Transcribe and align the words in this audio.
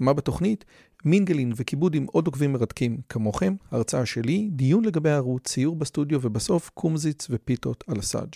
מה 0.00 0.12
בתוכנית? 0.12 0.64
מינגלין 1.04 1.52
וכיבוד 1.56 1.94
עם 1.94 2.06
עוד 2.12 2.26
עוקבים 2.26 2.52
מרתקים 2.52 3.00
כמוכם, 3.08 3.54
הרצאה 3.70 4.06
שלי, 4.06 4.48
דיון 4.52 4.84
לגבי 4.84 5.10
הערוץ, 5.10 5.48
ציור 5.48 5.76
בסטודיו 5.76 6.18
ובסוף 6.22 6.70
קומזיץ 6.74 7.26
ופיתות 7.30 7.84
על 7.86 7.98
הסאג'. 7.98 8.34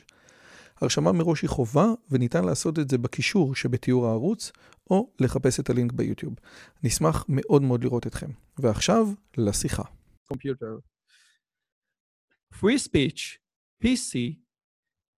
הרשמה 0.80 1.12
מראש 1.12 1.42
היא 1.42 1.50
חובה 1.50 1.86
וניתן 2.10 2.44
לעשות 2.44 2.78
את 2.78 2.90
זה 2.90 2.98
בקישור 2.98 3.54
שבתיאור 3.54 4.06
הערוץ 4.06 4.52
או 4.90 5.10
לחפש 5.20 5.60
את 5.60 5.70
הלינק 5.70 5.92
ביוטיוב. 5.92 6.34
נשמח 6.82 7.24
מאוד 7.28 7.62
מאוד 7.62 7.84
לראות 7.84 8.06
אתכם. 8.06 8.30
ועכשיו 8.58 9.08
לשיחה. 9.36 9.82
Computer. 10.32 10.80
Free 12.54 12.78
speech, 12.78 13.38
PC, 13.84 14.36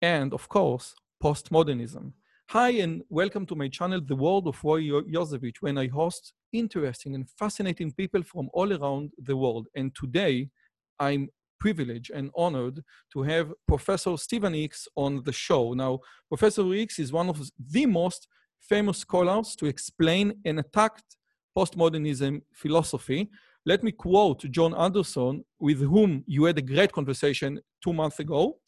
and 0.05 0.33
of 0.33 0.49
course, 0.49 0.95
postmodernism. 1.24 2.26
Hi 2.51 2.71
and 2.75 3.03
welcome 3.09 3.45
to 3.47 3.57
my 3.57 3.67
channel, 3.67 4.01
The 4.01 4.15
World 4.15 4.47
of 4.47 4.63
Roy 4.63 4.83
Yosevich, 4.83 5.57
when 5.63 5.77
I 5.77 5.89
host 5.89 6.33
interesting 6.53 7.17
and 7.17 7.29
fascinating 7.29 7.91
people 7.91 8.23
from 8.23 8.51
all 8.53 8.73
around 8.73 9.11
the 9.19 9.37
world. 9.37 9.67
And 9.75 9.93
today, 9.97 10.49
I'm 11.01 11.29
privileged 11.59 12.13
and 12.13 12.31
honored 12.37 12.85
to 13.15 13.23
have 13.25 13.53
Professor 13.67 14.17
Stephen 14.17 14.55
Hicks 14.55 14.87
on 14.95 15.25
the 15.25 15.33
show. 15.33 15.73
Now, 15.73 15.99
Professor 16.29 16.63
Hicks 16.73 17.01
is 17.01 17.13
one 17.13 17.29
of 17.29 17.51
the 17.59 17.85
most 17.85 18.29
famous 18.60 18.99
scholars 18.99 19.57
to 19.57 19.66
explain 19.66 20.35
and 20.45 20.60
attack 20.60 21.03
postmodernism 21.59 22.43
philosophy. 22.55 23.29
Let 23.65 23.83
me 23.83 23.91
quote 23.91 24.49
John 24.53 24.73
Anderson, 24.73 25.45
with 25.59 25.81
whom 25.81 26.23
you 26.29 26.45
had 26.45 26.59
a 26.59 26.63
great 26.63 26.93
conversation 26.93 27.59
two 27.83 27.93
months 27.93 28.21
ago. 28.21 28.59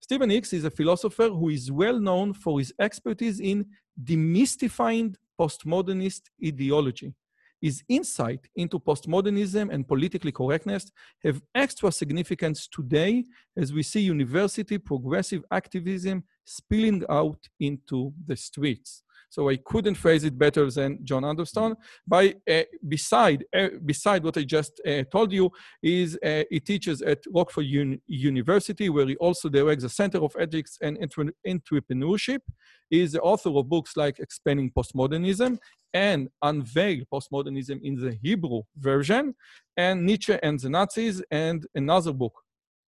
Stephen 0.00 0.30
Hicks 0.30 0.52
is 0.52 0.64
a 0.64 0.70
philosopher 0.70 1.28
who 1.28 1.48
is 1.48 1.70
well 1.72 1.98
known 1.98 2.32
for 2.32 2.58
his 2.58 2.72
expertise 2.78 3.40
in 3.40 3.66
demystifying 4.02 5.14
postmodernist 5.38 6.22
ideology. 6.44 7.14
His 7.60 7.82
insight 7.88 8.46
into 8.54 8.78
postmodernism 8.78 9.72
and 9.72 9.88
politically 9.88 10.30
correctness 10.30 10.92
have 11.24 11.42
extra 11.54 11.90
significance 11.90 12.68
today 12.68 13.24
as 13.56 13.72
we 13.72 13.82
see 13.82 14.00
university 14.00 14.78
progressive 14.78 15.42
activism 15.50 16.22
spilling 16.44 17.02
out 17.08 17.40
into 17.58 18.12
the 18.26 18.36
streets. 18.36 19.02
So 19.28 19.48
I 19.48 19.56
couldn't 19.56 19.96
phrase 19.96 20.24
it 20.24 20.38
better 20.38 20.70
than 20.70 21.04
John 21.04 21.24
Anderson. 21.24 21.76
By 22.06 22.34
uh, 22.50 22.62
beside 22.88 23.44
uh, 23.54 23.68
beside 23.84 24.24
what 24.24 24.38
I 24.38 24.44
just 24.44 24.80
uh, 24.86 25.02
told 25.10 25.32
you, 25.32 25.50
is 25.82 26.18
uh, 26.24 26.44
he 26.50 26.60
teaches 26.60 27.02
at 27.02 27.18
Rockford 27.34 27.66
Un 27.66 28.00
University, 28.06 28.88
where 28.88 29.06
he 29.06 29.16
also 29.16 29.48
directs 29.48 29.82
the 29.82 29.88
Center 29.88 30.18
of 30.18 30.34
Ethics 30.38 30.78
and 30.80 30.96
Entre 31.02 31.32
Entrepreneurship. 31.46 32.40
He 32.88 33.00
is 33.00 33.12
the 33.12 33.20
author 33.20 33.50
of 33.50 33.68
books 33.68 33.96
like 33.96 34.20
Explaining 34.20 34.70
Postmodernism 34.70 35.58
and 35.92 36.28
Unveil 36.42 37.02
Postmodernism 37.12 37.80
in 37.82 37.96
the 37.96 38.16
Hebrew 38.22 38.62
version, 38.76 39.34
and 39.76 40.06
Nietzsche 40.06 40.38
and 40.42 40.58
the 40.60 40.70
Nazis, 40.70 41.22
and 41.30 41.66
another 41.74 42.12
book, 42.12 42.34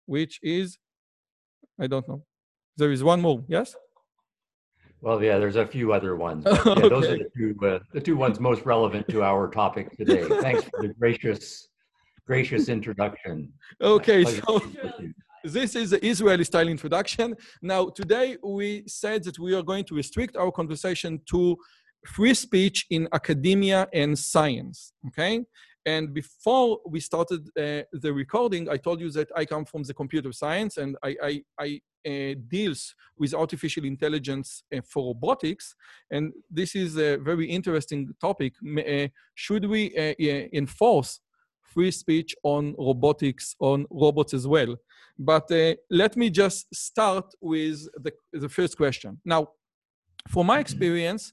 which 0.06 0.38
is, 0.42 0.78
I 1.80 1.88
don't 1.88 2.08
know. 2.08 2.22
There 2.76 2.92
is 2.92 3.02
one 3.02 3.20
more, 3.20 3.44
yes? 3.48 3.74
Well, 5.00 5.22
yeah, 5.22 5.38
there's 5.38 5.56
a 5.56 5.66
few 5.66 5.92
other 5.92 6.16
ones. 6.16 6.44
Yeah, 6.46 6.62
okay. 6.66 6.88
Those 6.94 7.06
are 7.06 7.18
the 7.18 7.30
two, 7.36 7.56
uh, 7.66 7.78
the 7.92 8.00
two 8.00 8.16
ones 8.16 8.40
most 8.40 8.64
relevant 8.64 9.08
to 9.08 9.22
our 9.22 9.48
topic 9.48 9.96
today. 9.96 10.24
Thanks 10.40 10.64
for 10.64 10.82
the 10.82 10.88
gracious, 10.94 11.68
gracious 12.26 12.68
introduction. 12.68 13.52
Okay, 13.80 14.24
so 14.24 14.60
this 15.44 15.76
is 15.76 15.90
the 15.90 16.04
Israeli 16.04 16.44
style 16.44 16.68
introduction. 16.68 17.36
Now, 17.62 17.90
today 17.90 18.36
we 18.42 18.84
said 18.88 19.22
that 19.24 19.38
we 19.38 19.54
are 19.54 19.62
going 19.62 19.84
to 19.84 19.94
restrict 19.94 20.36
our 20.36 20.50
conversation 20.50 21.20
to 21.30 21.56
free 22.06 22.34
speech 22.34 22.86
in 22.90 23.08
academia 23.12 23.88
and 23.92 24.18
science. 24.18 24.92
Okay, 25.08 25.44
and 25.86 26.12
before 26.12 26.80
we 26.86 27.00
started 27.00 27.46
uh, 27.56 27.82
the 27.92 28.12
recording, 28.12 28.68
I 28.68 28.76
told 28.76 29.00
you 29.00 29.10
that 29.12 29.30
I 29.34 29.44
come 29.44 29.64
from 29.64 29.82
the 29.84 29.94
computer 29.94 30.32
science 30.32 30.76
and 30.76 30.96
I, 31.02 31.16
I, 31.22 31.42
I 31.58 31.80
uh, 32.06 32.34
deals 32.48 32.94
with 33.18 33.34
artificial 33.34 33.84
intelligence 33.84 34.62
uh, 34.74 34.80
for 34.84 35.08
robotics. 35.08 35.74
And 36.10 36.32
this 36.50 36.74
is 36.74 36.96
a 36.96 37.16
very 37.16 37.46
interesting 37.50 38.14
topic. 38.20 38.54
Uh, 38.62 39.08
should 39.34 39.64
we 39.64 39.92
enforce 40.52 41.20
free 41.62 41.90
speech 41.90 42.34
on 42.42 42.74
robotics, 42.78 43.56
on 43.60 43.86
robots 43.90 44.32
as 44.34 44.46
well? 44.46 44.76
But 45.18 45.50
let 45.90 46.16
me 46.16 46.30
just 46.30 46.72
start 46.74 47.26
with 47.40 47.88
the, 48.02 48.12
the 48.32 48.48
first 48.48 48.76
question. 48.76 49.20
Now, 49.24 49.48
from 50.28 50.46
my 50.46 50.60
experience, 50.60 51.32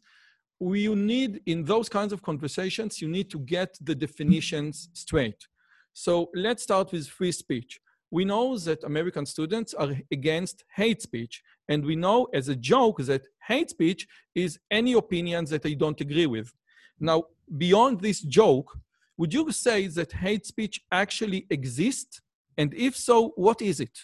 you 0.59 0.95
need, 0.95 1.41
in 1.45 1.63
those 1.63 1.89
kinds 1.89 2.13
of 2.13 2.21
conversations, 2.21 3.01
you 3.01 3.07
need 3.07 3.29
to 3.31 3.39
get 3.39 3.77
the 3.81 3.95
definitions 3.95 4.89
straight. 4.93 5.47
So 5.93 6.29
let's 6.33 6.63
start 6.63 6.91
with 6.91 7.07
free 7.07 7.31
speech 7.31 7.79
we 8.11 8.23
know 8.23 8.57
that 8.57 8.83
American 8.83 9.25
students 9.25 9.73
are 9.73 9.91
against 10.11 10.63
hate 10.73 11.01
speech. 11.01 11.41
And 11.67 11.83
we 11.83 11.95
know 11.95 12.27
as 12.33 12.47
a 12.47 12.55
joke 12.55 12.97
that 12.99 13.23
hate 13.47 13.69
speech 13.71 14.07
is 14.33 14.59
any 14.71 14.94
opinion 14.94 15.45
that 15.45 15.63
they 15.63 15.75
don't 15.75 15.99
agree 15.99 16.25
with. 16.25 16.53
Now, 16.99 17.23
beyond 17.57 17.99
this 17.99 18.21
joke, 18.21 18.77
would 19.17 19.33
you 19.33 19.51
say 19.51 19.88
that 19.88 20.11
hate 20.11 20.45
speech 20.45 20.81
actually 20.91 21.45
exists? 21.49 22.21
And 22.57 22.73
if 22.73 22.95
so, 22.95 23.33
what 23.35 23.61
is 23.61 23.79
it? 23.79 23.97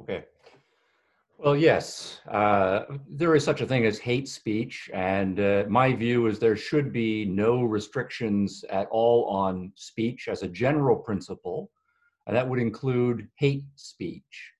Okay. 0.00 0.24
Well, 1.42 1.56
yes, 1.56 2.20
uh, 2.30 2.84
there 3.10 3.34
is 3.34 3.42
such 3.42 3.62
a 3.62 3.66
thing 3.66 3.84
as 3.84 3.98
hate 3.98 4.28
speech. 4.28 4.88
And 4.94 5.40
uh, 5.40 5.64
my 5.68 5.92
view 5.92 6.28
is 6.28 6.38
there 6.38 6.54
should 6.54 6.92
be 6.92 7.24
no 7.24 7.64
restrictions 7.64 8.64
at 8.70 8.86
all 8.92 9.24
on 9.24 9.72
speech 9.74 10.28
as 10.28 10.44
a 10.44 10.48
general 10.48 10.94
principle. 10.94 11.72
And 12.28 12.36
that 12.36 12.48
would 12.48 12.60
include 12.60 13.26
hate 13.34 13.64
speech. 13.74 14.52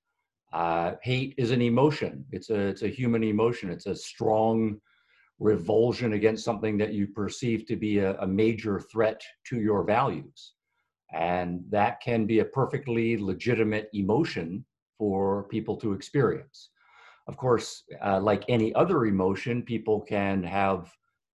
Uh, 0.53 0.95
hate 1.03 1.35
is 1.39 1.53
an 1.53 1.63
emotion. 1.63 2.25
It's 2.33 2.51
a 2.51 2.59
it's 2.59 2.83
a 2.83 2.89
human 2.89 3.23
emotion. 3.23 3.71
It's 3.71 3.87
a 3.87 3.95
strong 3.95 4.81
revulsion 5.39 6.15
against 6.15 6.45
something 6.45 6.77
that 6.79 6.93
you 6.93 7.07
perceive 7.07 7.65
to 7.67 7.77
be 7.77 7.99
a, 8.01 8.19
a 8.19 8.27
major 8.27 8.81
threat 8.81 9.23
to 9.47 9.61
your 9.61 9.85
values, 9.85 10.55
and 11.15 11.63
that 11.71 12.01
can 12.01 12.27
be 12.27 12.41
a 12.41 12.45
perfectly 12.45 13.17
legitimate 13.17 13.89
emotion 13.93 14.65
for 15.03 15.49
people 15.49 15.77
to 15.77 15.95
experience. 15.95 16.71
Of 17.27 17.37
course, 17.37 17.83
uh, 18.07 18.21
like 18.21 18.45
any 18.49 18.73
other 18.83 19.07
emotion, 19.07 19.65
people 19.75 20.01
can 20.01 20.45
have 20.45 20.81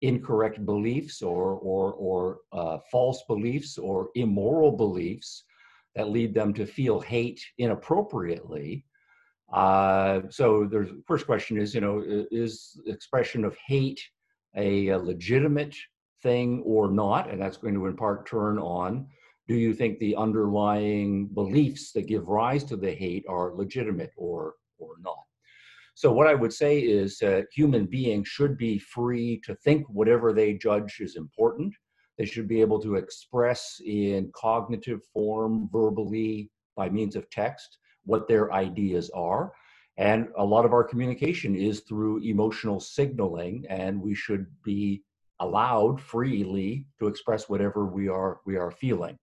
incorrect 0.01 0.65
beliefs 0.65 1.21
or 1.21 1.45
or 1.71 1.85
or 2.07 2.19
uh, 2.53 2.77
false 2.89 3.19
beliefs 3.27 3.77
or 3.77 3.97
immoral 4.15 4.71
beliefs 4.71 5.43
that 5.95 6.13
lead 6.15 6.33
them 6.33 6.53
to 6.53 6.65
feel 6.65 6.97
hate 7.01 7.41
inappropriately. 7.57 8.85
Uh, 9.51 10.21
so 10.29 10.45
the 10.73 10.81
first 11.09 11.25
question 11.25 11.57
is, 11.57 11.75
you 11.75 11.81
know, 11.81 11.95
is 12.31 12.79
expression 12.85 13.43
of 13.43 13.57
hate 13.67 14.01
a, 14.55 14.87
a, 14.95 14.97
legitimate 15.11 15.75
thing 16.23 16.63
or 16.65 16.89
not? 16.89 17.29
And 17.29 17.41
that's 17.41 17.57
going 17.57 17.73
to 17.73 17.87
in 17.87 17.97
part 17.97 18.29
turn 18.29 18.59
on, 18.59 19.07
do 19.47 19.55
you 19.55 19.73
think 19.73 19.99
the 19.99 20.15
underlying 20.15 21.27
beliefs 21.27 21.91
that 21.93 22.07
give 22.07 22.27
rise 22.27 22.63
to 22.65 22.75
the 22.75 22.91
hate 22.91 23.25
are 23.29 23.55
legitimate 23.55 24.11
or, 24.17 24.53
or 24.77 24.95
not? 25.01 25.23
So 25.95 26.11
what 26.11 26.27
I 26.27 26.35
would 26.35 26.53
say 26.53 26.79
is 26.79 27.21
uh, 27.21 27.41
human 27.51 27.85
beings 27.85 28.27
should 28.27 28.57
be 28.57 28.77
free 28.77 29.41
to 29.45 29.55
think 29.55 29.87
whatever 29.89 30.31
they 30.33 30.53
judge 30.53 30.97
is 30.99 31.15
important 31.15 31.73
they 32.17 32.25
should 32.25 32.47
be 32.47 32.61
able 32.61 32.79
to 32.81 32.95
express 32.95 33.79
in 33.85 34.31
cognitive 34.35 35.03
form, 35.13 35.69
verbally, 35.71 36.49
by 36.75 36.89
means 36.89 37.15
of 37.15 37.29
text, 37.29 37.77
what 38.05 38.27
their 38.27 38.51
ideas 38.53 39.09
are. 39.11 39.53
And 39.97 40.27
a 40.37 40.43
lot 40.43 40.65
of 40.65 40.73
our 40.73 40.83
communication 40.83 41.55
is 41.55 41.81
through 41.81 42.23
emotional 42.23 42.79
signaling, 42.79 43.65
and 43.69 44.01
we 44.01 44.15
should 44.15 44.47
be 44.63 45.03
allowed 45.39 46.01
freely 46.01 46.85
to 46.99 47.07
express 47.07 47.47
whatever 47.47 47.85
we 47.85 48.07
are 48.07 48.39
we 48.45 48.57
are 48.57 48.71
feeling. 48.71 49.17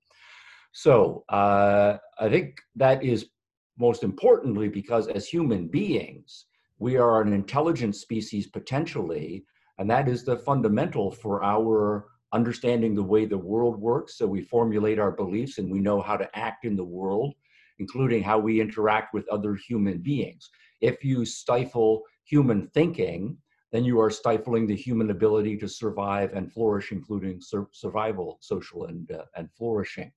So 0.74 1.24
uh, 1.30 1.96
I 2.18 2.28
think 2.28 2.60
that 2.76 3.02
is 3.02 3.30
most 3.78 4.02
importantly 4.02 4.68
because 4.68 5.08
as 5.08 5.26
human 5.26 5.68
beings, 5.68 6.46
we 6.78 6.96
are 6.96 7.22
an 7.22 7.32
intelligent 7.32 7.96
species 7.96 8.48
potentially, 8.48 9.44
and 9.78 9.88
that 9.90 10.08
is 10.08 10.24
the 10.24 10.36
fundamental 10.36 11.10
for 11.10 11.42
our 11.42 12.06
understanding 12.32 12.94
the 12.94 13.02
way 13.02 13.24
the 13.24 13.38
world 13.38 13.80
works 13.80 14.18
so 14.18 14.26
we 14.26 14.42
formulate 14.42 14.98
our 14.98 15.12
beliefs 15.12 15.58
and 15.58 15.70
we 15.70 15.78
know 15.78 16.00
how 16.02 16.16
to 16.16 16.28
act 16.36 16.64
in 16.64 16.74
the 16.74 16.84
world 16.84 17.32
including 17.78 18.22
how 18.22 18.38
we 18.38 18.60
interact 18.60 19.14
with 19.14 19.28
other 19.28 19.54
human 19.54 19.98
beings. 19.98 20.50
If 20.80 21.04
you 21.04 21.24
stifle 21.24 22.02
human 22.24 22.68
thinking, 22.74 23.36
then 23.72 23.84
you 23.84 24.00
are 24.00 24.10
stifling 24.10 24.66
the 24.66 24.76
human 24.76 25.10
ability 25.10 25.56
to 25.58 25.68
survive 25.68 26.32
and 26.32 26.52
flourish, 26.52 26.92
including 26.92 27.40
sur- 27.40 27.68
survival, 27.72 28.38
social, 28.40 28.86
and, 28.86 29.10
uh, 29.10 29.24
and 29.36 29.48
flourishing. 29.52 30.12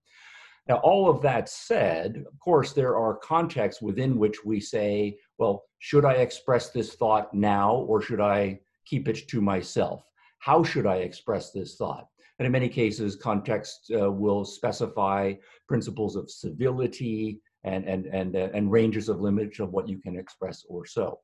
Now, 0.68 0.76
all 0.78 1.10
of 1.10 1.22
that 1.22 1.48
said, 1.48 2.26
of 2.28 2.40
course, 2.40 2.74
there 2.74 2.98
are 2.98 3.16
contexts 3.16 3.82
within 3.82 4.18
which 4.18 4.44
we 4.44 4.60
say, 4.60 5.18
well, 5.38 5.64
should 5.80 6.04
I 6.04 6.14
express 6.14 6.72
this 6.72 6.96
thought 6.96 7.34
now 7.34 7.76
or 7.76 8.02
should 8.02 8.20
I 8.20 8.60
keep 8.86 9.08
it 9.08 9.28
to 9.30 9.42
myself? 9.42 10.04
How 10.40 10.64
should 10.64 10.86
I 10.86 10.98
express 10.98 11.52
this 11.52 11.76
thought? 11.76 12.08
And 12.40 12.46
in 12.46 12.52
many 12.52 12.70
cases, 12.70 13.16
context 13.16 13.92
uh, 14.00 14.12
will 14.12 14.46
specify 14.46 15.34
principles 15.68 16.16
of 16.16 16.30
civility, 16.30 17.42
and 17.64 17.84
and 17.86 18.06
and 18.08 18.36
uh, 18.36 18.50
and 18.54 18.72
ranges 18.72 19.10
of 19.10 19.20
limits 19.20 19.60
of 19.60 19.72
what 19.72 19.90
you 19.90 19.98
can 19.98 20.18
express 20.18 20.64
or 20.70 20.86
so. 20.86 21.20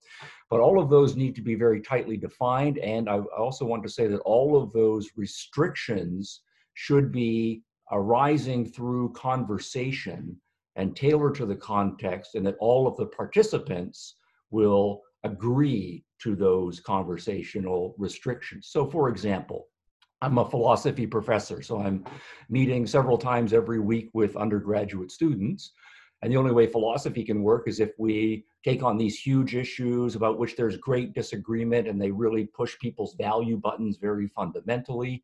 But 0.50 0.60
all 0.60 0.81
of 0.81 0.89
those 0.89 1.16
need 1.16 1.36
to 1.36 1.42
be 1.42 1.54
very 1.54 1.81
tightly 1.81 2.18
defined, 2.18 2.80
and 2.80 3.07
I 3.07 3.19
also 3.38 3.63
want 3.66 3.84
to 3.84 3.89
say 3.89 4.07
that 4.07 4.22
all 4.22 4.62
of 4.62 4.74
those 4.74 5.12
restrictions 5.16 6.42
should 6.74 7.12
be 7.12 7.62
arising 7.92 8.66
through 8.66 9.14
conversation 9.14 10.40
and 10.76 10.96
tailored 10.96 11.36
to 11.36 11.46
the 11.46 11.56
context, 11.56 12.36
and 12.36 12.46
that 12.46 12.58
all 12.60 12.88
of 12.88 12.98
the 12.98 13.06
participants 13.06 14.16
will 14.50 15.02
agree 15.24 16.04
to 16.20 16.36
those 16.36 16.80
conversational 16.80 17.96
restrictions. 17.98 18.68
So, 18.72 18.90
for 18.90 19.10
example, 19.10 19.68
I'm 20.22 20.38
a 20.38 20.50
philosophy 20.50 21.06
professor, 21.06 21.62
so 21.62 21.82
I'm 21.82 22.06
meeting 22.50 22.88
several 22.88 23.18
times 23.18 23.54
every 23.54 23.80
week 23.80 24.10
with 24.14 24.38
undergraduate 24.38 25.12
students. 25.12 25.74
And 26.22 26.32
the 26.32 26.38
only 26.38 26.54
way 26.54 26.66
philosophy 26.66 27.24
can 27.26 27.44
work 27.44 27.68
is 27.68 27.82
if 27.82 27.92
we 28.00 28.46
take 28.64 28.82
on 28.82 28.98
these 28.98 29.20
huge 29.20 29.56
issues 29.56 30.16
about 30.16 30.40
which 30.40 30.56
there's 30.56 30.78
great 30.78 31.14
disagreement 31.14 31.90
and 31.90 32.02
they 32.02 32.12
really 32.12 32.46
push 32.46 32.80
people's 32.80 33.16
value 33.16 33.58
buttons 33.58 33.98
very 33.98 34.28
fundamentally. 34.30 35.22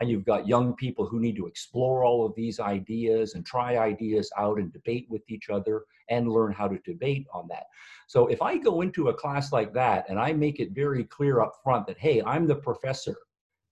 And 0.00 0.10
you've 0.10 0.24
got 0.24 0.48
young 0.48 0.74
people 0.74 1.06
who 1.06 1.20
need 1.20 1.36
to 1.36 1.46
explore 1.46 2.04
all 2.04 2.24
of 2.24 2.34
these 2.34 2.58
ideas 2.58 3.34
and 3.34 3.44
try 3.44 3.76
ideas 3.76 4.32
out 4.36 4.58
and 4.58 4.72
debate 4.72 5.06
with 5.10 5.22
each 5.28 5.50
other 5.50 5.84
and 6.08 6.32
learn 6.32 6.52
how 6.52 6.68
to 6.68 6.78
debate 6.78 7.26
on 7.32 7.46
that. 7.48 7.64
So 8.06 8.26
if 8.26 8.40
I 8.40 8.56
go 8.56 8.80
into 8.80 9.08
a 9.08 9.14
class 9.14 9.52
like 9.52 9.72
that 9.74 10.06
and 10.08 10.18
I 10.18 10.32
make 10.32 10.58
it 10.58 10.72
very 10.72 11.04
clear 11.04 11.40
up 11.40 11.60
front 11.62 11.86
that, 11.86 11.98
hey, 11.98 12.22
I'm 12.22 12.46
the 12.46 12.56
professor 12.56 13.16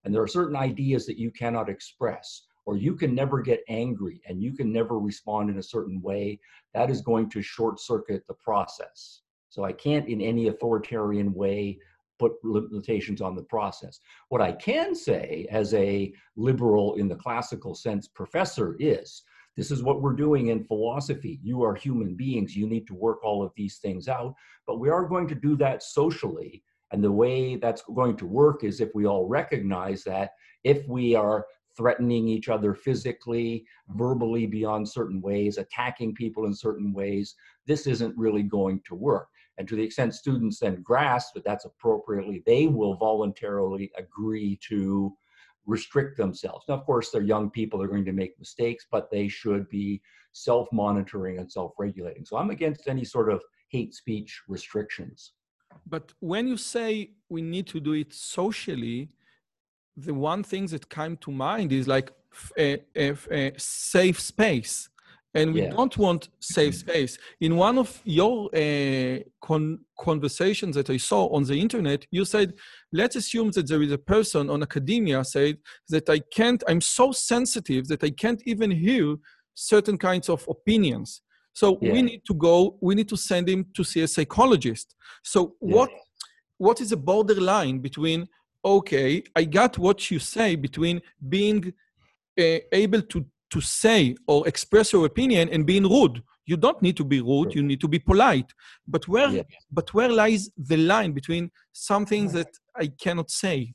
and 0.05 0.15
there 0.15 0.23
are 0.23 0.29
certain 0.29 0.57
ideas 0.57 1.07
that 1.07 1.19
you 1.19 1.31
cannot 1.31 1.69
express 1.69 2.43
or 2.67 2.77
you 2.77 2.95
can 2.95 3.15
never 3.15 3.41
get 3.41 3.65
angry 3.71 4.21
and 4.29 4.43
you 4.43 4.53
can 4.53 4.71
never 4.71 4.99
respond 4.99 5.49
in 5.49 5.59
a 5.59 5.63
certain 5.63 6.03
way, 6.03 6.39
that 6.75 6.91
is 6.91 7.01
going 7.01 7.31
to 7.31 7.41
short 7.41 7.81
circuit 7.81 8.23
the 8.29 8.35
process. 8.35 9.23
So 9.49 9.65
I 9.65 9.73
can't 9.73 10.07
in 10.07 10.21
any 10.21 10.49
authoritarian 10.49 11.33
way 11.33 11.79
put 12.19 12.33
limitations 12.43 13.21
on 13.21 13.35
the 13.35 13.43
process. 13.43 14.01
What 14.29 14.41
I 14.41 14.53
can 14.53 14.95
say 14.95 15.47
as 15.51 15.75
a 15.75 16.13
liberal 16.37 16.95
in 16.95 17.09
the 17.09 17.17
classical 17.17 17.75
sense 17.75 18.09
professor 18.09 18.77
is 18.79 19.23
this 19.57 19.71
is 19.71 19.83
what 19.83 20.03
we're 20.03 20.13
doing 20.13 20.49
in 20.49 20.65
philosophy. 20.65 21.41
You 21.43 21.65
are 21.65 21.75
human 21.75 22.15
beings. 22.15 22.57
You 22.57 22.69
need 22.69 22.87
to 22.87 22.95
work 22.95 23.25
all 23.25 23.43
of 23.43 23.53
these 23.57 23.79
things 23.79 24.07
out, 24.07 24.35
but 24.67 24.79
we 24.79 24.89
are 24.89 25.05
going 25.05 25.27
to 25.29 25.35
do 25.35 25.57
that 25.57 25.83
socially. 25.83 26.63
And 26.93 27.03
the 27.03 27.13
way 27.13 27.57
that's 27.57 27.83
going 27.83 28.17
to 28.19 28.27
work 28.27 28.65
is 28.65 28.81
if 28.81 28.91
we 28.95 29.07
all 29.07 29.27
recognize 29.27 30.05
that 30.05 30.31
if 30.65 30.87
we 30.87 31.15
are 31.15 31.45
threatening 31.77 32.29
each 32.29 32.49
other 32.49 32.75
physically, 32.75 33.65
verbally 33.91 34.47
beyond 34.47 34.89
certain 34.89 35.21
ways, 35.21 35.59
attacking 35.59 36.15
people 36.15 36.47
in 36.47 36.55
certain 36.55 36.93
ways, 36.93 37.35
this 37.67 37.87
isn't 37.87 38.17
really 38.17 38.43
going 38.43 38.81
to 38.87 38.95
work. 38.95 39.29
And 39.59 39.67
to 39.69 39.77
the 39.77 39.83
extent 39.83 40.15
students 40.15 40.61
then 40.61 40.83
grasp 40.83 41.35
that 41.35 41.45
that's 41.45 41.65
appropriately, 41.65 42.43
they 42.47 42.67
will 42.67 42.95
voluntarily 42.95 43.91
agree 43.97 44.59
to 44.69 45.13
restrict 45.67 46.17
themselves. 46.17 46.65
Now, 46.69 46.75
of 46.75 46.87
course, 46.87 47.11
they're 47.11 47.23
young 47.23 47.51
people, 47.51 47.79
they're 47.79 47.89
going 47.89 48.05
to 48.07 48.13
make 48.13 48.39
mistakes, 48.39 48.87
but 48.91 49.11
they 49.11 49.29
should 49.29 49.69
be 49.69 50.01
self 50.33 50.69
monitoring 50.73 51.39
and 51.39 51.51
self 51.51 51.73
regulating. 51.79 52.25
So 52.25 52.37
I'm 52.37 52.51
against 52.51 52.89
any 52.89 53.05
sort 53.05 53.31
of 53.31 53.43
hate 53.69 53.95
speech 53.95 54.43
restrictions. 54.49 55.33
But 55.87 56.13
when 56.21 56.47
you 56.49 56.57
say 56.57 57.11
we 57.29 57.43
need 57.43 57.67
to 57.69 57.81
do 57.81 57.93
it 57.93 58.15
socially, 58.15 59.11
the 59.97 60.15
one 60.15 60.43
thing 60.43 60.67
that 60.67 60.89
came 60.89 61.17
to 61.19 61.31
mind 61.31 61.73
is 61.73 61.89
like 61.89 62.13
a, 62.57 62.83
a, 62.97 63.15
a 63.31 63.53
safe 63.59 64.21
space 64.21 64.89
and 65.35 65.53
we 65.53 65.63
yeah. 65.63 65.71
don't 65.71 65.97
want 65.99 66.29
safe 66.41 66.75
space. 66.75 67.19
In 67.41 67.57
one 67.57 67.79
of 67.79 68.01
your 68.05 68.49
uh, 68.55 69.19
con- 69.43 69.81
conversations 69.99 70.75
that 70.77 70.91
I 70.91 70.97
saw 70.97 71.27
on 71.29 71.45
the 71.45 71.61
internet, 71.61 72.07
you 72.11 72.25
said, 72.25 72.55
let's 72.93 73.17
assume 73.17 73.51
that 73.53 73.69
there 73.69 73.83
is 73.83 73.93
a 73.93 73.99
person 73.99 74.49
on 74.49 74.63
academia 74.63 75.23
said 75.25 75.59
that 75.91 76.09
I 76.09 76.21
can't, 76.21 76.63
I'm 76.67 76.81
so 76.81 77.13
sensitive 77.13 77.89
that 77.89 78.03
I 78.03 78.11
can't 78.11 78.43
even 78.47 78.71
hear 78.71 79.17
certain 79.55 79.99
kinds 79.99 80.29
of 80.29 80.47
opinions. 80.49 81.21
So 81.53 81.79
yeah. 81.83 81.93
we 81.93 82.03
need 82.03 82.23
to 82.27 82.35
go, 82.35 82.77
we 82.81 82.95
need 82.95 83.09
to 83.09 83.17
send 83.17 83.49
him 83.49 83.67
to 83.75 83.85
see 83.85 84.03
a 84.03 84.09
psychologist. 84.09 84.95
So 85.23 85.57
yeah. 85.61 85.77
what 85.77 85.91
what 86.59 86.81
is 86.81 86.91
the 86.91 86.97
borderline 86.97 87.79
between 87.79 88.29
okay, 88.65 89.23
I 89.35 89.45
got 89.45 89.79
what 89.79 90.11
you 90.11 90.19
say 90.19 90.57
between 90.57 91.01
being 91.29 91.73
uh, 92.39 92.59
able 92.73 93.03
to, 93.03 93.25
to 93.51 93.61
say 93.61 94.15
or 94.27 94.47
express 94.47 94.93
your 94.93 95.07
opinion 95.07 95.49
and 95.51 95.67
being 95.67 95.85
rude. 95.85 96.23
You 96.47 96.57
don't 96.57 96.81
need 96.81 96.97
to 96.97 97.05
be 97.05 97.21
rude, 97.21 97.55
you 97.55 97.63
need 97.63 97.81
to 97.81 97.89
be 97.89 97.99
polite. 97.99 98.53
But 98.87 99.07
where, 99.07 99.29
yeah. 99.29 99.43
but 99.71 99.93
where 99.93 100.09
lies 100.09 100.51
the 100.57 100.79
line 100.79 101.13
between 101.13 101.51
something 101.73 102.29
that 102.29 102.49
I 102.75 102.87
cannot 102.87 103.31
say? 103.31 103.73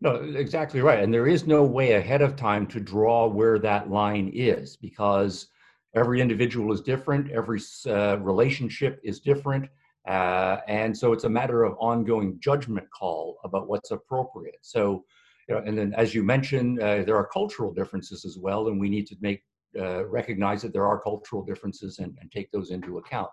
No, 0.00 0.14
exactly 0.14 0.80
right. 0.80 1.02
And 1.02 1.12
there 1.12 1.26
is 1.26 1.46
no 1.46 1.62
way 1.62 1.92
ahead 1.92 2.22
of 2.22 2.34
time 2.34 2.66
to 2.68 2.80
draw 2.80 3.26
where 3.26 3.58
that 3.58 3.90
line 3.90 4.30
is 4.34 4.76
because 4.76 5.48
every 5.94 6.20
individual 6.20 6.72
is 6.72 6.80
different, 6.80 7.30
every 7.30 7.60
uh, 7.86 8.16
relationship 8.18 8.98
is 9.04 9.20
different. 9.20 9.68
Uh, 10.08 10.58
and 10.66 10.96
so 10.96 11.12
it's 11.12 11.24
a 11.24 11.28
matter 11.28 11.64
of 11.64 11.76
ongoing 11.78 12.38
judgment 12.40 12.86
call 12.90 13.36
about 13.44 13.68
what's 13.68 13.90
appropriate. 13.90 14.58
So, 14.62 15.04
you 15.50 15.56
know, 15.56 15.62
and 15.66 15.76
then 15.76 15.92
as 15.94 16.14
you 16.14 16.22
mentioned, 16.22 16.80
uh, 16.80 17.02
there 17.02 17.16
are 17.16 17.26
cultural 17.26 17.72
differences 17.72 18.24
as 18.24 18.38
well, 18.38 18.68
and 18.68 18.80
we 18.80 18.88
need 18.88 19.06
to 19.08 19.16
make 19.20 19.42
uh, 19.78 20.06
recognize 20.06 20.62
that 20.62 20.72
there 20.72 20.86
are 20.86 21.00
cultural 21.00 21.44
differences 21.44 21.98
and, 21.98 22.16
and 22.20 22.30
take 22.30 22.50
those 22.52 22.70
into 22.70 22.98
account. 22.98 23.28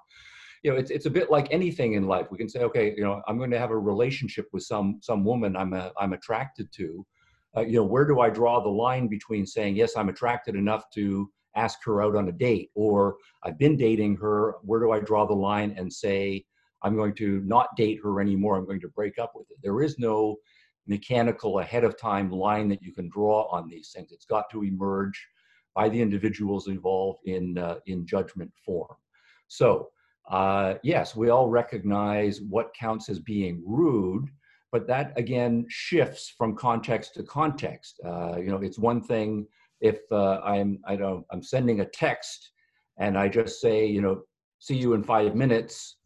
You 0.63 0.71
know, 0.71 0.77
it's 0.77 0.89
it's 0.89 1.05
a 1.05 1.11
bit 1.11 1.29
like 1.29 1.47
anything 1.51 1.93
in 1.93 2.07
life. 2.07 2.31
We 2.31 2.39
can 2.39 2.49
say, 2.49 2.61
okay, 2.61 2.95
you 2.97 3.03
know, 3.03 3.21
I'm 3.27 3.37
going 3.37 3.51
to 3.51 3.59
have 3.59 3.69
a 3.69 3.77
relationship 3.77 4.47
with 4.51 4.63
some 4.63 4.97
some 4.99 5.23
woman 5.23 5.55
I'm 5.55 5.73
a, 5.73 5.91
I'm 5.99 6.13
attracted 6.13 6.71
to. 6.73 7.05
Uh, 7.55 7.61
you 7.61 7.73
know, 7.73 7.83
where 7.83 8.05
do 8.05 8.19
I 8.19 8.31
draw 8.31 8.61
the 8.61 8.69
line 8.69 9.07
between 9.07 9.45
saying 9.45 9.75
yes, 9.75 9.95
I'm 9.95 10.09
attracted 10.09 10.55
enough 10.55 10.89
to 10.95 11.29
ask 11.55 11.83
her 11.85 12.01
out 12.01 12.15
on 12.15 12.29
a 12.29 12.31
date, 12.31 12.71
or 12.73 13.17
I've 13.43 13.59
been 13.59 13.77
dating 13.77 14.17
her? 14.17 14.55
Where 14.63 14.79
do 14.79 14.91
I 14.91 14.99
draw 14.99 15.27
the 15.27 15.33
line 15.33 15.75
and 15.77 15.93
say, 15.93 16.45
I'm 16.81 16.95
going 16.95 17.13
to 17.15 17.41
not 17.45 17.75
date 17.75 17.99
her 18.03 18.19
anymore. 18.21 18.55
I'm 18.55 18.65
going 18.65 18.81
to 18.81 18.89
break 18.89 19.19
up 19.19 19.33
with 19.35 19.49
it. 19.51 19.57
There 19.61 19.81
is 19.83 19.99
no 19.99 20.37
mechanical 20.87 21.59
ahead 21.59 21.83
of 21.83 21.99
time 21.99 22.29
line 22.31 22.67
that 22.69 22.81
you 22.81 22.93
can 22.93 23.09
draw 23.09 23.47
on 23.51 23.67
these 23.67 23.91
things. 23.93 24.11
It's 24.11 24.25
got 24.25 24.49
to 24.51 24.63
emerge 24.63 25.27
by 25.75 25.89
the 25.89 26.01
individuals 26.01 26.67
involved 26.67 27.19
in 27.25 27.57
uh, 27.57 27.75
in 27.85 28.05
judgment 28.05 28.51
form. 28.65 28.95
So 29.47 29.89
uh, 30.29 30.75
yes, 30.83 31.15
we 31.15 31.29
all 31.29 31.49
recognize 31.49 32.41
what 32.41 32.73
counts 32.73 33.09
as 33.09 33.19
being 33.19 33.63
rude, 33.65 34.27
but 34.71 34.87
that 34.87 35.13
again 35.17 35.65
shifts 35.69 36.33
from 36.37 36.55
context 36.55 37.13
to 37.15 37.23
context. 37.23 37.99
Uh, 38.05 38.37
you 38.37 38.49
know, 38.49 38.57
it's 38.57 38.79
one 38.79 39.01
thing 39.01 39.47
if 39.79 39.99
uh, 40.11 40.39
I'm 40.43 40.79
I 40.85 40.95
don't 40.95 41.25
I'm 41.31 41.43
sending 41.43 41.81
a 41.81 41.85
text 41.85 42.51
and 42.97 43.17
I 43.17 43.27
just 43.27 43.61
say 43.61 43.85
you 43.85 44.01
know 44.01 44.23
see 44.59 44.75
you 44.75 44.93
in 44.93 45.03
five 45.03 45.35
minutes 45.35 45.97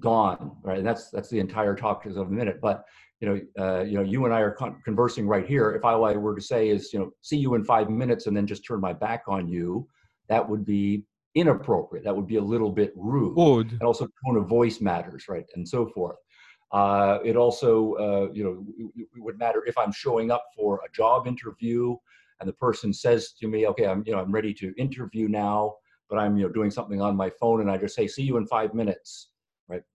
gone, 0.00 0.56
right? 0.62 0.78
And 0.78 0.86
that's 0.86 1.10
that's 1.10 1.30
the 1.30 1.38
entire 1.38 1.74
talk 1.74 2.04
of 2.06 2.16
a 2.16 2.24
minute. 2.26 2.60
But 2.60 2.84
you 3.22 3.28
know, 3.28 3.64
uh, 3.64 3.82
you 3.84 3.94
know, 3.94 4.02
you 4.02 4.24
and 4.24 4.34
I 4.34 4.40
are 4.40 4.50
con- 4.50 4.82
conversing 4.84 5.28
right 5.28 5.46
here. 5.46 5.70
If 5.70 5.84
all 5.84 6.04
I 6.04 6.14
were 6.14 6.34
to 6.34 6.42
say 6.42 6.68
is, 6.68 6.92
you 6.92 6.98
know, 6.98 7.12
see 7.20 7.36
you 7.36 7.54
in 7.54 7.64
five 7.64 7.88
minutes, 7.88 8.26
and 8.26 8.36
then 8.36 8.48
just 8.48 8.66
turn 8.66 8.80
my 8.80 8.92
back 8.92 9.22
on 9.28 9.46
you, 9.46 9.86
that 10.28 10.46
would 10.46 10.64
be 10.64 11.04
inappropriate. 11.36 12.04
That 12.04 12.16
would 12.16 12.26
be 12.26 12.36
a 12.36 12.42
little 12.42 12.70
bit 12.70 12.92
rude. 12.96 13.36
Would. 13.36 13.70
And 13.70 13.82
also, 13.82 14.08
tone 14.26 14.36
of 14.36 14.48
voice 14.48 14.80
matters, 14.80 15.28
right, 15.28 15.46
and 15.54 15.66
so 15.66 15.86
forth. 15.86 16.16
Uh, 16.72 17.18
it 17.24 17.36
also, 17.36 17.94
uh, 17.94 18.32
you 18.32 18.42
know, 18.42 18.90
it 18.96 19.22
would 19.22 19.38
matter 19.38 19.62
if 19.66 19.78
I'm 19.78 19.92
showing 19.92 20.32
up 20.32 20.44
for 20.56 20.80
a 20.84 20.90
job 20.92 21.28
interview, 21.28 21.94
and 22.40 22.48
the 22.48 22.54
person 22.54 22.92
says 22.92 23.32
to 23.40 23.46
me, 23.46 23.68
"Okay, 23.68 23.86
I'm, 23.86 24.02
you 24.04 24.12
know, 24.12 24.18
I'm 24.18 24.32
ready 24.32 24.52
to 24.54 24.74
interview 24.76 25.28
now." 25.28 25.76
But 26.10 26.18
I'm, 26.18 26.36
you 26.36 26.42
know, 26.46 26.52
doing 26.52 26.72
something 26.72 27.00
on 27.00 27.16
my 27.16 27.30
phone, 27.30 27.60
and 27.60 27.70
I 27.70 27.78
just 27.78 27.94
say, 27.94 28.08
"See 28.08 28.24
you 28.24 28.36
in 28.36 28.46
five 28.48 28.74
minutes." 28.74 29.28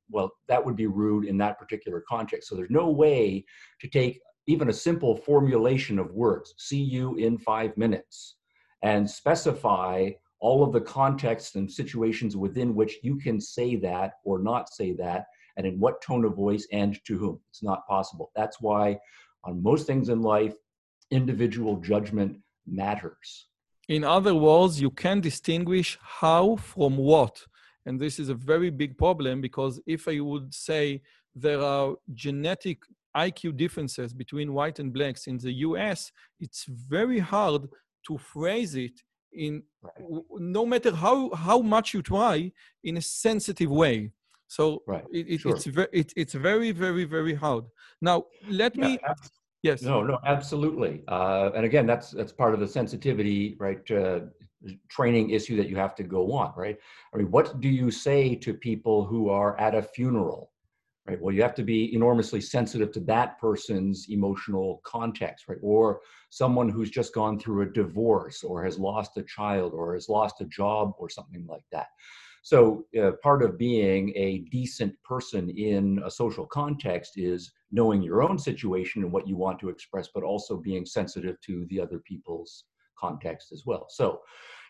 Well, 0.09 0.31
that 0.47 0.63
would 0.63 0.75
be 0.75 0.87
rude 0.87 1.25
in 1.25 1.37
that 1.39 1.59
particular 1.59 2.03
context. 2.07 2.49
So 2.49 2.55
there's 2.55 2.69
no 2.69 2.89
way 2.89 3.45
to 3.81 3.87
take 3.87 4.19
even 4.47 4.69
a 4.69 4.73
simple 4.73 5.15
formulation 5.15 5.99
of 5.99 6.13
words, 6.13 6.53
see 6.57 6.81
you 6.81 7.15
in 7.15 7.37
five 7.37 7.75
minutes, 7.77 8.35
and 8.81 9.09
specify 9.09 10.09
all 10.39 10.63
of 10.63 10.71
the 10.71 10.81
contexts 10.81 11.55
and 11.55 11.69
situations 11.69 12.37
within 12.37 12.75
which 12.75 12.97
you 13.03 13.17
can 13.17 13.41
say 13.41 13.75
that 13.75 14.13
or 14.23 14.39
not 14.39 14.73
say 14.73 14.93
that, 14.93 15.25
and 15.57 15.65
in 15.65 15.79
what 15.79 16.01
tone 16.01 16.23
of 16.23 16.35
voice 16.35 16.67
and 16.71 17.03
to 17.05 17.17
whom. 17.17 17.39
It's 17.49 17.63
not 17.63 17.87
possible. 17.87 18.31
That's 18.35 18.61
why, 18.61 18.99
on 19.43 19.61
most 19.61 19.87
things 19.87 20.09
in 20.09 20.21
life, 20.21 20.53
individual 21.11 21.77
judgment 21.77 22.37
matters. 22.65 23.47
In 23.89 24.03
other 24.03 24.35
words, 24.35 24.79
you 24.79 24.91
can 24.91 25.21
distinguish 25.21 25.97
how 26.01 26.57
from 26.57 26.97
what. 26.97 27.45
And 27.87 27.99
this 27.99 28.19
is 28.19 28.29
a 28.29 28.35
very 28.35 28.69
big 28.69 28.97
problem 28.97 29.41
because 29.41 29.79
if 29.87 30.07
I 30.07 30.19
would 30.19 30.53
say 30.53 31.01
there 31.33 31.61
are 31.61 31.95
genetic 32.13 32.79
IQ 33.15 33.57
differences 33.57 34.13
between 34.13 34.53
white 34.53 34.79
and 34.79 34.93
blacks 34.93 35.25
in 35.27 35.37
the 35.37 35.53
US, 35.67 36.11
it's 36.39 36.65
very 36.65 37.19
hard 37.19 37.63
to 38.07 38.17
phrase 38.17 38.75
it 38.75 39.01
in 39.33 39.63
right. 39.81 39.93
no 40.37 40.65
matter 40.65 40.93
how 40.93 41.29
how 41.33 41.59
much 41.59 41.93
you 41.93 42.01
try 42.01 42.51
in 42.83 42.97
a 42.97 43.01
sensitive 43.01 43.69
way 43.69 44.09
so 44.47 44.81
right. 44.87 45.03
it, 45.11 45.25
it, 45.29 45.41
sure. 45.41 45.51
it's 45.53 45.65
very 45.65 45.89
it, 45.91 46.13
it's 46.15 46.33
very 46.33 46.71
very 46.71 47.03
very 47.03 47.35
hard 47.35 47.65
now 48.01 48.23
let 48.49 48.73
yeah, 48.75 48.87
me 48.87 48.99
yes 49.63 49.81
no 49.81 50.01
no 50.01 50.17
absolutely 50.25 51.03
uh, 51.09 51.51
and 51.55 51.65
again 51.65 51.85
that's 51.85 52.11
that's 52.11 52.31
part 52.31 52.53
of 52.53 52.59
the 52.61 52.67
sensitivity 52.67 53.57
right 53.59 53.89
uh, 53.91 54.21
training 54.89 55.29
issue 55.29 55.55
that 55.55 55.69
you 55.69 55.75
have 55.75 55.95
to 55.95 56.03
go 56.03 56.31
on 56.33 56.51
right 56.57 56.77
i 57.13 57.17
mean 57.17 57.29
what 57.29 57.59
do 57.61 57.69
you 57.69 57.91
say 57.91 58.35
to 58.35 58.53
people 58.53 59.05
who 59.05 59.29
are 59.29 59.59
at 59.59 59.75
a 59.75 59.81
funeral 59.81 60.51
right? 61.07 61.21
Well, 61.21 61.33
you 61.33 61.41
have 61.41 61.55
to 61.55 61.63
be 61.63 61.93
enormously 61.95 62.41
sensitive 62.41 62.91
to 62.91 62.99
that 63.01 63.39
person's 63.39 64.07
emotional 64.09 64.81
context, 64.83 65.47
right? 65.47 65.57
Or 65.61 66.01
someone 66.29 66.69
who's 66.69 66.89
just 66.89 67.13
gone 67.13 67.39
through 67.39 67.61
a 67.61 67.71
divorce 67.71 68.43
or 68.43 68.63
has 68.63 68.77
lost 68.77 69.17
a 69.17 69.23
child 69.23 69.73
or 69.73 69.93
has 69.93 70.09
lost 70.09 70.41
a 70.41 70.45
job 70.45 70.93
or 70.97 71.09
something 71.09 71.45
like 71.47 71.63
that. 71.71 71.87
So, 72.43 72.85
uh, 73.01 73.11
part 73.23 73.41
of 73.41 73.57
being 73.57 74.13
a 74.15 74.39
decent 74.51 74.93
person 75.03 75.49
in 75.49 76.01
a 76.05 76.11
social 76.11 76.45
context 76.45 77.13
is 77.17 77.51
knowing 77.71 78.01
your 78.01 78.21
own 78.21 78.37
situation 78.37 79.03
and 79.03 79.11
what 79.11 79.27
you 79.27 79.35
want 79.35 79.59
to 79.59 79.69
express, 79.69 80.09
but 80.13 80.23
also 80.23 80.55
being 80.55 80.85
sensitive 80.85 81.39
to 81.41 81.65
the 81.69 81.79
other 81.79 81.99
people's 81.99 82.65
context 82.99 83.51
as 83.51 83.65
well. 83.65 83.87
So, 83.89 84.21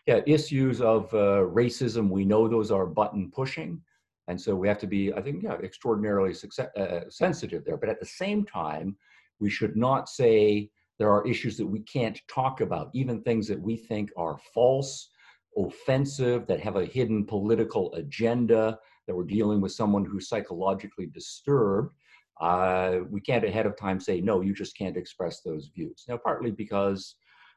yeah, 0.06 0.20
issues 0.26 0.80
of 0.80 1.12
uh, 1.12 1.44
racism, 1.62 2.08
we 2.08 2.24
know 2.24 2.48
those 2.48 2.70
are 2.70 2.86
button 2.86 3.30
pushing. 3.30 3.80
And 4.28 4.40
so 4.40 4.54
we 4.54 4.68
have 4.68 4.78
to 4.78 4.86
be, 4.86 5.12
I 5.12 5.22
think, 5.22 5.42
yeah, 5.42 5.54
extraordinarily 5.54 6.34
success, 6.34 6.68
uh, 6.76 7.00
sensitive 7.08 7.64
there. 7.64 7.78
But 7.78 7.88
at 7.88 8.00
the 8.00 8.06
same 8.06 8.44
time, 8.44 8.96
we 9.40 9.50
should 9.50 9.76
not 9.76 10.08
say 10.08 10.70
there 10.98 11.10
are 11.10 11.26
issues 11.26 11.56
that 11.56 11.66
we 11.66 11.80
can't 11.80 12.20
talk 12.28 12.60
about, 12.60 12.90
even 12.92 13.22
things 13.22 13.46
that 13.48 13.60
we 13.60 13.76
think 13.76 14.10
are 14.16 14.38
false, 14.52 15.10
offensive, 15.56 16.46
that 16.46 16.60
have 16.60 16.76
a 16.76 16.84
hidden 16.84 17.24
political 17.24 17.94
agenda, 17.94 18.78
that 19.06 19.14
we're 19.14 19.24
dealing 19.24 19.60
with 19.60 19.72
someone 19.72 20.04
who's 20.04 20.28
psychologically 20.28 21.06
disturbed. 21.06 21.94
Uh, 22.40 22.98
we 23.10 23.20
can't 23.20 23.44
ahead 23.44 23.66
of 23.66 23.76
time 23.76 23.98
say, 23.98 24.20
no, 24.20 24.42
you 24.42 24.52
just 24.52 24.76
can't 24.76 24.96
express 24.96 25.40
those 25.40 25.70
views. 25.74 26.04
Now, 26.08 26.18
partly 26.18 26.50
because 26.50 27.14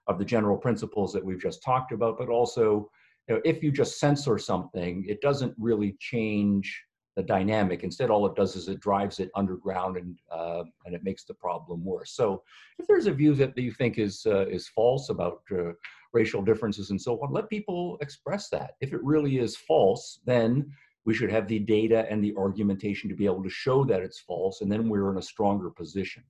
of 0.07 0.17
the 0.17 0.25
general 0.25 0.57
principles 0.57 1.13
that 1.13 1.23
we've 1.23 1.41
just 1.41 1.63
talked 1.63 1.91
about, 1.91 2.17
but 2.17 2.29
also 2.29 2.89
you 3.27 3.35
know, 3.35 3.41
if 3.45 3.63
you 3.63 3.71
just 3.71 3.99
censor 3.99 4.37
something, 4.37 5.05
it 5.07 5.21
doesn't 5.21 5.53
really 5.57 5.95
change 5.99 6.83
the 7.15 7.23
dynamic. 7.23 7.83
Instead, 7.83 8.09
all 8.09 8.25
it 8.25 8.35
does 8.35 8.55
is 8.55 8.67
it 8.67 8.79
drives 8.79 9.19
it 9.19 9.29
underground 9.35 9.97
and 9.97 10.17
uh, 10.31 10.63
and 10.85 10.95
it 10.95 11.03
makes 11.03 11.23
the 11.25 11.33
problem 11.33 11.83
worse. 11.83 12.11
So, 12.11 12.43
if 12.79 12.87
there's 12.87 13.07
a 13.07 13.13
view 13.13 13.35
that 13.35 13.57
you 13.57 13.71
think 13.71 13.99
is 13.99 14.25
uh, 14.25 14.47
is 14.47 14.67
false 14.69 15.09
about 15.09 15.41
uh, 15.51 15.73
racial 16.13 16.41
differences 16.41 16.89
and 16.89 17.01
so 17.01 17.19
on, 17.21 17.31
let 17.31 17.49
people 17.49 17.97
express 18.01 18.49
that. 18.49 18.71
If 18.81 18.93
it 18.93 19.03
really 19.03 19.37
is 19.37 19.55
false, 19.55 20.19
then 20.25 20.71
we 21.05 21.13
should 21.13 21.31
have 21.31 21.47
the 21.47 21.59
data 21.59 22.05
and 22.09 22.23
the 22.23 22.35
argumentation 22.37 23.09
to 23.09 23.15
be 23.15 23.25
able 23.25 23.43
to 23.43 23.49
show 23.49 23.83
that 23.85 24.01
it's 24.01 24.19
false, 24.19 24.61
and 24.61 24.71
then 24.71 24.87
we're 24.87 25.11
in 25.11 25.17
a 25.17 25.21
stronger 25.21 25.69
position. 25.69 26.23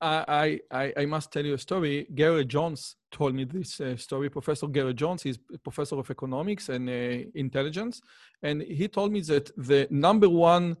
I, 0.00 0.60
I, 0.70 0.92
I 0.96 1.06
must 1.06 1.32
tell 1.32 1.44
you 1.44 1.54
a 1.54 1.58
story. 1.58 2.06
Garrett 2.14 2.48
Jones 2.48 2.96
told 3.10 3.34
me 3.34 3.44
this 3.44 3.80
uh, 3.80 3.96
story. 3.96 4.30
Professor 4.30 4.66
Garrett 4.68 4.96
Jones, 4.96 5.26
is 5.26 5.38
professor 5.64 5.96
of 5.96 6.10
economics 6.10 6.68
and 6.68 6.88
uh, 6.88 7.28
intelligence. 7.34 8.00
And 8.42 8.62
he 8.62 8.86
told 8.88 9.12
me 9.12 9.20
that 9.22 9.50
the 9.56 9.88
number 9.90 10.28
one 10.28 10.76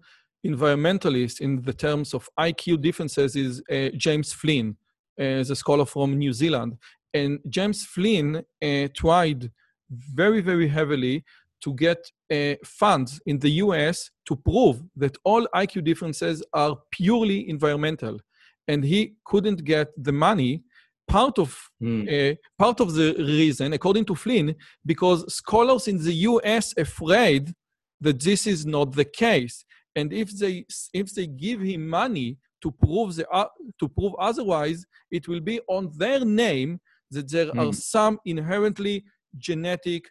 environmentalist 0.46 1.40
in 1.40 1.62
the 1.62 1.72
terms 1.72 2.14
of 2.14 2.28
IQ 2.38 2.80
differences 2.80 3.34
is 3.34 3.62
uh, 3.70 3.88
James 3.96 4.32
Flynn, 4.32 4.76
as 5.18 5.50
a 5.50 5.56
scholar 5.56 5.84
from 5.84 6.16
New 6.16 6.32
Zealand. 6.32 6.78
And 7.12 7.40
James 7.48 7.84
Flynn 7.84 8.44
uh, 8.62 8.88
tried 8.94 9.50
very, 9.90 10.40
very 10.40 10.68
heavily 10.68 11.24
to 11.60 11.74
get 11.74 11.98
uh, 12.32 12.54
funds 12.64 13.20
in 13.26 13.38
the 13.40 13.50
US 13.62 14.10
to 14.26 14.36
prove 14.36 14.80
that 14.94 15.16
all 15.24 15.48
IQ 15.54 15.82
differences 15.82 16.44
are 16.52 16.76
purely 16.92 17.48
environmental 17.48 18.20
and 18.68 18.84
he 18.84 19.14
couldn't 19.24 19.64
get 19.64 19.88
the 19.96 20.12
money 20.12 20.62
part 21.08 21.38
of 21.38 21.58
mm. 21.82 22.04
uh, 22.06 22.34
part 22.58 22.80
of 22.80 22.94
the 22.94 23.14
reason 23.18 23.72
according 23.72 24.04
to 24.04 24.14
flynn 24.14 24.54
because 24.84 25.20
scholars 25.34 25.88
in 25.88 25.96
the 26.04 26.12
us 26.12 26.74
afraid 26.76 27.52
that 28.00 28.20
this 28.20 28.46
is 28.46 28.66
not 28.66 28.92
the 28.92 29.04
case 29.04 29.64
and 29.96 30.12
if 30.12 30.28
they 30.38 30.64
if 30.92 31.12
they 31.14 31.26
give 31.26 31.60
him 31.60 31.88
money 31.88 32.36
to 32.62 32.70
prove 32.70 33.16
the 33.16 33.26
uh, 33.30 33.48
to 33.80 33.88
prove 33.88 34.14
otherwise 34.18 34.84
it 35.10 35.26
will 35.26 35.40
be 35.40 35.60
on 35.66 35.90
their 35.96 36.24
name 36.24 36.78
that 37.10 37.30
there 37.30 37.46
mm. 37.46 37.58
are 37.58 37.66
hmm. 37.66 37.72
some 37.72 38.18
inherently 38.26 39.02
genetic 39.38 40.04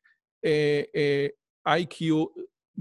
uh, 0.45 0.81
uh, 1.03 1.27
iq 1.67 2.27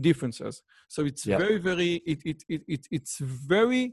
differences 0.00 0.62
so 0.88 1.04
it's 1.04 1.26
yeah. 1.26 1.36
very 1.36 1.58
very 1.58 1.94
it, 2.06 2.20
it, 2.24 2.42
it, 2.48 2.62
it, 2.66 2.86
it's 2.90 3.18
very 3.18 3.92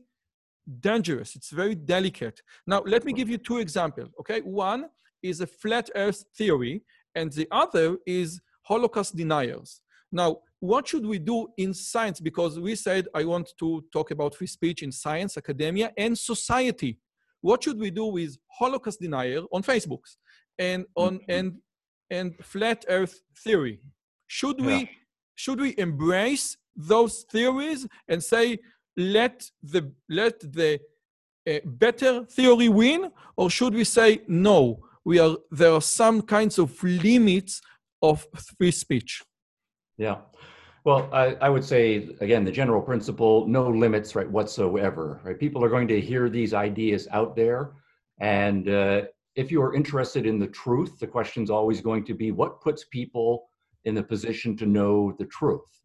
dangerous. 0.79 1.35
It's 1.35 1.49
very 1.49 1.75
delicate. 1.75 2.41
Now, 2.67 2.83
let 2.85 3.05
me 3.05 3.13
give 3.13 3.29
you 3.29 3.37
two 3.37 3.57
examples, 3.57 4.09
okay? 4.19 4.41
One 4.41 4.85
is 5.21 5.41
a 5.41 5.47
flat 5.47 5.89
earth 5.95 6.23
theory, 6.37 6.83
and 7.15 7.31
the 7.31 7.47
other 7.51 7.97
is 8.05 8.41
Holocaust 8.63 9.15
deniers. 9.15 9.81
Now, 10.11 10.39
what 10.59 10.87
should 10.87 11.05
we 11.05 11.19
do 11.19 11.47
in 11.57 11.73
science? 11.73 12.19
Because 12.19 12.59
we 12.59 12.75
said 12.75 13.07
I 13.13 13.25
want 13.25 13.51
to 13.59 13.83
talk 13.91 14.11
about 14.11 14.35
free 14.35 14.47
speech 14.47 14.83
in 14.83 14.91
science, 14.91 15.37
academia, 15.37 15.91
and 15.97 16.17
society. 16.17 16.99
What 17.41 17.63
should 17.63 17.79
we 17.79 17.91
do 17.91 18.05
with 18.05 18.37
Holocaust 18.47 19.01
denier 19.01 19.41
on 19.51 19.63
Facebook 19.63 20.03
and 20.57 20.85
on 20.95 21.15
mm-hmm. 21.15 21.31
and 21.31 21.53
and 22.09 22.45
flat 22.45 22.85
Earth 22.87 23.19
theory? 23.43 23.81
Should 24.27 24.59
yeah. 24.59 24.65
we 24.67 24.89
should 25.35 25.59
we 25.59 25.75
embrace 25.77 26.57
those 26.75 27.25
theories 27.31 27.87
and 28.07 28.23
say 28.23 28.59
let 28.97 29.49
the 29.61 29.91
let 30.09 30.39
the 30.39 30.79
uh, 31.49 31.59
better 31.65 32.25
theory 32.25 32.69
win, 32.69 33.11
or 33.35 33.49
should 33.49 33.73
we 33.73 33.83
say 33.83 34.21
no? 34.27 34.79
We 35.05 35.19
are 35.19 35.37
there 35.51 35.73
are 35.73 35.81
some 35.81 36.21
kinds 36.21 36.57
of 36.59 36.81
limits 36.83 37.61
of 38.01 38.25
free 38.57 38.71
speech. 38.71 39.23
Yeah. 39.97 40.17
Well, 40.85 41.09
I, 41.13 41.35
I, 41.35 41.47
would 41.47 41.63
say 41.63 42.09
again 42.19 42.43
the 42.43 42.51
general 42.51 42.81
principle: 42.81 43.47
no 43.47 43.69
limits, 43.69 44.15
right, 44.15 44.29
whatsoever. 44.29 45.21
Right, 45.23 45.39
people 45.39 45.63
are 45.63 45.69
going 45.69 45.87
to 45.87 46.01
hear 46.01 46.29
these 46.29 46.53
ideas 46.53 47.07
out 47.11 47.35
there, 47.35 47.71
and 48.19 48.67
uh, 48.67 49.03
if 49.35 49.49
you 49.49 49.61
are 49.61 49.73
interested 49.73 50.25
in 50.25 50.39
the 50.39 50.47
truth, 50.47 50.99
the 50.99 51.07
question 51.07 51.41
is 51.43 51.49
always 51.49 51.79
going 51.79 52.03
to 52.05 52.13
be 52.13 52.31
what 52.31 52.61
puts 52.61 52.83
people 52.85 53.47
in 53.85 53.95
the 53.95 54.03
position 54.03 54.57
to 54.57 54.65
know 54.65 55.15
the 55.19 55.25
truth, 55.25 55.81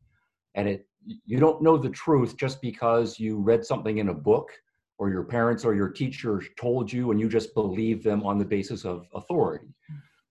and 0.57 0.69
it 0.69 0.87
you 1.27 1.39
don't 1.39 1.63
know 1.63 1.77
the 1.77 1.91
truth 1.91 2.37
just 2.37 2.61
because 2.61 3.19
you 3.19 3.39
read 3.39 3.65
something 3.65 3.99
in 3.99 4.09
a 4.09 4.15
book 4.15 4.51
or 4.99 5.11
your 5.11 5.25
parents 5.25 5.65
or 5.65 5.75
your 5.75 5.89
teacher 5.89 6.43
told 6.59 6.93
you 6.93 7.11
and 7.11 7.21
you 7.21 7.29
just 7.29 7.55
believe 7.55 8.03
them 8.03 8.25
on 8.25 8.39
the 8.39 8.45
basis 8.45 8.85
of 8.85 9.07
authority. 9.15 9.69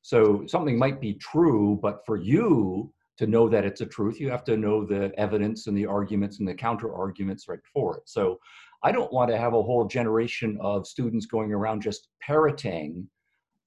So 0.01 0.45
something 0.47 0.77
might 0.77 1.01
be 1.01 1.13
true, 1.15 1.79
but 1.81 2.05
for 2.05 2.17
you 2.17 2.91
to 3.17 3.27
know 3.27 3.49
that 3.49 3.65
it's 3.65 3.81
a 3.81 3.85
truth, 3.85 4.19
you 4.19 4.29
have 4.29 4.43
to 4.45 4.57
know 4.57 4.85
the 4.85 5.11
evidence 5.17 5.67
and 5.67 5.77
the 5.77 5.85
arguments 5.85 6.39
and 6.39 6.47
the 6.47 6.53
counter 6.53 6.93
arguments 6.93 7.47
right 7.47 7.59
for 7.73 7.97
it. 7.97 8.03
So 8.05 8.39
I 8.83 8.91
don't 8.91 9.11
want 9.11 9.31
to 9.31 9.37
have 9.37 9.53
a 9.53 9.63
whole 9.63 9.85
generation 9.85 10.57
of 10.61 10.85
students 10.85 11.25
going 11.25 11.51
around 11.51 11.81
just 11.81 12.09
parroting 12.21 13.07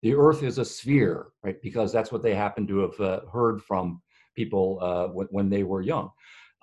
the 0.02 0.14
earth 0.14 0.42
is 0.42 0.58
a 0.58 0.64
sphere, 0.64 1.28
right? 1.42 1.60
Because 1.62 1.92
that's 1.92 2.10
what 2.10 2.22
they 2.22 2.34
happen 2.34 2.66
to 2.68 2.78
have 2.78 3.00
uh, 3.00 3.20
heard 3.32 3.62
from 3.62 4.00
people 4.34 4.78
uh, 4.80 5.08
when, 5.08 5.26
when 5.30 5.50
they 5.50 5.62
were 5.62 5.82
young. 5.82 6.10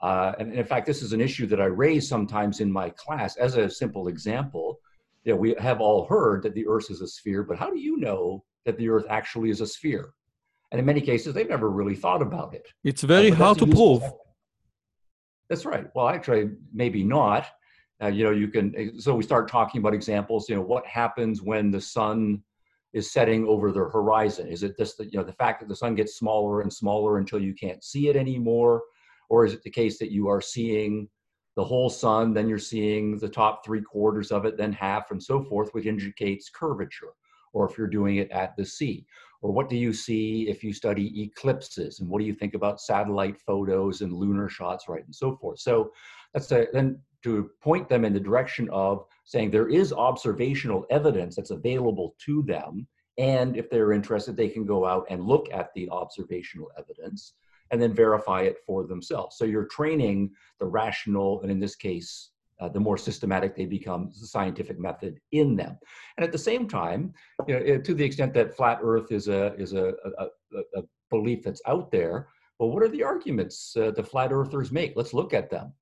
Uh, 0.02 0.34
and 0.40 0.54
in 0.54 0.66
fact, 0.66 0.86
this 0.86 1.02
is 1.02 1.14
an 1.14 1.22
issue 1.22 1.48
that 1.48 1.60
I 1.60 1.66
raise 1.66 2.08
sometimes 2.08 2.60
in 2.60 2.72
my 2.72 2.90
class 2.92 3.36
as 3.38 3.58
a 3.58 3.70
simple 3.70 4.08
example. 4.08 4.80
You 5.24 5.34
know, 5.34 5.40
we 5.40 5.56
have 5.60 5.82
all 5.82 6.06
heard 6.06 6.44
that 6.44 6.54
the 6.54 6.68
Earth 6.68 6.92
is 6.92 7.02
a 7.02 7.08
sphere, 7.08 7.44
but 7.44 7.58
how 7.58 7.70
do 7.70 7.80
you 7.80 7.98
know 7.98 8.44
that 8.66 8.78
the 8.78 8.90
Earth 8.90 9.06
actually 9.10 9.50
is 9.50 9.62
a 9.62 9.68
sphere? 9.68 10.14
And 10.72 10.80
in 10.80 10.86
many 10.86 11.02
cases, 11.02 11.34
they've 11.34 11.50
never 11.50 11.70
really 11.70 11.96
thought 11.96 12.22
about 12.22 12.54
it. 12.54 12.68
It's 12.84 13.02
very 13.02 13.32
uh, 13.32 13.36
hard 13.36 13.58
to 13.60 13.68
prove. 13.68 14.04
That's 15.50 15.66
right. 15.66 15.88
Well, 15.96 16.10
actually, 16.10 16.52
maybe 16.74 17.04
not. 17.04 17.48
Uh, 18.04 18.08
you 18.08 18.24
know, 18.24 18.32
you 18.32 18.50
can. 18.50 19.00
So 19.00 19.16
we 19.16 19.24
start 19.24 19.48
talking 19.48 19.80
about 19.80 19.94
examples. 19.94 20.48
You 20.50 20.56
know, 20.56 20.62
what 20.62 20.86
happens 20.86 21.42
when 21.42 21.72
the 21.72 21.82
sun 21.82 22.44
is 22.94 23.12
setting 23.12 23.48
over 23.48 23.72
the 23.72 23.80
horizon? 23.80 24.48
Is 24.48 24.64
it 24.64 24.78
just 24.78 24.98
the, 24.98 25.06
you 25.06 25.18
know, 25.18 25.24
the 25.24 25.34
fact 25.34 25.62
that 25.62 25.70
the 25.70 25.76
sun 25.76 25.96
gets 25.96 26.16
smaller 26.16 26.62
and 26.62 26.72
smaller 26.72 27.18
until 27.18 27.40
you 27.40 27.54
can't 27.54 27.84
see 27.84 28.10
it 28.10 28.16
anymore? 28.16 28.82
Or 29.30 29.46
is 29.46 29.54
it 29.54 29.64
the 29.64 29.70
case 29.70 29.98
that 30.00 30.12
you 30.12 30.28
are 30.28 30.42
seeing 30.42 31.10
the 31.56 31.64
whole 31.64 31.90
sun, 31.90 32.34
then 32.34 32.48
you're 32.48 32.60
seeing 32.60 33.18
the 33.18 33.30
top 33.30 33.66
three 33.66 33.82
quarters 33.82 34.32
of 34.32 34.46
it, 34.46 34.58
then 34.58 34.72
half 34.72 35.12
and 35.12 35.22
so 35.22 35.44
forth, 35.44 35.74
which 35.74 35.86
indicates 35.86 36.50
curvature? 36.50 37.14
Or 37.54 37.70
if 37.70 37.78
you're 37.78 37.88
doing 37.88 38.18
it 38.18 38.30
at 38.32 38.56
the 38.56 38.66
sea? 38.66 39.06
Or 39.42 39.52
what 39.52 39.70
do 39.70 39.76
you 39.76 39.94
see 39.94 40.48
if 40.50 40.64
you 40.64 40.74
study 40.74 41.24
eclipses? 41.24 42.00
And 42.00 42.10
what 42.10 42.20
do 42.20 42.26
you 42.26 42.34
think 42.34 42.54
about 42.54 42.82
satellite 42.82 43.40
photos 43.40 44.02
and 44.02 44.14
lunar 44.14 44.50
shots, 44.50 44.88
right? 44.88 45.06
And 45.06 45.16
so 45.16 45.36
forth. 45.36 45.60
So 45.60 45.92
that's 46.34 46.52
a, 46.52 46.68
then 46.74 47.00
to 47.24 47.50
point 47.62 47.90
them 47.90 48.06
in 48.06 48.14
the 48.14 48.20
direction 48.20 48.70
of 48.72 49.06
saying 49.26 49.52
there 49.52 49.70
is 49.70 49.94
observational 49.94 50.86
evidence 50.90 51.36
that's 51.36 51.52
available 51.52 52.16
to 52.26 52.44
them. 52.44 52.88
And 53.18 53.58
if 53.58 53.70
they're 53.70 53.94
interested, 53.94 54.38
they 54.38 54.50
can 54.50 54.66
go 54.66 54.86
out 54.86 55.06
and 55.10 55.26
look 55.26 55.48
at 55.52 55.70
the 55.74 55.90
observational 55.90 56.70
evidence 56.78 57.34
and 57.72 57.82
then 57.82 57.94
verify 57.94 58.42
it 58.42 58.58
for 58.66 58.86
themselves. 58.86 59.38
So 59.38 59.46
you're 59.46 59.66
training 59.66 60.32
the 60.60 60.66
rational, 60.66 61.42
and 61.42 61.52
in 61.52 61.60
this 61.60 61.76
case, 61.76 62.32
uh, 62.60 62.70
the 62.70 62.80
more 62.80 62.98
systematic 62.98 63.56
they 63.56 63.66
become, 63.66 64.10
the 64.20 64.28
scientific 64.28 64.80
method 64.80 65.20
in 65.32 65.56
them. 65.56 65.78
And 66.18 66.26
at 66.26 66.32
the 66.32 66.38
same 66.38 66.68
time, 66.68 67.14
you 67.48 67.60
know, 67.60 67.78
to 67.80 67.94
the 67.94 68.04
extent 68.04 68.34
that 68.34 68.56
flat 68.56 68.80
Earth 68.82 69.12
is 69.12 69.28
a 69.28 69.54
is 69.56 69.74
a, 69.74 69.94
a, 70.18 70.26
a 70.76 70.84
belief 71.12 71.44
that's 71.44 71.62
out 71.68 71.92
there, 71.92 72.28
well, 72.60 72.72
what 72.72 72.84
are 72.84 72.90
the 72.90 73.04
arguments 73.04 73.76
uh, 73.78 73.92
the 73.92 74.04
flat 74.04 74.32
earthers 74.32 74.72
make? 74.72 74.94
Let's 74.96 75.14
look 75.14 75.34
at 75.34 75.50
them. 75.50 75.74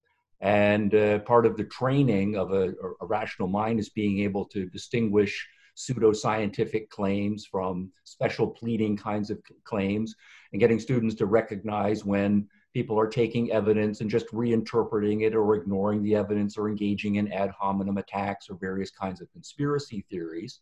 And 0.42 0.94
uh, 0.94 1.20
part 1.20 1.46
of 1.46 1.56
the 1.56 1.64
training 1.64 2.36
of 2.36 2.52
a, 2.52 2.74
a, 3.02 3.06
rational 3.06 3.48
mind 3.48 3.80
is 3.80 3.90
being 3.90 4.20
able 4.20 4.46
to 4.46 4.66
distinguish 4.66 5.48
pseudoscientific 5.76 6.90
claims 6.90 7.46
from 7.46 7.92
special 8.04 8.48
pleading 8.48 8.96
kinds 8.96 9.30
of 9.30 9.40
claims 9.64 10.16
and 10.52 10.60
getting 10.60 10.80
students 10.80 11.16
to 11.16 11.26
recognize 11.26 12.06
when 12.06 12.48
people 12.74 13.00
are 13.00 13.08
taking 13.08 13.52
evidence 13.52 14.02
and 14.02 14.10
just 14.10 14.28
reinterpreting 14.28 15.26
it 15.26 15.34
or 15.36 15.56
ignoring 15.56 16.04
the 16.04 16.16
evidence 16.16 16.58
or 16.58 16.68
engaging 16.68 17.16
in 17.16 17.32
ad 17.32 17.50
hominem 17.52 17.98
attacks 17.98 18.50
or 18.50 18.56
various 18.56 18.92
kinds 18.92 19.22
of 19.22 19.32
conspiracy 19.32 20.06
theories. 20.10 20.60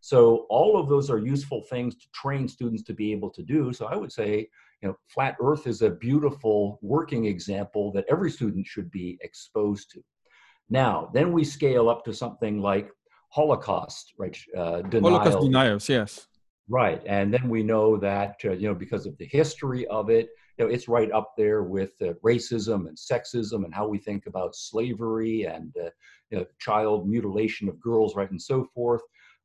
So 0.00 0.46
all 0.50 0.78
of 0.78 0.88
those 0.88 1.08
are 1.08 1.18
useful 1.18 1.62
things 1.62 1.94
to 1.94 2.06
train 2.12 2.48
students 2.48 2.82
to 2.84 2.92
be 2.92 3.12
able 3.12 3.30
to 3.30 3.42
do. 3.42 3.72
So 3.72 3.86
I 3.86 3.96
would 3.96 4.12
say 4.12 4.48
you 4.82 4.88
know, 4.88 4.98
flat 5.08 5.36
earth 5.40 5.66
is 5.66 5.80
a 5.80 5.88
beautiful 5.88 6.78
working 6.82 7.24
example 7.24 7.90
that 7.92 8.04
every 8.10 8.30
student 8.30 8.66
should 8.66 8.90
be 8.90 9.16
exposed 9.22 9.90
to. 9.92 10.04
Now, 10.68 11.10
then 11.14 11.32
we 11.32 11.42
scale 11.42 11.88
up 11.88 12.04
to 12.04 12.12
something 12.12 12.60
like 12.60 12.90
Holocaust, 13.34 14.12
right? 14.16 14.36
Uh, 14.56 14.82
denial. 14.82 15.18
Holocaust 15.18 15.44
denials, 15.44 15.88
yes. 15.88 16.28
Right, 16.68 17.02
and 17.04 17.34
then 17.34 17.48
we 17.48 17.62
know 17.62 17.96
that 17.98 18.36
uh, 18.44 18.52
you 18.52 18.68
know 18.68 18.74
because 18.74 19.04
of 19.06 19.18
the 19.18 19.26
history 19.26 19.86
of 19.88 20.08
it, 20.08 20.28
you 20.56 20.64
know 20.64 20.70
it's 20.70 20.88
right 20.88 21.10
up 21.12 21.32
there 21.36 21.62
with 21.62 21.92
uh, 22.00 22.14
racism 22.24 22.86
and 22.88 22.96
sexism 22.96 23.64
and 23.64 23.74
how 23.74 23.86
we 23.86 23.98
think 23.98 24.26
about 24.26 24.54
slavery 24.54 25.42
and 25.42 25.74
uh, 25.76 25.90
you 26.30 26.38
know, 26.38 26.46
child 26.58 27.08
mutilation 27.08 27.68
of 27.68 27.80
girls, 27.80 28.14
right, 28.14 28.30
and 28.30 28.40
so 28.40 28.64
forth. 28.74 29.02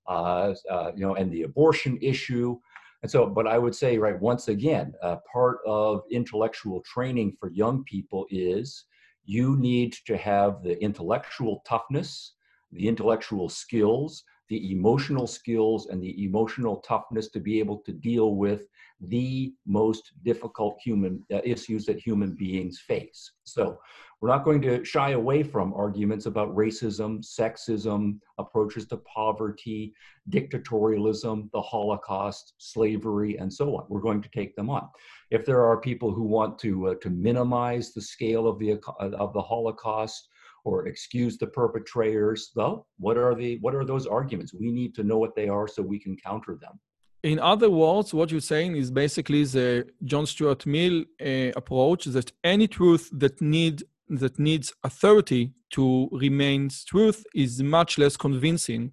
Uh, 0.08 0.56
uh, 0.72 0.92
you 0.96 1.02
know, 1.06 1.16
and 1.16 1.32
the 1.32 1.44
abortion 1.44 1.98
issue. 2.02 2.58
And 3.04 3.12
so, 3.12 3.28
but 3.28 3.46
I 3.46 3.60
would 3.60 3.76
say, 3.76 3.98
right, 3.98 4.20
once 4.20 4.48
again, 4.48 4.94
uh, 5.04 5.18
part 5.32 5.60
of 5.68 6.02
intellectual 6.10 6.82
training 6.82 7.38
for 7.40 7.52
young 7.52 7.84
people 7.84 8.26
is 8.32 8.86
you 9.26 9.56
need 9.58 9.96
to 10.08 10.18
have 10.18 10.64
the 10.64 10.82
intellectual 10.82 11.62
toughness, 11.68 12.34
the 12.72 12.88
intellectual 12.88 13.50
skills, 13.50 14.24
the 14.50 14.72
emotional 14.72 15.28
skills, 15.28 15.88
and 15.88 16.02
the 16.02 16.24
emotional 16.24 16.78
toughness 16.78 17.30
to 17.30 17.40
be 17.40 17.60
able 17.60 17.78
to 17.80 17.92
deal 17.92 18.36
with 18.36 18.68
the 19.02 19.54
most 19.66 20.12
difficult 20.24 20.78
human 20.84 21.24
uh, 21.32 21.40
issues 21.44 21.86
that 21.86 22.00
human 22.00 22.36
beings 22.36 22.80
face. 22.80 23.32
So, 23.44 23.80
we're 24.22 24.30
not 24.30 24.44
going 24.44 24.62
to 24.64 24.84
shy 24.84 25.12
away 25.12 25.44
from 25.44 25.74
arguments 25.74 26.26
about 26.26 26.54
racism, 26.54 27.24
sexism, 27.24 28.20
approaches 28.38 28.86
to 28.88 28.98
poverty, 28.98 29.94
dictatorialism, 30.30 31.50
the 31.52 31.62
Holocaust, 31.62 32.54
slavery, 32.58 33.38
and 33.38 33.52
so 33.52 33.78
on. 33.78 33.86
We're 33.88 34.02
going 34.02 34.22
to 34.22 34.30
take 34.30 34.58
them 34.58 34.70
on. 34.70 34.90
If 35.32 35.46
there 35.46 35.66
are 35.66 35.80
people 35.80 36.12
who 36.12 36.24
want 36.24 36.60
to 36.60 36.90
uh, 36.90 36.96
to 36.96 37.10
minimize 37.10 37.94
the 37.94 38.02
scale 38.02 38.46
of 38.46 38.60
the 38.60 38.80
of 39.00 39.34
the 39.34 39.42
Holocaust 39.42 40.28
or 40.66 40.88
excuse 40.88 41.38
the 41.38 41.48
perpetrators, 41.48 42.52
well, 42.56 42.88
what 42.98 43.18
are 43.18 43.36
the 43.36 43.58
what 43.62 43.76
are 43.76 43.86
those 43.86 44.06
arguments? 44.08 44.54
We 44.54 44.72
need 44.72 44.96
to 44.96 45.04
know 45.04 45.18
what 45.18 45.36
they 45.36 45.50
are 45.50 45.68
so 45.68 45.82
we 45.82 46.00
can 46.00 46.16
counter 46.18 46.58
them. 46.62 46.80
In 47.24 47.38
other 47.40 47.70
words, 47.70 48.14
what 48.14 48.32
you're 48.32 48.40
saying 48.40 48.78
is 48.78 48.90
basically 48.92 49.44
the 49.44 49.88
John 50.06 50.26
Stuart 50.26 50.66
Mill 50.66 51.04
uh, 51.22 51.52
approach 51.56 52.06
that 52.06 52.32
any 52.44 52.68
truth 52.68 53.10
that 53.12 53.42
need 53.42 53.84
that 54.08 54.40
needs 54.40 54.74
authority 54.84 55.54
to 55.72 56.10
remain 56.12 56.70
truth 56.88 57.24
is 57.36 57.62
much 57.62 57.98
less 57.98 58.18
convincing 58.18 58.92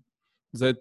that 0.52 0.76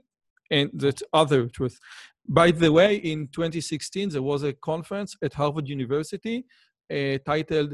and 0.52 0.70
that 0.74 1.02
other 1.14 1.48
truth. 1.48 1.80
By 2.28 2.52
the 2.52 2.72
way, 2.72 2.96
in 2.96 3.28
2016 3.28 4.10
there 4.10 4.22
was 4.22 4.44
a 4.44 4.54
conference 4.54 5.16
at 5.22 5.34
Harvard 5.34 5.68
University 5.68 6.46
uh, 6.92 7.18
titled 7.26 7.74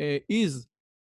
uh, 0.00 0.18
"Is 0.28 0.66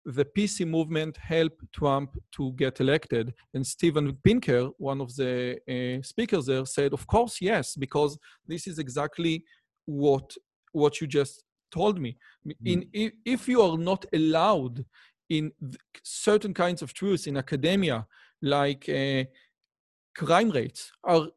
the 0.07 0.25
PC 0.25 0.67
movement 0.67 1.17
helped 1.17 1.61
Trump 1.73 2.09
to 2.35 2.53
get 2.53 2.79
elected?" 2.79 3.33
And 3.53 3.65
Steven 3.65 4.17
Pinker, 4.23 4.69
one 4.77 5.01
of 5.01 5.15
the 5.15 5.57
uh, 5.67 6.01
speakers 6.03 6.45
there, 6.45 6.65
said, 6.65 6.93
"Of 6.93 7.05
course, 7.07 7.41
yes, 7.41 7.75
because 7.75 8.17
this 8.47 8.67
is 8.67 8.79
exactly 8.79 9.43
what 9.85 10.35
what 10.73 11.01
you 11.01 11.07
just 11.07 11.43
told 11.71 11.99
me. 11.99 12.17
In, 12.65 12.85
mm. 12.95 13.11
if 13.25 13.47
you 13.47 13.61
are 13.61 13.77
not 13.77 14.05
allowed 14.13 14.85
in 15.29 15.51
certain 16.03 16.53
kinds 16.53 16.81
of 16.81 16.93
truths 16.93 17.27
in 17.27 17.37
academia, 17.37 18.05
like 18.41 18.87
uh, 18.87 19.23
crime 20.15 20.49
rates 20.51 20.91
are 21.03 21.27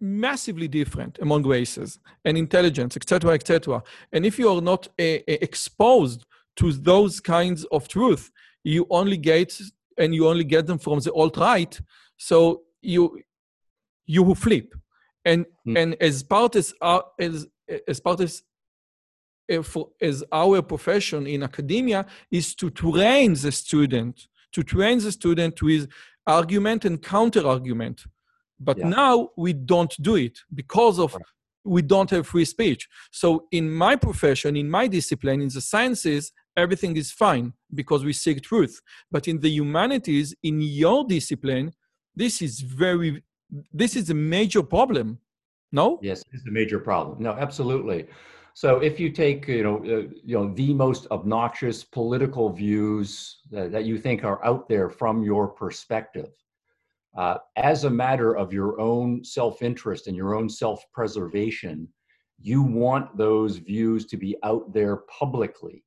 massively 0.00 0.66
different 0.66 1.18
among 1.20 1.46
races 1.46 2.00
and 2.24 2.36
intelligence, 2.36 2.96
etc., 2.96 3.34
etc. 3.34 3.82
And 4.12 4.26
if 4.26 4.38
you 4.38 4.48
are 4.48 4.60
not 4.60 4.88
uh, 4.98 5.22
exposed 5.28 6.24
to 6.56 6.72
those 6.72 7.20
kinds 7.20 7.64
of 7.66 7.88
truth, 7.88 8.30
you 8.64 8.86
only 8.90 9.16
get 9.16 9.58
and 9.98 10.14
you 10.14 10.28
only 10.28 10.44
get 10.44 10.66
them 10.66 10.78
from 10.78 11.00
the 11.00 11.12
alt 11.12 11.36
right. 11.36 11.80
So 12.16 12.62
you 12.80 13.20
you 14.06 14.34
flip, 14.34 14.74
and 15.24 15.46
mm. 15.66 15.78
and 15.78 15.96
as 16.00 16.22
part 16.22 16.56
as 16.56 16.74
uh, 16.80 17.02
as 17.18 17.46
as 17.88 18.00
part 18.00 18.20
as 18.20 18.42
for, 19.62 19.90
as 20.00 20.24
our 20.32 20.62
profession 20.62 21.26
in 21.26 21.42
academia 21.42 22.06
is 22.30 22.54
to 22.54 22.70
train 22.70 23.34
the 23.34 23.52
student, 23.52 24.28
to 24.52 24.62
train 24.62 24.98
the 24.98 25.12
student 25.12 25.60
with 25.62 25.90
argument 26.26 26.84
and 26.84 27.02
counter 27.02 27.46
argument. 27.46 28.04
But 28.58 28.78
yeah. 28.78 28.88
now 28.88 29.30
we 29.36 29.52
don't 29.52 29.94
do 30.00 30.14
it 30.16 30.38
because 30.54 30.98
of 30.98 31.16
we 31.64 31.82
don't 31.82 32.10
have 32.10 32.26
free 32.26 32.44
speech. 32.44 32.88
So 33.10 33.46
in 33.52 33.70
my 33.70 33.96
profession, 33.96 34.56
in 34.56 34.70
my 34.70 34.86
discipline, 34.88 35.40
in 35.42 35.48
the 35.48 35.60
sciences, 35.60 36.32
everything 36.56 36.96
is 36.96 37.10
fine 37.10 37.52
because 37.74 38.04
we 38.04 38.12
seek 38.12 38.42
truth. 38.42 38.80
But 39.10 39.28
in 39.28 39.40
the 39.40 39.50
humanities, 39.50 40.34
in 40.42 40.60
your 40.60 41.04
discipline, 41.04 41.72
this 42.14 42.42
is 42.42 42.60
very 42.60 43.22
this 43.72 43.96
is 43.96 44.10
a 44.10 44.14
major 44.14 44.62
problem. 44.62 45.18
No? 45.72 45.98
Yes, 46.02 46.22
it's 46.32 46.46
a 46.46 46.50
major 46.50 46.78
problem. 46.78 47.22
No, 47.22 47.32
absolutely. 47.32 48.06
So 48.54 48.78
if 48.78 49.00
you 49.00 49.10
take, 49.10 49.48
you 49.48 49.62
know, 49.62 49.78
uh, 49.78 50.08
you 50.24 50.36
know, 50.36 50.52
the 50.54 50.74
most 50.74 51.06
obnoxious 51.10 51.84
political 51.84 52.50
views 52.50 53.40
that, 53.50 53.72
that 53.72 53.84
you 53.84 53.98
think 53.98 54.24
are 54.24 54.44
out 54.44 54.68
there 54.68 54.90
from 54.90 55.22
your 55.22 55.48
perspective, 55.48 56.28
uh, 57.16 57.38
as 57.56 57.84
a 57.84 57.90
matter 57.90 58.36
of 58.36 58.52
your 58.52 58.78
own 58.80 59.24
self-interest 59.24 60.06
and 60.06 60.16
your 60.16 60.34
own 60.34 60.48
self-preservation, 60.48 61.88
you 62.38 62.62
want 62.62 63.16
those 63.16 63.56
views 63.56 64.04
to 64.06 64.16
be 64.16 64.36
out 64.42 64.72
there 64.72 64.96
publicly 65.18 65.82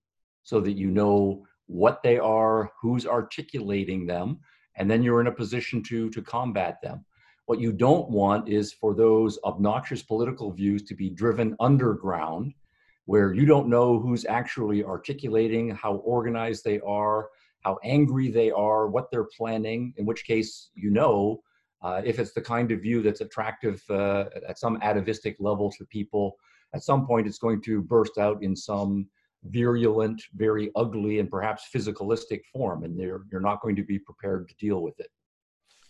so 0.46 0.62
that 0.62 0.78
you 0.78 0.90
know 0.90 1.44
what 1.66 2.02
they 2.04 2.18
are, 2.18 2.72
who's 2.82 3.06
articulating 3.06 4.06
them, 4.06 4.40
and 4.78 4.90
then 4.90 5.04
you're 5.04 5.20
in 5.20 5.28
a 5.28 5.32
position 5.32 5.84
to 5.84 6.10
to 6.12 6.22
combat 6.22 6.78
them. 6.82 7.04
What 7.48 7.60
you 7.60 7.74
don't 7.74 8.10
want 8.10 8.48
is 8.48 8.72
for 8.72 8.96
those 8.96 9.38
obnoxious 9.44 10.02
political 10.02 10.52
views 10.52 10.84
to 10.84 10.96
be 10.96 11.10
driven 11.10 11.56
underground, 11.60 12.54
where 13.06 13.34
you 13.34 13.46
don't 13.46 13.68
know 13.68 14.00
who's 14.00 14.26
actually 14.26 14.84
articulating, 14.84 15.72
how 15.72 15.96
organized 15.98 16.64
they 16.64 16.80
are, 16.80 17.30
how 17.62 17.78
angry 17.84 18.30
they 18.30 18.52
are, 18.52 18.88
what 18.88 19.10
they're 19.12 19.30
planning, 19.38 19.94
in 19.98 20.06
which 20.06 20.26
case 20.26 20.70
you 20.76 20.92
know 20.92 21.42
uh, 21.82 22.02
if 22.06 22.20
it's 22.20 22.34
the 22.34 22.42
kind 22.42 22.72
of 22.72 22.82
view 22.82 23.02
that's 23.02 23.22
attractive 23.22 23.84
uh, 23.90 24.26
at 24.48 24.60
some 24.60 24.78
atavistic 24.82 25.36
level 25.40 25.72
to 25.72 25.86
people, 25.86 26.36
at 26.74 26.84
some 26.84 27.06
point 27.08 27.28
it's 27.28 27.40
going 27.40 27.62
to 27.62 27.82
burst 27.82 28.18
out 28.18 28.44
in 28.44 28.56
some 28.56 29.08
virulent, 29.50 30.22
very 30.36 30.72
ugly, 30.76 31.20
and 31.20 31.30
perhaps 31.30 31.68
physicalistic 31.74 32.42
form, 32.54 32.84
and 32.84 32.98
you're, 32.98 33.26
you're 33.32 33.42
not 33.42 33.62
going 33.62 33.76
to 33.76 33.84
be 33.84 34.00
prepared 34.00 34.48
to 34.50 34.56
deal 34.56 34.82
with 34.82 35.00
it. 35.00 35.10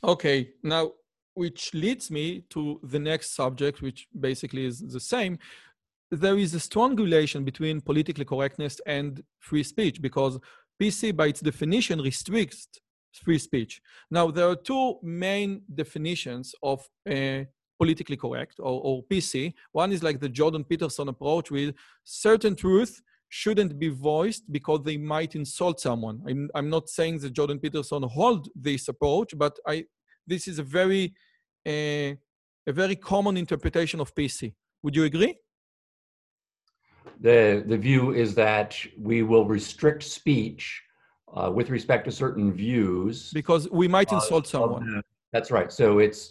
Okay, 0.03 0.49
now 0.63 0.91
which 1.35 1.73
leads 1.73 2.09
me 2.09 2.43
to 2.49 2.79
the 2.83 2.99
next 2.99 3.35
subject, 3.35 3.81
which 3.81 4.07
basically 4.19 4.65
is 4.65 4.79
the 4.79 4.99
same. 4.99 5.37
There 6.09 6.37
is 6.37 6.53
a 6.53 6.59
strong 6.59 6.95
relation 6.95 7.43
between 7.43 7.81
politically 7.81 8.25
correctness 8.25 8.79
and 8.85 9.21
free 9.39 9.63
speech 9.63 10.01
because 10.01 10.39
PC, 10.81 11.15
by 11.15 11.27
its 11.27 11.41
definition, 11.41 12.01
restricts 12.01 12.67
free 13.23 13.39
speech. 13.39 13.81
Now, 14.11 14.31
there 14.31 14.49
are 14.49 14.55
two 14.55 14.95
main 15.03 15.61
definitions 15.73 16.53
of 16.63 16.87
uh, 17.09 17.43
politically 17.77 18.17
correct 18.17 18.55
or, 18.59 18.81
or, 18.83 19.03
PC. 19.03 19.53
One 19.71 19.91
is 19.91 20.03
like 20.03 20.19
the 20.19 20.29
Jordan 20.29 20.63
Peterson 20.63 21.09
approach 21.09 21.51
with 21.51 21.75
certain 22.03 22.55
truth 22.55 23.01
shouldn't 23.41 23.77
be 23.77 23.89
voiced 23.89 24.43
because 24.57 24.81
they 24.83 24.97
might 25.13 25.35
insult 25.35 25.77
someone. 25.87 26.17
I'm, 26.29 26.49
I'm 26.55 26.69
not 26.69 26.85
saying 26.87 27.15
that 27.19 27.33
Jordan 27.33 27.59
Peterson 27.59 28.01
hold 28.03 28.47
this 28.55 28.87
approach, 28.87 29.31
but 29.43 29.53
I 29.67 29.75
this 30.25 30.47
is 30.47 30.57
a 30.57 30.67
very 30.79 31.03
uh, 31.67 32.11
a 32.71 32.73
very 32.81 32.95
common 32.95 33.35
interpretation 33.43 33.99
of 33.99 34.15
PC. 34.15 34.53
Would 34.83 34.95
you 34.95 35.03
agree? 35.03 35.33
The 37.19 37.41
the 37.71 37.77
view 37.77 38.03
is 38.23 38.29
that 38.35 38.69
we 39.09 39.17
will 39.29 39.45
restrict 39.57 40.03
speech 40.03 40.63
uh, 41.37 41.51
with 41.57 41.69
respect 41.77 42.05
to 42.05 42.11
certain 42.23 42.47
views 42.53 43.15
because 43.33 43.63
we 43.81 43.87
might 43.97 44.11
insult 44.13 44.47
someone. 44.47 45.03
That's 45.33 45.51
right. 45.57 45.71
So 45.79 45.99
it's 45.99 46.21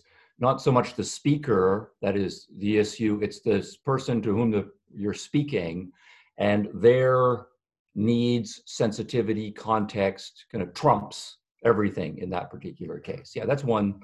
not 0.47 0.63
so 0.67 0.73
much 0.79 0.89
the 0.95 1.09
speaker 1.19 1.93
that 2.01 2.17
is 2.17 2.33
the 2.63 2.79
issue; 2.79 3.13
it's 3.25 3.41
this 3.41 3.77
person 3.91 4.23
to 4.23 4.31
whom 4.37 4.51
the, 4.51 4.63
you're 5.03 5.21
speaking, 5.31 5.93
and 6.39 6.69
their 6.75 7.47
needs, 7.95 8.63
sensitivity, 8.67 9.51
context 9.53 10.47
kind 10.51 10.63
of 10.63 10.75
trumps 10.75 11.39
everything 11.65 12.19
in 12.19 12.31
that 12.31 12.51
particular 12.51 12.99
case. 12.99 13.33
Yeah, 13.35 13.47
that's 13.47 13.65
one 13.65 14.01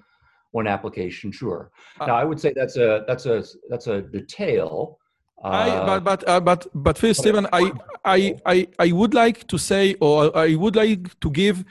one 0.53 0.67
application. 0.67 1.31
Sure. 1.31 1.71
Uh, 2.01 2.07
now, 2.07 2.17
I 2.17 2.25
would 2.25 2.41
say 2.41 2.53
that's 2.55 2.77
a 2.77 3.05
that's 3.07 3.27
a 3.27 3.45
that's 3.69 3.87
a 3.87 4.03
detail. 4.03 4.99
I, 5.43 5.71
uh, 5.71 5.87
but 5.87 6.05
but 6.05 6.29
uh, 6.29 6.41
but 6.41 6.67
but 6.75 6.99
first, 6.99 7.21
Stephen, 7.21 7.47
I, 7.53 7.73
I 8.05 8.37
I 8.45 8.69
I 8.79 8.93
would 8.93 9.15
like 9.15 9.47
to 9.49 9.59
say, 9.59 9.95
or 10.01 10.37
I 10.37 10.55
would 10.55 10.77
like 10.77 11.19
to 11.21 11.31
give 11.31 11.65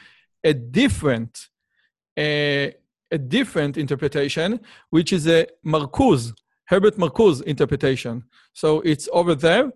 a 0.44 0.54
different, 0.54 1.50
a, 2.18 2.74
a 3.12 3.18
different 3.18 3.78
interpretation, 3.78 4.60
which 4.90 5.14
is 5.14 5.28
a 5.28 5.48
Marcuse, 5.66 6.34
Herbert 6.66 6.98
Marcuse 6.98 7.44
interpretation. 7.44 8.24
So 8.54 8.82
it's 8.82 9.08
over 9.12 9.36
there. 9.36 9.72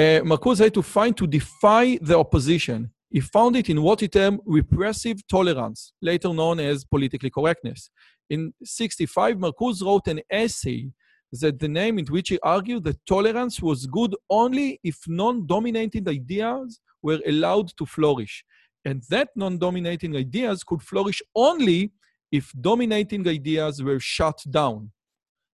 Uh, 0.00 0.22
Marcuse 0.22 0.60
had 0.60 0.72
to 0.72 0.80
find 0.80 1.14
to 1.14 1.26
defy 1.26 1.98
the 2.00 2.18
opposition. 2.18 2.90
He 3.10 3.20
found 3.20 3.54
it 3.54 3.68
in 3.68 3.82
what 3.82 4.00
he 4.00 4.08
termed 4.08 4.40
repressive 4.46 5.18
tolerance, 5.28 5.92
later 6.00 6.32
known 6.32 6.58
as 6.58 6.86
politically 6.86 7.28
correctness. 7.28 7.90
In 8.30 8.54
65, 8.64 9.36
Marcuse 9.36 9.84
wrote 9.84 10.06
an 10.08 10.22
essay 10.30 10.90
that 11.32 11.58
the 11.58 11.68
name 11.68 11.98
in 11.98 12.06
which 12.06 12.30
he 12.30 12.38
argued 12.42 12.84
that 12.84 13.04
tolerance 13.04 13.60
was 13.60 13.84
good 13.84 14.16
only 14.30 14.80
if 14.82 14.96
non-dominating 15.06 16.08
ideas 16.08 16.80
were 17.02 17.20
allowed 17.26 17.68
to 17.76 17.84
flourish. 17.84 18.42
And 18.86 19.02
that 19.10 19.28
non-dominating 19.36 20.16
ideas 20.16 20.64
could 20.64 20.80
flourish 20.80 21.20
only 21.34 21.92
if 22.32 22.50
dominating 22.58 23.28
ideas 23.28 23.82
were 23.82 24.00
shut 24.00 24.40
down. 24.48 24.92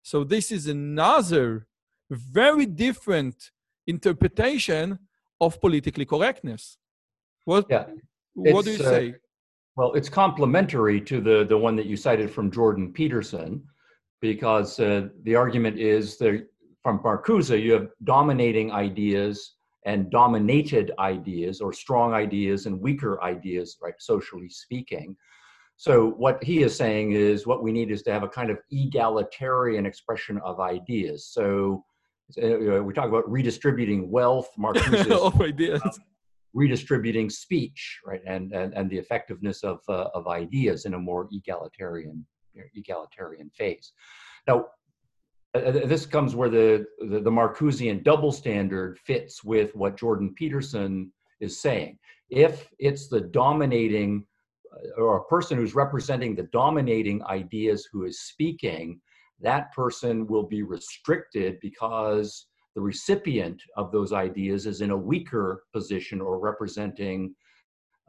So 0.05 0.23
this 0.23 0.53
is 0.53 0.69
another 0.69 1.67
very 2.09 2.67
different 2.67 3.51
interpretation 3.87 4.99
of 5.41 5.61
politically 5.61 6.05
correctness. 6.05 6.79
What, 7.45 7.67
yeah, 7.71 7.85
what 8.35 8.65
do 8.65 8.73
you 8.73 8.85
uh, 8.85 8.91
say? 8.91 9.15
Well, 9.77 9.93
it's 9.93 10.09
complementary 10.09 11.01
to 11.03 11.21
the, 11.21 11.45
the 11.45 11.57
one 11.57 11.77
that 11.77 11.87
you 11.87 11.97
cited 11.97 12.31
from 12.31 12.51
Jordan 12.51 12.93
Peterson, 12.93 13.63
because 14.21 14.81
uh, 14.81 15.09
the 15.25 15.35
argument 15.35 15.79
is 15.79 16.17
that 16.19 16.47
from 16.83 17.01
Marcuse, 17.01 17.61
you 17.61 17.73
have 17.73 17.89
dominating 18.05 18.73
ideas 18.73 19.57
and 19.85 20.11
dominated 20.11 20.91
ideas, 20.99 21.61
or 21.61 21.73
strong 21.73 22.13
ideas 22.13 22.67
and 22.67 22.81
weaker 22.81 23.23
ideas, 23.23 23.77
right, 23.81 23.95
socially 23.99 24.49
speaking. 24.49 25.17
So, 25.77 26.11
what 26.11 26.43
he 26.43 26.63
is 26.63 26.75
saying 26.75 27.13
is 27.13 27.47
what 27.47 27.63
we 27.63 27.71
need 27.71 27.91
is 27.91 28.03
to 28.05 28.13
have 28.13 28.25
a 28.25 28.29
kind 28.29 28.51
of 28.51 28.59
egalitarian 28.71 29.87
expression 29.87 30.41
of 30.45 30.59
ideas. 30.59 31.27
So, 31.27 31.85
we 32.37 32.93
talk 32.93 33.09
about 33.09 33.31
redistributing 33.31 34.11
wealth, 34.11 34.51
Marcuse 34.59 35.11
of 35.11 35.41
ideas. 35.41 35.83
redistributing 36.55 37.31
speech, 37.31 38.01
right, 38.05 38.21
and, 38.27 38.53
and, 38.53 38.75
and 38.75 38.91
the 38.91 38.99
effectiveness 38.99 39.63
of, 39.63 39.81
uh, 39.89 40.09
of 40.15 40.27
ideas 40.27 40.87
in 40.87 40.95
a 40.95 40.99
more 40.99 41.29
egalitarian 41.33 42.27
egalitarian 42.75 43.51
phase. 43.51 43.93
Now, 44.47 44.67
uh, 45.55 45.59
uh, 45.59 45.87
this 45.87 46.07
comes 46.07 46.35
where 46.35 46.49
the, 46.49 46.87
the, 47.01 47.21
the 47.21 47.31
Marcusean 47.31 48.03
double 48.03 48.33
standard 48.33 48.99
fits 48.99 49.45
with 49.45 49.75
what 49.75 49.97
Jordan 49.97 50.35
Peterson 50.35 51.13
is 51.41 51.61
saying. 51.61 51.99
If 52.31 52.69
it's 52.79 53.09
the 53.09 53.21
dominating 53.21 54.25
uh, 54.73 55.01
or 55.01 55.19
a 55.19 55.25
person 55.25 55.57
who's 55.57 55.75
representing 55.75 56.35
the 56.35 56.49
dominating 56.53 57.25
ideas 57.25 57.89
who 57.93 58.05
is 58.05 58.21
speaking, 58.21 59.01
that 59.41 59.73
person 59.73 60.27
will 60.27 60.43
be 60.43 60.63
restricted 60.63 61.59
because 61.61 62.47
the 62.75 62.81
recipient 62.81 63.63
of 63.77 63.91
those 63.91 64.13
ideas 64.13 64.67
is 64.67 64.81
in 64.81 64.91
a 64.91 64.97
weaker 64.97 65.65
position 65.73 66.21
or 66.21 66.39
representing 66.39 67.35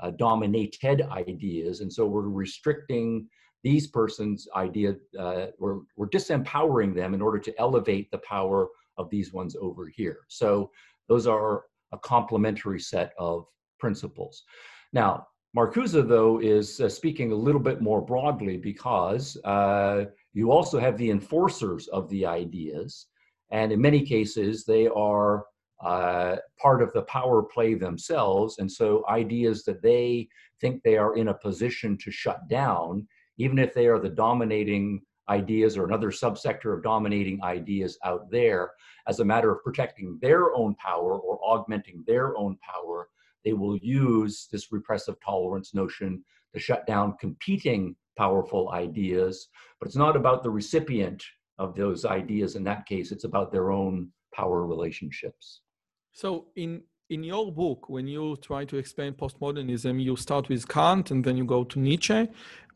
uh, 0.02 0.12
dominated 0.12 1.02
ideas. 1.10 1.82
And 1.82 1.92
so 1.92 2.06
we're 2.06 2.30
restricting 2.30 3.28
these 3.64 3.88
persons' 3.88 4.48
idea, 4.56 4.96
uh, 5.18 5.48
we're, 5.58 5.80
we're 5.96 6.10
disempowering 6.10 6.94
them 6.94 7.14
in 7.14 7.22
order 7.22 7.40
to 7.40 7.60
elevate 7.60 8.12
the 8.12 8.20
power 8.20 8.68
of 8.98 9.10
these 9.10 9.34
ones 9.34 9.56
over 9.60 9.88
here. 9.88 10.20
So 10.28 10.72
those 11.08 11.28
are 11.28 11.64
a 11.92 11.98
complementary 12.00 12.80
set 12.80 13.14
of 13.18 13.46
principles. 13.80 14.44
Now, 14.94 15.28
Marcuse, 15.56 16.08
though, 16.08 16.40
is 16.40 16.80
uh, 16.82 16.90
speaking 16.90 17.32
a 17.32 17.36
little 17.36 17.62
bit 17.62 17.82
more 17.82 18.02
broadly 18.02 18.58
because 18.58 19.38
uh, 19.44 20.06
you 20.34 20.52
also 20.52 20.80
have 20.80 20.98
the 20.98 21.10
enforcers 21.10 21.88
of 21.88 22.10
the 22.10 22.26
ideas. 22.26 23.08
And 23.52 23.72
in 23.72 23.82
many 23.82 24.06
cases, 24.06 24.66
they 24.66 24.88
are 24.88 25.46
uh, 25.84 26.38
part 26.60 26.82
of 26.82 26.92
the 26.94 27.04
power 27.04 27.44
play 27.44 27.76
themselves. 27.76 28.60
And 28.60 28.72
so 28.72 29.06
ideas 29.10 29.64
that 29.64 29.82
they 29.82 30.28
think 30.60 30.84
they 30.84 30.98
are 30.98 31.16
in 31.16 31.30
a 31.30 31.34
position 31.34 31.98
to 32.00 32.12
shut 32.12 32.48
down 32.50 33.08
even 33.38 33.60
if 33.60 33.74
they 33.74 33.88
are 33.88 34.00
the 34.00 34.10
dominating 34.10 35.02
ideas 35.30 35.78
or 35.78 35.86
another 35.86 36.10
subsector 36.10 36.76
of 36.76 36.84
dominating 36.84 37.42
ideas 37.44 37.98
out 38.04 38.30
there, 38.32 38.72
as 39.08 39.20
a 39.20 39.26
matter 39.26 39.52
of 39.52 39.64
protecting 39.64 40.18
their 40.22 40.54
own 40.56 40.74
power 40.76 41.20
or 41.20 41.40
augmenting 41.44 42.04
their 42.08 42.36
own 42.38 42.58
power, 42.58 43.10
they 43.44 43.54
will 43.54 43.78
use 43.78 44.48
this 44.52 44.72
repressive 44.72 45.16
tolerance 45.24 45.74
notion 45.74 46.24
to 46.54 46.60
shut 46.60 46.86
down 46.88 47.16
competing 47.20 47.96
powerful 48.18 48.72
ideas. 48.72 49.48
But 49.80 49.88
it's 49.88 49.96
not 49.96 50.16
about 50.16 50.44
the 50.44 50.50
recipient 50.50 51.24
of 51.60 51.76
those 51.76 52.06
ideas 52.06 52.56
in 52.56 52.64
that 52.66 52.86
case, 52.86 53.12
it's 53.12 53.24
about 53.24 53.52
their 53.52 53.72
own 53.72 54.10
power 54.34 54.66
relationships. 54.66 55.62
So, 56.12 56.48
in 56.56 56.84
in 57.10 57.24
your 57.24 57.52
book, 57.52 57.88
when 57.90 58.06
you 58.06 58.36
try 58.42 58.66
to 58.66 58.78
explain 58.78 59.14
postmodernism, 59.14 60.02
you 60.04 60.18
start 60.18 60.50
with 60.50 60.68
Kant 60.68 61.12
and 61.12 61.24
then 61.24 61.38
you 61.38 61.46
go 61.46 61.64
to 61.64 61.80
Nietzsche, 61.80 62.28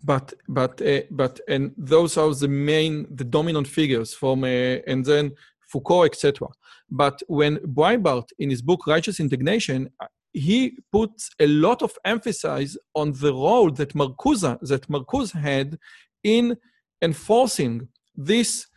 but 0.04 0.34
but 0.48 0.82
uh, 0.82 1.02
but 1.12 1.40
and 1.48 1.74
those 1.78 2.18
are 2.18 2.34
the 2.34 2.48
main, 2.48 3.08
the 3.14 3.26
dominant 3.26 3.68
figures 3.68 4.14
from, 4.14 4.44
uh, 4.44 4.78
and 4.88 5.06
then 5.06 5.32
Foucault, 5.68 6.04
etc. 6.04 6.48
But 6.90 7.22
when 7.28 7.58
Breitbart 7.58 8.30
in 8.40 8.50
his 8.50 8.62
book 8.62 8.88
Righteous 8.88 9.20
Indignation, 9.20 9.90
he 10.34 10.78
puts 10.92 11.30
a 11.40 11.48
lot 11.48 11.82
of 11.82 11.94
emphasis 12.06 12.78
on 12.96 13.12
the 13.14 13.34
role 13.34 13.72
that 13.72 13.94
Marcuse 13.94 14.60
that 14.68 14.88
Marcuse 14.88 15.34
had 15.34 15.78
in 16.24 16.58
enforcing 17.02 17.88
this 18.16 18.68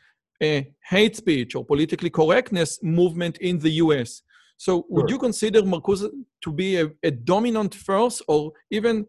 uh, 0.42 0.60
hate 0.88 1.16
speech 1.16 1.54
or 1.54 1.64
politically 1.64 2.10
correctness 2.10 2.82
movement 2.82 3.38
in 3.38 3.58
the 3.58 3.70
U.S. 3.84 4.22
So 4.56 4.86
would 4.88 5.10
you 5.10 5.18
consider 5.18 5.62
Marcuse 5.62 6.08
to 6.42 6.52
be 6.52 6.80
a, 6.80 6.90
a 7.02 7.10
dominant 7.10 7.74
force 7.74 8.22
or 8.28 8.52
even 8.70 9.06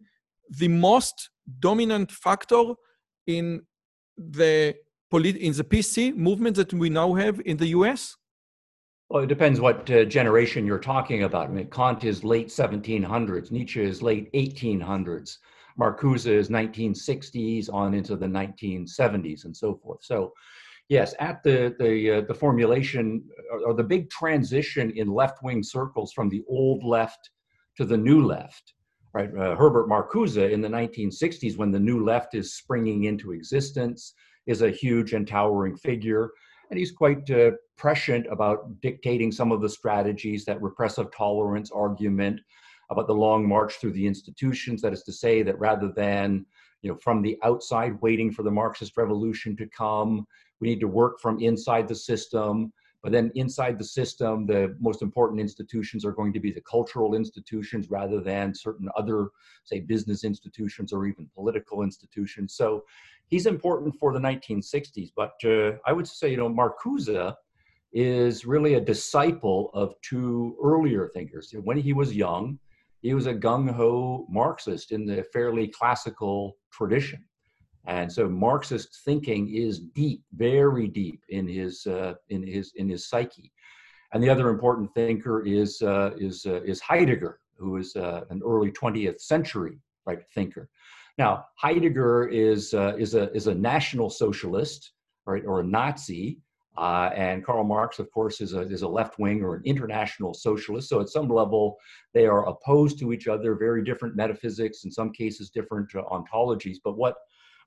the 0.49 0.67
most 0.67 1.29
dominant 1.59 2.11
factor 2.11 2.73
in 3.27 3.61
the 4.17 4.75
polit- 5.11 5.37
in 5.37 5.53
the 5.53 5.63
PC 5.63 6.15
movement 6.15 6.55
that 6.57 6.73
we 6.73 6.89
now 6.89 7.13
have 7.13 7.41
in 7.45 7.57
the 7.57 7.67
US? 7.67 8.15
Well, 9.09 9.23
it 9.23 9.27
depends 9.27 9.61
what 9.61 9.89
uh, 9.91 10.05
generation 10.05 10.65
you're 10.65 10.79
talking 10.79 11.23
about. 11.23 11.49
I 11.49 11.51
mean, 11.51 11.69
Kant 11.69 12.03
is 12.03 12.23
late 12.23 12.47
1700s, 12.47 13.51
Nietzsche 13.51 13.83
is 13.83 14.01
late 14.01 14.31
1800s, 14.33 15.37
Marcuse 15.79 16.25
is 16.25 16.49
1960s 16.49 17.71
on 17.71 17.93
into 17.93 18.15
the 18.15 18.25
1970s, 18.25 19.45
and 19.45 19.55
so 19.55 19.75
forth. 19.75 20.03
So 20.03 20.33
Yes, 20.87 21.15
at 21.19 21.41
the 21.43 21.75
the 21.79 22.11
uh, 22.11 22.21
the 22.21 22.33
formulation 22.33 23.23
or, 23.51 23.69
or, 23.69 23.73
the 23.73 23.83
big 23.83 24.09
transition 24.11 24.91
in 24.95 25.07
left 25.07 25.41
wing 25.41 25.63
circles 25.63 26.13
from 26.13 26.29
the 26.29 26.43
old 26.47 26.83
left 26.83 27.31
to 27.77 27.85
the 27.85 27.97
new 27.97 28.23
left, 28.23 28.73
right? 29.13 29.35
Uh, 29.35 29.55
Herbert 29.55 29.89
Marcuse 29.89 30.51
in 30.51 30.61
the 30.61 30.67
1960s, 30.67 31.57
when 31.57 31.71
the 31.71 31.79
new 31.79 32.05
left 32.05 32.35
is 32.35 32.53
springing 32.53 33.05
into 33.05 33.31
existence, 33.31 34.13
is 34.45 34.61
a 34.61 34.69
huge 34.69 35.13
and 35.13 35.27
towering 35.27 35.75
figure, 35.75 36.29
and 36.75 36.79
he's 36.81 36.91
quite 36.91 37.31
uh, 37.31 37.51
prescient 37.77 38.27
about 38.29 38.81
dictating 38.81 39.31
some 39.31 39.53
of 39.53 39.61
the 39.61 39.69
strategies 39.69 40.43
that 40.43 40.61
repressive 40.61 41.09
tolerance 41.09 41.71
argument 41.71 42.41
about 42.89 43.07
the 43.07 43.13
long 43.13 43.47
march 43.47 43.75
through 43.75 43.93
the 43.93 44.05
institutions. 44.05 44.81
That 44.81 44.91
is 44.91 45.03
to 45.03 45.13
say, 45.13 45.41
that 45.41 45.57
rather 45.57 45.89
than 45.89 46.45
you 46.81 46.91
know 46.91 46.97
from 46.97 47.21
the 47.21 47.37
outside 47.43 48.01
waiting 48.01 48.29
for 48.29 48.43
the 48.43 48.51
Marxist 48.51 48.97
revolution 48.97 49.55
to 49.55 49.67
come, 49.67 50.27
we 50.59 50.67
need 50.67 50.81
to 50.81 50.89
work 50.89 51.21
from 51.21 51.39
inside 51.39 51.87
the 51.87 51.95
system. 51.95 52.73
But 53.05 53.11
then 53.11 53.31
inside 53.35 53.77
the 53.77 53.85
system, 53.85 54.47
the 54.47 54.75
most 54.79 55.03
important 55.03 55.39
institutions 55.39 56.03
are 56.03 56.11
going 56.11 56.33
to 56.33 56.39
be 56.39 56.51
the 56.51 56.61
cultural 56.61 57.13
institutions 57.13 57.91
rather 57.91 58.19
than 58.19 58.55
certain 58.55 58.89
other, 58.97 59.27
say, 59.63 59.81
business 59.81 60.23
institutions 60.23 60.91
or 60.91 61.05
even 61.05 61.29
political 61.35 61.83
institutions. 61.83 62.55
So 62.55 62.83
he's 63.27 63.45
important 63.45 63.93
for 63.99 64.11
the 64.11 64.17
1960s. 64.17 65.11
But 65.15 65.35
uh, 65.45 65.73
I 65.85 65.93
would 65.93 66.07
say, 66.07 66.31
you 66.31 66.37
know, 66.37 66.49
Marcuse 66.49 67.35
is 67.93 68.43
really 68.43 68.73
a 68.73 68.81
disciple 68.81 69.69
of 69.75 69.93
two 70.01 70.57
earlier 70.63 71.07
thinkers. 71.13 71.53
When 71.63 71.77
he 71.77 71.93
was 71.93 72.15
young, 72.15 72.57
he 73.03 73.13
was 73.13 73.27
a 73.27 73.35
gung 73.35 73.69
ho 73.69 74.25
Marxist 74.31 74.91
in 74.91 75.05
the 75.05 75.21
fairly 75.31 75.67
classical 75.67 76.57
tradition. 76.71 77.23
And 77.87 78.11
so 78.11 78.27
Marxist 78.27 79.01
thinking 79.05 79.53
is 79.53 79.79
deep, 79.79 80.23
very 80.35 80.87
deep 80.87 81.23
in 81.29 81.47
his 81.47 81.85
uh, 81.85 82.15
in 82.29 82.45
his 82.45 82.73
in 82.75 82.89
his 82.89 83.07
psyche. 83.07 83.51
And 84.13 84.23
the 84.23 84.29
other 84.29 84.49
important 84.49 84.93
thinker 84.93 85.45
is 85.45 85.81
uh, 85.81 86.11
is 86.17 86.45
uh, 86.45 86.61
is 86.63 86.81
Heidegger, 86.81 87.39
who 87.57 87.77
is 87.77 87.95
uh, 87.95 88.21
an 88.29 88.41
early 88.45 88.71
20th 88.71 89.21
century 89.21 89.77
right 90.05 90.19
thinker. 90.33 90.69
Now 91.17 91.45
Heidegger 91.57 92.27
is 92.27 92.73
uh, 92.73 92.95
is 92.97 93.13
a 93.13 93.31
is 93.33 93.47
a 93.47 93.53
national 93.55 94.09
socialist, 94.09 94.91
right, 95.25 95.43
or 95.45 95.59
a 95.59 95.63
Nazi. 95.63 96.39
Uh, 96.77 97.09
and 97.15 97.41
Karl 97.45 97.63
Marx, 97.63 97.99
of 97.99 98.11
course, 98.11 98.41
is 98.41 98.53
a, 98.53 98.59
is 98.59 98.81
a 98.81 98.87
left 98.87 99.17
wing 99.17 99.41
or 99.41 99.55
an 99.55 99.61
international 99.63 100.33
socialist. 100.33 100.89
So, 100.89 100.99
at 100.99 101.07
some 101.07 101.29
level, 101.29 101.77
they 102.13 102.25
are 102.25 102.49
opposed 102.49 102.99
to 102.99 103.13
each 103.13 103.29
other, 103.29 103.55
very 103.55 103.81
different 103.81 104.17
metaphysics, 104.17 104.83
in 104.83 104.91
some 104.91 105.13
cases, 105.13 105.49
different 105.49 105.89
ontologies. 105.93 106.75
But 106.83 106.97
what 106.97 107.15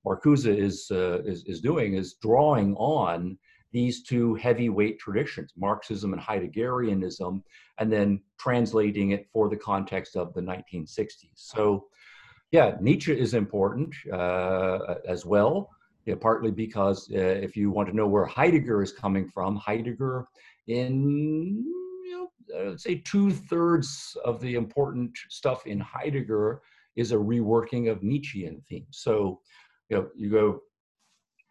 Marcuse 0.09 0.47
is, 0.47 0.91
uh, 0.91 1.21
is, 1.25 1.45
is 1.45 1.61
doing 1.61 1.95
is 1.95 2.15
drawing 2.15 2.75
on 2.77 3.39
these 3.73 4.03
two 4.03 4.35
heavyweight 4.37 4.99
traditions, 4.99 5.53
Marxism 5.57 6.13
and 6.13 6.23
Heideggerianism, 6.23 7.43
and 7.79 7.93
then 7.93 8.21
translating 8.39 9.11
it 9.11 9.27
for 9.33 9.49
the 9.49 9.57
context 9.57 10.17
of 10.17 10.33
the 10.33 10.41
1960s. 10.41 11.35
So, 11.35 11.87
yeah, 12.51 12.77
Nietzsche 12.81 13.13
is 13.13 13.35
important 13.35 13.95
uh, 14.11 14.95
as 15.07 15.27
well, 15.27 15.71
partly 16.21 16.51
because 16.51 17.11
uh, 17.13 17.19
if 17.19 17.57
you 17.57 17.71
want 17.71 17.89
to 17.91 17.97
know 17.97 18.07
where 18.07 18.25
Heidegger 18.25 18.83
is 18.83 18.93
coming 18.93 19.29
from, 19.29 19.57
Heidegger, 19.57 20.27
in 20.67 21.63
you 22.07 22.31
know, 22.51 22.59
uh, 22.59 22.77
say 22.79 23.03
two 23.05 23.31
thirds 23.31 24.17
of 24.25 24.41
the 24.41 24.55
important 24.55 25.13
stuff 25.29 25.67
in 25.67 25.79
Heidegger 25.79 26.63
is 26.97 27.13
a 27.13 27.17
reworking 27.17 27.91
of 27.91 28.03
Nietzschean 28.03 28.63
themes. 28.67 28.87
So, 29.03 29.41
you 29.89 29.97
know, 29.97 30.09
you 30.17 30.31
go 30.31 30.61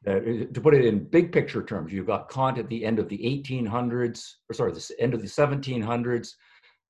uh, 0.08 0.20
to 0.54 0.62
put 0.62 0.74
it 0.74 0.86
in 0.86 1.04
big 1.04 1.32
picture 1.32 1.64
terms, 1.64 1.92
you've 1.92 2.08
got 2.08 2.30
Kant 2.30 2.58
at 2.58 2.70
the 2.70 2.86
end 2.86 3.00
of 3.00 3.10
the 3.10 3.18
1800s, 3.18 4.34
or 4.50 4.54
sorry, 4.54 4.72
the 4.72 4.96
end 5.00 5.14
of 5.14 5.22
the 5.22 5.28
1700s, 5.28 6.34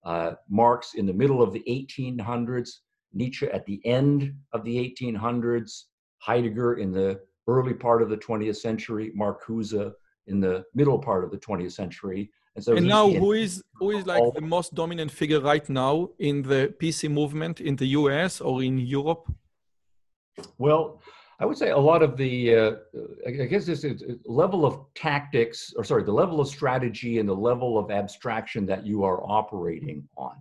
uh, 0.05 0.31
Marx 0.49 0.93
in 0.95 1.05
the 1.05 1.13
middle 1.13 1.41
of 1.41 1.53
the 1.53 1.63
1800s, 1.67 2.69
Nietzsche 3.13 3.47
at 3.47 3.65
the 3.65 3.81
end 3.85 4.33
of 4.53 4.63
the 4.63 4.75
1800s, 4.75 5.83
Heidegger 6.19 6.75
in 6.75 6.91
the 6.91 7.19
early 7.47 7.73
part 7.73 8.01
of 8.01 8.09
the 8.09 8.17
20th 8.17 8.57
century, 8.57 9.11
Marcuse 9.17 9.93
in 10.27 10.39
the 10.39 10.65
middle 10.75 10.99
part 10.99 11.23
of 11.23 11.31
the 11.31 11.37
20th 11.37 11.71
century. 11.71 12.29
And 12.55 12.63
so 12.63 12.75
and 12.75 12.87
now 12.87 13.09
who 13.09 13.33
is 13.33 13.63
who 13.75 13.91
is 13.91 14.05
like 14.05 14.33
the 14.33 14.41
most 14.41 14.73
dominant 14.73 15.11
figure 15.11 15.39
right 15.39 15.67
now 15.69 16.09
in 16.17 16.41
the 16.41 16.73
PC 16.81 17.09
movement 17.09 17.61
in 17.61 17.75
the 17.75 17.87
US 17.99 18.41
or 18.41 18.63
in 18.63 18.79
Europe? 18.79 19.31
Well, 20.57 21.01
I 21.39 21.45
would 21.45 21.57
say 21.57 21.69
a 21.69 21.77
lot 21.77 22.01
of 22.01 22.17
the, 22.17 22.55
uh, 22.55 22.71
I 23.27 23.31
guess 23.31 23.65
this 23.65 23.83
is 23.83 24.03
level 24.25 24.65
of 24.65 24.85
tactics, 24.95 25.71
or 25.77 25.83
sorry, 25.83 26.03
the 26.03 26.11
level 26.11 26.39
of 26.39 26.47
strategy 26.47 27.19
and 27.19 27.29
the 27.29 27.35
level 27.35 27.77
of 27.77 27.91
abstraction 27.91 28.65
that 28.65 28.85
you 28.85 29.03
are 29.03 29.21
operating 29.23 30.07
on. 30.17 30.35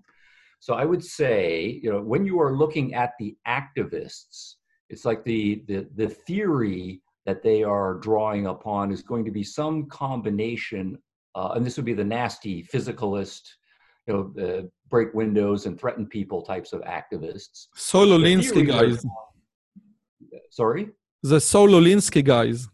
So 0.61 0.75
I 0.75 0.85
would 0.85 1.05
say, 1.05 1.81
you 1.83 1.93
know, 1.93 2.01
when 2.01 2.25
you 2.25 2.41
are 2.41 2.57
looking 2.57 2.95
at 2.95 3.13
the 3.19 3.37
activists, 3.47 4.55
it's 4.89 5.05
like 5.05 5.23
the 5.25 5.63
the 5.67 5.87
the 5.97 6.09
theory 6.09 7.03
that 7.27 7.43
they 7.43 7.63
are 7.63 7.95
drawing 7.95 8.47
upon 8.47 8.91
is 8.91 9.03
going 9.03 9.25
to 9.25 9.31
be 9.31 9.43
some 9.43 9.87
combination, 9.87 10.97
uh, 11.35 11.53
and 11.55 11.67
this 11.67 11.77
would 11.77 11.85
be 11.85 11.93
the 11.93 12.05
nasty 12.05 12.63
physicalist, 12.63 13.43
you 14.07 14.15
know, 14.15 14.45
uh, 14.45 14.63
break 14.89 15.13
windows 15.13 15.67
and 15.67 15.79
threaten 15.79 16.07
people 16.07 16.41
types 16.41 16.73
of 16.73 16.81
activists. 16.83 17.67
Saul 17.75 18.07
Alinsky 18.07 18.67
guys. 18.67 19.05
Sorry? 20.57 20.89
The 21.23 21.39
Saul 21.39 21.69
Alinsky 21.69 22.25
guys. 22.25 22.67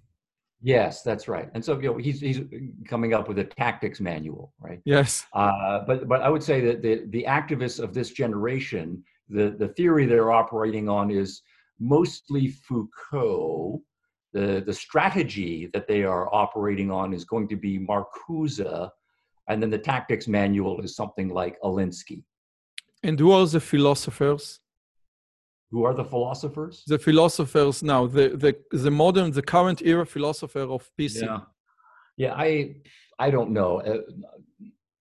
Yes, 0.61 1.03
that's 1.03 1.27
right. 1.27 1.49
And 1.53 1.64
so 1.64 1.81
you 1.81 1.88
know 1.88 1.97
he's 1.97 2.21
he's 2.21 2.40
coming 2.87 3.12
up 3.12 3.27
with 3.27 3.40
a 3.40 3.45
tactics 3.62 3.99
manual, 4.01 4.53
right? 4.61 4.81
Yes. 4.85 5.27
Uh, 5.33 5.81
but 5.88 6.07
but 6.07 6.21
I 6.23 6.29
would 6.29 6.45
say 6.45 6.61
that 6.66 6.81
the 6.81 6.95
the 7.16 7.25
activists 7.29 7.81
of 7.81 7.92
this 7.92 8.11
generation, 8.12 9.03
the 9.29 9.57
the 9.62 9.71
theory 9.77 10.07
they're 10.07 10.31
operating 10.31 10.88
on 10.88 11.11
is 11.11 11.42
mostly 11.81 12.45
Foucault. 12.64 13.83
The 14.33 14.62
the 14.64 14.77
strategy 14.85 15.68
that 15.75 15.88
they 15.88 16.05
are 16.05 16.33
operating 16.33 16.88
on 16.92 17.12
is 17.12 17.25
going 17.25 17.49
to 17.49 17.57
be 17.57 17.81
Marcuse, 17.90 18.61
and 19.49 19.61
then 19.61 19.71
the 19.71 19.85
tactics 19.92 20.29
manual 20.29 20.81
is 20.85 20.95
something 20.95 21.29
like 21.40 21.61
Alinsky. 21.62 22.23
And 23.03 23.18
who 23.18 23.33
are 23.33 23.47
the 23.47 23.59
philosophers? 23.59 24.62
Who 25.73 25.85
are 25.85 25.95
the 25.95 26.05
philosophers? 26.05 26.85
The 26.87 26.99
philosophers 26.99 27.83
now, 27.83 28.07
the 28.07 28.29
the 28.45 28.53
the 28.85 28.91
modern, 28.91 29.33
the 29.33 29.43
current 29.43 29.81
era 29.83 30.05
philosopher 30.05 30.67
of 30.77 30.91
PC. 30.99 31.23
Yeah, 31.23 31.41
yeah. 32.19 32.35
I 32.35 32.77
I 33.19 33.31
don't 33.31 33.51
know. 33.51 33.81
Uh, 33.81 34.03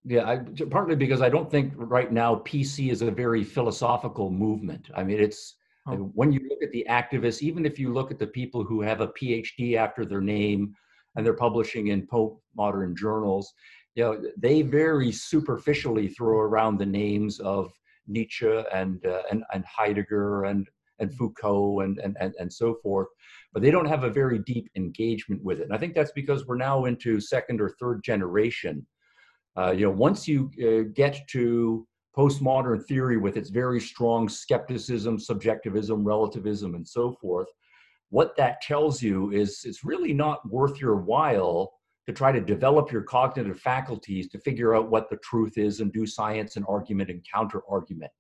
yeah, 0.06 0.28
I, 0.28 0.38
partly 0.70 0.96
because 0.96 1.22
I 1.22 1.30
don't 1.30 1.50
think 1.50 1.74
right 1.76 2.12
now 2.12 2.36
PC 2.38 2.92
is 2.92 3.04
a 3.04 3.12
very 3.12 3.44
philosophical 3.44 4.32
movement. 4.32 4.90
I 4.96 5.04
mean, 5.04 5.20
it's 5.20 5.56
oh. 5.88 5.96
when 6.20 6.32
you 6.32 6.42
look 6.50 6.64
at 6.64 6.72
the 6.72 6.86
activists, 6.90 7.44
even 7.44 7.64
if 7.66 7.78
you 7.78 7.94
look 7.94 8.10
at 8.10 8.20
the 8.20 8.28
people 8.28 8.64
who 8.64 8.82
have 8.82 9.02
a 9.02 9.10
PhD 9.10 9.76
after 9.76 10.04
their 10.04 10.22
name 10.22 10.74
and 11.16 11.24
they're 11.24 11.34
publishing 11.34 11.88
in 11.88 12.08
postmodern 12.08 12.96
journals, 12.96 13.54
you 13.96 14.04
know, 14.04 14.22
they 14.38 14.64
very 14.64 15.12
superficially 15.12 16.08
throw 16.08 16.40
around 16.40 16.78
the 16.78 16.86
names 16.86 17.40
of 17.40 17.72
Nietzsche 18.08 18.64
and, 18.74 19.06
uh, 19.06 19.22
and, 19.32 19.44
and 19.54 19.64
Heidegger 19.66 20.46
and, 20.46 20.68
and 21.00 21.14
Foucault 21.14 21.82
and, 21.82 22.00
and, 22.00 22.16
and, 22.20 22.34
and 22.40 22.52
so 22.52 22.76
forth, 22.82 23.08
but 23.54 23.62
they 23.62 23.72
don't 23.72 23.88
have 23.88 24.04
a 24.04 24.10
very 24.10 24.40
deep 24.40 24.70
engagement 24.76 25.44
with 25.44 25.60
it. 25.60 25.64
And 25.64 25.74
I 25.74 25.78
think 25.78 25.94
that's 25.94 26.12
because 26.14 26.46
we're 26.46 26.58
now 26.58 26.86
into 26.86 27.20
second 27.20 27.62
or 27.62 27.76
third 27.80 28.04
generation. 28.04 28.86
Uh, 29.58 29.72
you 29.72 29.86
know, 29.86 29.92
once 29.92 30.28
you 30.28 30.52
uh, 30.64 30.90
get 30.94 31.28
to 31.30 31.88
postmodern 32.18 32.84
theory 32.86 33.18
with 33.18 33.36
its 33.36 33.50
very 33.50 33.80
strong 33.80 34.30
skepticism, 34.30 35.20
subjectivism, 35.20 36.04
relativism, 36.04 36.76
and 36.76 36.88
so 36.88 37.14
forth, 37.22 37.48
what 38.10 38.36
that 38.38 38.62
tells 38.62 39.02
you 39.02 39.32
is 39.32 39.64
it's 39.66 39.84
really 39.84 40.14
not 40.14 40.48
worth 40.50 40.80
your 40.80 40.96
while 40.96 41.74
to 42.08 42.14
try 42.14 42.32
to 42.32 42.40
develop 42.40 42.92
your 42.92 43.02
cognitive 43.02 43.60
faculties 43.60 44.30
to 44.30 44.40
figure 44.40 44.76
out 44.76 44.92
what 44.92 45.10
the 45.10 45.18
truth 45.18 45.58
is 45.58 45.80
and 45.80 45.92
do 45.92 46.06
science 46.06 46.56
and 46.56 46.66
argument 46.68 47.10
and 47.10 47.26
counter 47.32 47.62
argument. 47.70 48.12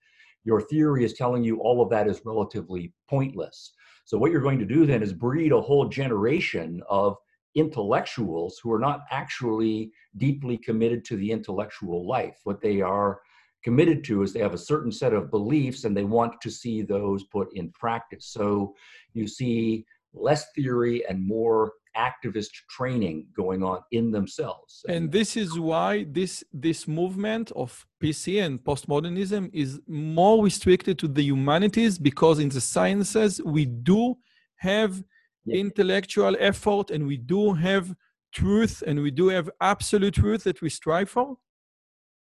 Your 0.44 0.62
theory 0.62 1.04
is 1.04 1.14
telling 1.14 1.44
you 1.44 1.60
all 1.60 1.82
of 1.82 1.90
that 1.90 2.08
is 2.08 2.22
relatively 2.26 2.94
pointless. 3.10 3.74
So, 4.06 4.18
what 4.18 4.32
you're 4.32 4.42
going 4.42 4.60
to 4.60 4.66
do 4.66 4.86
then 4.86 5.02
is 5.02 5.14
breed 5.14 5.52
a 5.52 5.62
whole 5.62 5.88
generation 5.88 6.82
of 6.90 7.18
intellectuals 7.56 8.60
who 8.62 8.72
are 8.72 8.80
not 8.80 9.02
actually 9.12 9.92
deeply 10.18 10.58
committed 10.58 11.06
to 11.06 11.16
the 11.16 11.32
intellectual 11.32 12.08
life. 12.08 12.38
What 12.44 12.62
they 12.62 12.82
are 12.82 13.22
committed 13.64 14.04
to 14.06 14.22
is 14.22 14.32
they 14.32 14.42
have 14.42 14.54
a 14.54 14.60
certain 14.60 14.92
set 14.92 15.14
of 15.14 15.32
beliefs 15.32 15.86
and 15.86 15.98
they 15.98 16.04
want 16.04 16.40
to 16.42 16.52
see 16.52 16.84
those 16.84 17.24
put 17.24 17.52
in 17.56 17.72
practice. 17.72 18.28
So, 18.28 18.76
you 19.14 19.28
see 19.28 19.86
less 20.14 20.52
theory 20.54 21.06
and 21.08 21.28
more 21.28 21.74
activist 21.98 22.52
training 22.70 23.28
going 23.36 23.64
on 23.64 23.80
in 23.92 24.12
themselves. 24.12 24.84
And 24.88 25.12
this 25.12 25.38
is 25.38 25.60
why 25.60 26.06
this 26.10 26.44
this 26.54 26.88
movement 26.88 27.52
of 27.56 27.86
PC 28.02 28.44
and 28.46 28.64
postmodernism 28.64 29.50
is 29.54 29.80
more 29.88 30.44
restricted 30.44 31.00
to 31.00 31.08
the 31.08 31.24
humanities 31.24 31.98
because 31.98 32.40
in 32.40 32.50
the 32.50 32.62
sciences 32.62 33.42
we 33.44 33.66
do 33.66 34.16
have 34.58 35.04
yeah. 35.46 35.58
intellectual 35.58 36.36
effort 36.40 36.92
and 36.92 37.06
we 37.08 37.18
do 37.18 37.54
have 37.54 37.96
truth 38.34 38.84
and 38.86 39.02
we 39.02 39.12
do 39.12 39.30
have 39.30 39.50
absolute 39.62 40.16
truth 40.16 40.44
that 40.44 40.62
we 40.62 40.70
strive 40.70 41.10
for. 41.10 41.38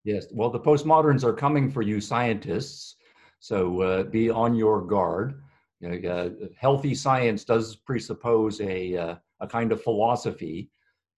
Yes, 0.04 0.26
well, 0.32 0.50
the 0.50 0.60
postmoderns 0.60 1.24
are 1.24 1.34
coming 1.34 1.70
for 1.70 1.84
you, 1.84 2.02
scientists. 2.02 2.96
So 3.40 3.82
uh, 3.82 4.04
be 4.04 4.30
on 4.30 4.56
your 4.56 4.82
guard. 4.82 5.42
Uh, 5.84 6.30
healthy 6.60 6.94
science 6.94 7.44
does 7.44 7.76
presuppose 7.76 8.62
a 8.62 8.98
uh, 8.98 9.16
a 9.42 9.48
kind 9.48 9.72
of 9.72 9.82
philosophy, 9.82 10.70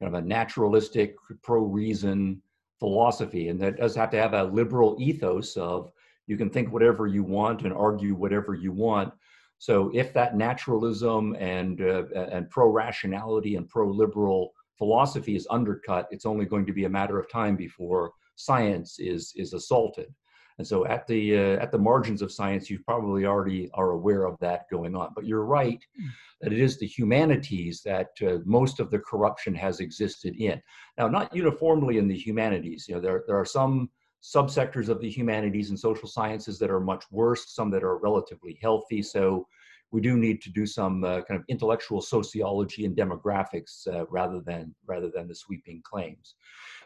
kind 0.02 0.16
of 0.16 0.24
a 0.24 0.26
naturalistic, 0.26 1.16
pro 1.44 1.60
reason 1.60 2.42
philosophy. 2.80 3.50
And 3.50 3.60
that 3.62 3.78
does 3.78 3.96
have 3.96 4.10
to 4.12 4.18
have 4.18 4.34
a 4.34 4.44
liberal 4.44 4.98
ethos 5.00 5.56
of 5.58 5.92
you 6.28 6.38
can 6.38 6.50
think 6.50 6.72
whatever 6.72 7.08
you 7.08 7.24
want 7.24 7.64
and 7.64 7.74
argue 7.74 8.16
whatever 8.16 8.56
you 8.56 8.72
want. 8.72 9.14
So 9.60 9.92
if 9.94 10.14
that 10.14 10.36
naturalism 10.36 11.36
and, 11.40 11.82
uh, 11.82 12.04
and 12.14 12.50
pro 12.50 12.70
rationality 12.70 13.56
and 13.56 13.68
pro 13.70 13.90
liberal 13.90 14.52
philosophy 14.78 15.36
is 15.36 15.48
undercut, 15.50 16.08
it's 16.12 16.26
only 16.26 16.46
going 16.46 16.66
to 16.66 16.74
be 16.74 16.86
a 16.86 16.90
matter 16.90 17.20
of 17.20 17.30
time 17.30 17.56
before 17.56 18.12
science 18.36 19.00
is, 19.00 19.32
is 19.36 19.54
assaulted. 19.54 20.14
And 20.58 20.68
so 20.68 20.86
at 20.86 21.08
the 21.08 21.38
uh, 21.38 21.63
at 21.63 21.72
the 21.72 21.78
margins 21.78 22.22
of 22.22 22.32
science, 22.32 22.70
you 22.70 22.80
probably 22.80 23.26
already 23.26 23.70
are 23.74 23.92
aware 23.92 24.26
of 24.26 24.38
that 24.39 24.70
going 24.70 24.96
on. 24.96 25.12
But 25.16 25.26
you're 25.26 25.46
right 25.46 25.84
hmm. 25.98 26.08
that 26.42 26.54
it 26.54 26.60
is 26.60 26.78
the 26.78 26.88
humanities 26.88 27.82
that 27.84 28.10
uh, 28.22 28.39
most 28.46 28.80
of 28.80 28.92
the 28.92 29.00
corruption 29.00 29.56
has 29.56 29.80
existed 29.80 30.36
in. 30.38 30.62
Now, 30.98 31.08
not 31.08 31.36
uniformly 31.36 31.98
in 31.98 32.08
the 32.08 32.18
humanities. 32.18 32.86
You 32.88 32.96
know, 32.96 33.02
there 33.02 33.24
there 33.28 33.39
are 33.39 33.46
some 33.46 33.89
subsectors 34.24 34.88
of 34.88 35.02
the 35.02 35.10
humanities 35.10 35.70
and 35.70 35.80
social 35.80 36.08
sciences 36.08 36.58
that 36.58 36.72
are 36.72 36.80
much 36.80 37.04
worse, 37.12 37.54
some 37.54 37.70
that 37.72 37.84
are 37.84 37.98
relatively 37.98 38.58
healthy. 38.62 39.02
So 39.02 39.46
we 39.92 40.02
do 40.02 40.18
need 40.18 40.42
to 40.42 40.50
do 40.50 40.66
some 40.66 41.04
uh, 41.04 41.22
kind 41.22 41.39
of 41.39 41.46
intellectual 41.50 42.02
sociology 42.02 42.86
and 42.86 42.96
demographics 42.96 43.88
uh, 43.88 44.06
rather 44.08 44.39
than 44.39 44.74
rather 44.86 45.10
than 45.10 45.28
the 45.28 45.36
sweeping 45.36 45.82
claims. 45.84 46.36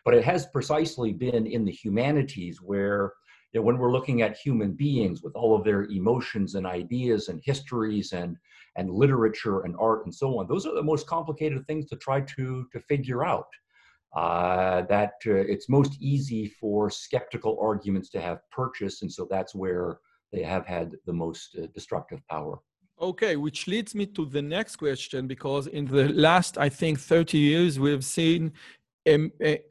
But 0.03 0.13
it 0.13 0.23
has 0.25 0.47
precisely 0.47 1.13
been 1.13 1.47
in 1.47 1.63
the 1.63 1.71
humanities 1.71 2.61
where 2.61 3.13
when 3.53 3.77
we're 3.77 3.91
looking 3.91 4.21
at 4.21 4.37
human 4.37 4.73
beings 4.73 5.23
with 5.23 5.35
all 5.35 5.55
of 5.55 5.63
their 5.63 5.85
emotions 5.85 6.55
and 6.55 6.65
ideas 6.65 7.29
and 7.29 7.41
histories 7.43 8.13
and 8.13 8.37
and 8.75 8.91
literature 8.91 9.61
and 9.61 9.75
art 9.79 10.05
and 10.05 10.13
so 10.13 10.37
on, 10.37 10.47
those 10.47 10.67
are 10.67 10.75
the 10.75 10.83
most 10.83 11.07
complicated 11.07 11.65
things 11.65 11.87
to 11.87 11.95
try 11.95 12.21
to 12.21 12.65
to 12.71 12.79
figure 12.81 13.25
out. 13.25 13.47
Uh, 14.15 14.81
that 14.83 15.13
uh, 15.27 15.33
it's 15.33 15.67
most 15.67 15.93
easy 15.99 16.47
for 16.47 16.89
skeptical 16.89 17.57
arguments 17.61 18.09
to 18.09 18.21
have 18.21 18.39
purchase, 18.51 19.01
and 19.01 19.11
so 19.11 19.27
that's 19.29 19.53
where 19.53 19.99
they 20.31 20.41
have 20.41 20.65
had 20.65 20.91
the 21.05 21.13
most 21.13 21.55
uh, 21.55 21.67
destructive 21.73 22.21
power. 22.29 22.59
Okay, 22.99 23.35
which 23.35 23.67
leads 23.67 23.93
me 23.93 24.07
to 24.07 24.25
the 24.25 24.41
next 24.41 24.77
question 24.77 25.27
because 25.27 25.67
in 25.67 25.85
the 25.85 26.09
last, 26.09 26.57
I 26.57 26.69
think, 26.69 26.99
30 26.99 27.37
years, 27.37 27.79
we've 27.79 28.03
seen 28.03 28.53
a, 29.07 29.29
a, 29.41 29.61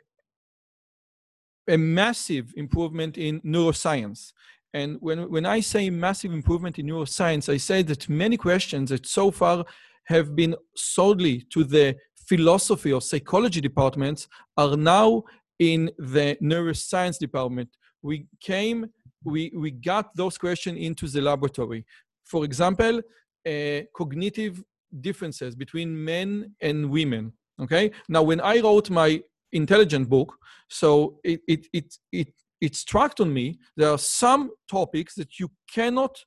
a 1.68 1.76
massive 1.76 2.52
improvement 2.56 3.18
in 3.18 3.40
neuroscience. 3.40 4.32
And 4.74 4.98
when, 5.00 5.30
when 5.30 5.46
I 5.46 5.60
say 5.60 5.90
massive 5.90 6.32
improvement 6.32 6.78
in 6.78 6.86
neuroscience, 6.86 7.52
I 7.52 7.56
say 7.56 7.82
that 7.82 8.08
many 8.08 8.36
questions 8.36 8.90
that 8.90 9.06
so 9.06 9.30
far 9.30 9.64
have 10.04 10.36
been 10.36 10.54
solely 10.74 11.46
to 11.50 11.64
the 11.64 11.96
philosophy 12.28 12.92
or 12.92 13.00
psychology 13.00 13.60
departments 13.60 14.28
are 14.56 14.76
now 14.76 15.22
in 15.58 15.90
the 15.98 16.36
neuroscience 16.42 17.18
department. 17.18 17.68
We 18.02 18.26
came, 18.40 18.86
we, 19.24 19.52
we 19.56 19.70
got 19.70 20.14
those 20.14 20.36
questions 20.38 20.78
into 20.78 21.08
the 21.08 21.22
laboratory. 21.22 21.84
For 22.24 22.44
example, 22.44 23.00
uh, 23.48 23.80
cognitive 23.96 24.62
differences 25.00 25.54
between 25.54 26.04
men 26.04 26.54
and 26.60 26.90
women. 26.90 27.32
Okay. 27.60 27.90
Now, 28.08 28.22
when 28.22 28.40
I 28.40 28.60
wrote 28.60 28.90
my 28.90 29.22
intelligent 29.56 30.08
book, 30.08 30.36
so 30.68 31.18
it 31.24 31.40
it 31.48 31.66
it 31.72 31.98
it 32.12 32.28
it 32.60 32.74
struck 32.74 33.20
on 33.20 33.32
me 33.32 33.58
there 33.76 33.90
are 33.90 33.98
some 33.98 34.50
topics 34.68 35.14
that 35.14 35.38
you 35.38 35.50
cannot 35.72 36.24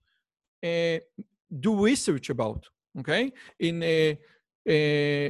uh, 0.63 0.97
do 1.59 1.83
research 1.85 2.29
about. 2.29 2.65
Okay. 2.99 3.31
In 3.59 3.83
uh, 3.83 4.15
uh, 4.69 5.29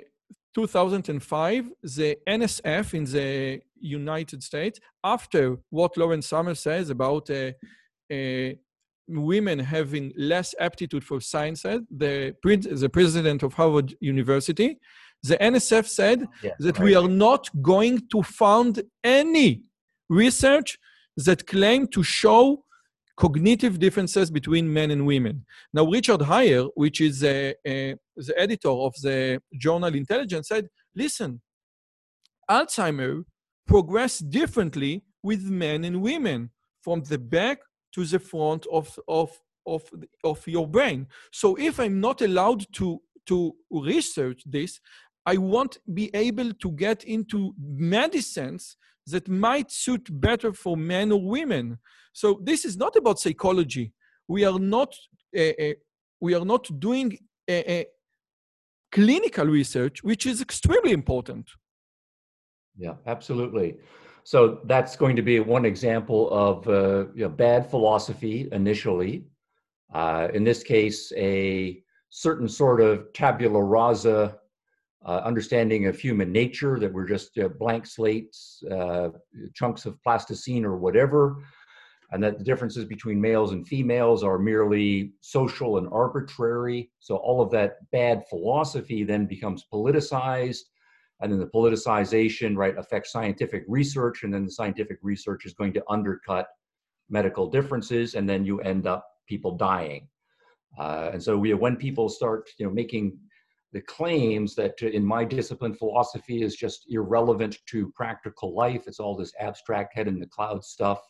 2005, 0.56 1.70
the 1.84 2.18
NSF 2.28 2.94
in 2.94 3.06
the 3.06 3.62
United 3.80 4.44
States, 4.44 4.80
after 5.04 5.58
what 5.70 5.98
Lawrence 5.98 6.28
Summers 6.28 6.60
says 6.60 6.90
about 6.90 7.30
uh, 7.30 7.52
uh, 8.12 8.50
women 9.08 9.60
having 9.60 10.12
less 10.18 10.56
aptitude 10.60 11.04
for 11.04 11.22
sciences, 11.22 11.82
the, 11.90 12.36
the 12.44 12.90
president 12.90 13.44
of 13.44 13.54
Harvard 13.54 13.96
University, 14.00 14.80
the 15.24 15.38
NSF 15.38 15.88
said 15.88 16.26
yeah, 16.44 16.52
that 16.60 16.78
right. 16.78 16.86
we 16.86 16.96
are 16.96 17.08
not 17.08 17.50
going 17.62 18.08
to 18.12 18.24
fund 18.24 18.82
any 19.04 19.64
research 20.10 20.78
that 21.18 21.46
claim 21.46 21.88
to 21.88 22.04
show 22.04 22.64
cognitive 23.20 23.80
differences 23.80 24.32
between 24.32 24.72
men 24.72 24.92
and 24.92 25.06
women. 25.06 25.46
Now, 25.74 25.86
Richard 25.86 26.22
Haier, 26.22 26.70
which 26.76 27.02
is 27.02 27.22
a, 27.24 27.54
a, 27.68 27.92
uh, 27.92 27.96
the 28.16 28.40
editor 28.40 28.70
of 28.70 28.94
the 29.02 29.42
journal 29.58 29.94
Intelligence, 29.94 30.48
said, 30.48 30.70
listen, 30.96 31.42
Alzheimer 32.50 33.24
progress 33.68 34.20
differently 34.20 35.04
with 35.22 35.44
men 35.44 35.84
and 35.84 36.02
women 36.02 36.50
from 36.82 37.04
the 37.04 37.20
back 37.20 37.60
to 37.94 38.06
the 38.06 38.20
front 38.20 38.66
of, 38.72 38.98
of, 39.08 39.30
of, 39.68 39.84
of 40.24 40.48
your 40.48 40.68
brain. 40.68 41.08
So 41.34 41.56
if 41.56 41.80
I'm 41.80 42.00
not 42.00 42.22
allowed 42.22 42.66
to, 42.76 43.02
to 43.28 43.54
research 43.70 44.42
this, 44.46 44.80
I 45.26 45.38
won't 45.38 45.78
be 45.94 46.10
able 46.14 46.54
to 46.54 46.72
get 46.72 47.04
into 47.04 47.54
medicines 47.60 48.78
that 49.08 49.28
might 49.28 49.72
suit 49.72 50.08
better 50.10 50.54
for 50.54 50.78
men 50.78 51.12
or 51.12 51.22
women. 51.22 51.80
So 52.14 52.40
this 52.44 52.66
is 52.66 52.78
not 52.78 52.96
about 52.96 53.20
psychology. 53.20 53.94
We 54.28 54.46
are 54.46 54.60
not, 54.60 54.94
uh, 55.38 55.52
we 56.22 56.34
are 56.34 56.46
not 56.46 56.68
doing 56.80 57.18
a, 57.50 57.72
a 57.72 57.86
clinical 58.92 59.46
research, 59.46 60.04
which 60.04 60.26
is 60.26 60.42
extremely 60.42 60.92
important. 60.92 61.50
Yeah, 62.78 62.94
absolutely. 63.06 63.78
So 64.24 64.60
that's 64.66 64.96
going 64.96 65.16
to 65.16 65.22
be 65.22 65.40
one 65.40 65.66
example 65.66 66.30
of 66.32 66.68
uh, 66.68 67.08
you 67.16 67.24
know, 67.24 67.30
bad 67.30 67.70
philosophy 67.70 68.48
initially. 68.52 69.26
Uh, 69.94 70.28
in 70.34 70.44
this 70.44 70.62
case, 70.64 71.12
a 71.18 71.82
certain 72.10 72.48
sort 72.48 72.80
of 72.82 73.12
tabula 73.14 73.62
rasa 73.64 74.38
uh, 75.06 75.22
understanding 75.24 75.88
of 75.88 75.98
human 75.98 76.32
nature 76.32 76.80
that 76.80 76.92
we're 76.92 77.08
just 77.08 77.38
uh, 77.38 77.48
blank 77.48 77.86
slates, 77.86 78.62
uh, 78.72 79.10
chunks 79.54 79.86
of 79.86 80.02
plasticine 80.04 80.66
or 80.66 80.78
whatever, 80.78 81.38
and 82.12 82.24
that 82.24 82.38
the 82.38 82.44
differences 82.44 82.86
between 82.86 83.22
males 83.22 83.52
and 83.52 83.68
females 83.68 84.24
are 84.24 84.40
merely 84.40 85.14
social 85.22 85.78
and 85.78 85.88
arbitrary. 85.92 86.90
So 87.00 87.18
all 87.18 87.42
of 87.42 87.52
that 87.52 87.78
bad 87.92 88.24
philosophy 88.30 89.04
then 89.04 89.26
becomes 89.26 89.66
politicized 89.72 90.64
and 91.22 91.32
then 91.32 91.40
the 91.40 91.48
politicization 91.48 92.56
right 92.56 92.78
affects 92.78 93.12
scientific 93.12 93.64
research 93.68 94.24
and 94.24 94.34
then 94.34 94.46
the 94.46 94.52
scientific 94.52 94.98
research 95.02 95.46
is 95.46 95.54
going 95.54 95.74
to 95.74 95.84
undercut 95.90 96.48
medical 97.10 97.50
differences 97.50 98.16
and 98.16 98.28
then 98.28 98.46
you 98.46 98.60
end 98.62 98.88
up 98.88 99.06
people 99.28 99.56
dying 99.58 100.08
uh, 100.78 101.10
and 101.14 101.22
so 101.22 101.38
we 101.38 101.54
when 101.54 101.76
people 101.76 102.10
start 102.10 102.50
you 102.58 102.66
know 102.66 102.72
making 102.72 103.18
the 103.72 103.82
claims 103.82 104.56
that 104.56 104.74
uh, 104.82 104.88
in 104.88 105.06
my 105.06 105.24
discipline 105.24 105.74
philosophy 105.74 106.42
is 106.42 106.56
just 106.56 106.86
irrelevant 106.90 107.58
to 107.68 107.92
practical 107.96 108.56
life 108.56 108.84
it's 108.88 109.00
all 109.00 109.16
this 109.16 109.34
abstract 109.40 109.94
head 109.96 110.08
in 110.08 110.20
the 110.20 110.28
cloud 110.28 110.64
stuff 110.64 111.02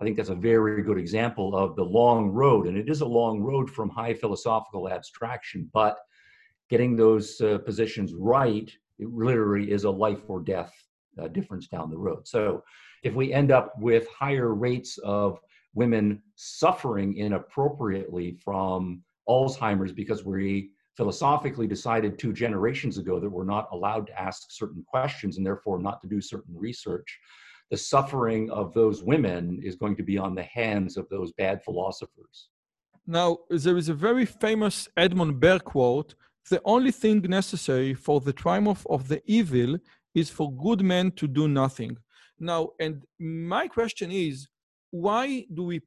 i 0.00 0.04
think 0.04 0.16
that's 0.16 0.28
a 0.28 0.34
very 0.34 0.82
good 0.82 0.98
example 0.98 1.56
of 1.56 1.76
the 1.76 1.84
long 1.84 2.30
road 2.30 2.66
and 2.66 2.76
it 2.76 2.88
is 2.88 3.00
a 3.00 3.06
long 3.06 3.40
road 3.40 3.70
from 3.70 3.88
high 3.88 4.14
philosophical 4.14 4.88
abstraction 4.88 5.68
but 5.72 5.98
getting 6.70 6.96
those 6.96 7.40
uh, 7.40 7.58
positions 7.58 8.12
right 8.14 8.72
it 8.98 9.08
literally 9.12 9.70
is 9.70 9.84
a 9.84 9.90
life 9.90 10.28
or 10.28 10.40
death 10.40 10.72
uh, 11.20 11.28
difference 11.28 11.68
down 11.68 11.90
the 11.90 11.98
road. 11.98 12.26
So 12.26 12.62
if 13.02 13.14
we 13.14 13.32
end 13.32 13.50
up 13.50 13.74
with 13.78 14.08
higher 14.08 14.54
rates 14.54 14.98
of 14.98 15.38
women 15.74 16.22
suffering 16.36 17.16
inappropriately 17.16 18.38
from 18.44 19.02
Alzheimer's 19.28 19.92
because 19.92 20.24
we 20.24 20.70
philosophically 20.96 21.66
decided 21.66 22.18
two 22.18 22.32
generations 22.32 22.98
ago 22.98 23.18
that 23.18 23.30
we're 23.30 23.44
not 23.44 23.68
allowed 23.72 24.06
to 24.06 24.20
ask 24.20 24.50
certain 24.50 24.84
questions 24.86 25.36
and 25.36 25.46
therefore 25.46 25.78
not 25.78 26.00
to 26.02 26.08
do 26.08 26.20
certain 26.20 26.54
research, 26.56 27.18
the 27.70 27.76
suffering 27.76 28.50
of 28.50 28.74
those 28.74 29.02
women 29.02 29.60
is 29.62 29.76
going 29.76 29.96
to 29.96 30.02
be 30.02 30.18
on 30.18 30.34
the 30.34 30.42
hands 30.42 30.96
of 30.96 31.08
those 31.08 31.32
bad 31.32 31.62
philosophers. 31.64 32.48
Now, 33.06 33.38
there 33.48 33.76
is 33.76 33.88
a 33.88 33.94
very 33.94 34.26
famous 34.26 34.88
Edmund 34.96 35.40
Burke 35.40 35.64
quote 35.64 36.14
the 36.50 36.60
only 36.64 36.90
thing 36.90 37.20
necessary 37.22 37.94
for 37.94 38.20
the 38.20 38.32
triumph 38.32 38.86
of 38.90 39.08
the 39.08 39.22
evil 39.26 39.78
is 40.14 40.28
for 40.28 40.52
good 40.52 40.82
men 40.82 41.12
to 41.12 41.26
do 41.28 41.48
nothing. 41.48 41.96
Now, 42.38 42.70
and 42.80 43.04
my 43.18 43.68
question 43.68 44.10
is, 44.10 44.48
why 44.90 45.46
do 45.54 45.62
we, 45.64 45.80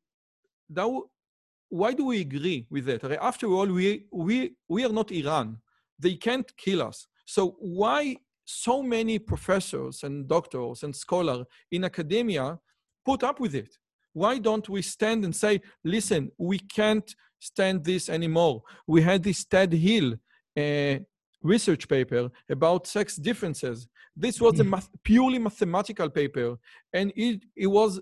why 1.76 1.92
do 1.94 2.06
we 2.06 2.22
agree 2.22 2.66
with 2.70 2.86
that? 2.86 3.04
After 3.22 3.48
all, 3.48 3.68
we, 3.68 4.06
we, 4.12 4.54
we 4.70 4.86
are 4.86 4.96
not 5.00 5.12
Iran. 5.12 5.58
They 6.00 6.16
can't 6.16 6.50
kill 6.58 6.82
us. 6.82 7.08
So 7.26 7.58
why 7.60 8.16
so 8.46 8.82
many 8.82 9.20
professors 9.20 10.04
and 10.04 10.28
doctors 10.28 10.84
and 10.84 10.96
scholars 10.96 11.46
in 11.72 11.84
academia 11.84 12.60
put 13.06 13.24
up 13.24 13.40
with 13.40 13.56
it? 13.56 13.78
Why 14.14 14.40
don't 14.40 14.68
we 14.70 14.82
stand 14.82 15.26
and 15.26 15.36
say, 15.36 15.62
listen, 15.84 16.32
we 16.38 16.60
can't 16.60 17.10
stand 17.40 17.84
this 17.84 18.10
anymore? 18.10 18.62
We 18.88 19.02
had 19.02 19.22
this 19.24 19.44
Ted 19.44 19.74
Hill 19.74 20.14
uh, 20.58 20.96
research 21.42 21.90
paper 21.90 22.30
about 22.50 22.88
sex 22.88 23.18
differences. 23.18 23.88
This 24.16 24.40
was 24.40 24.60
a 24.62 24.64
mm. 24.64 24.70
math, 24.70 24.90
purely 25.04 25.40
mathematical 25.40 26.10
paper, 26.10 26.56
and 26.94 27.12
it, 27.18 27.44
it 27.56 27.68
was 27.68 28.00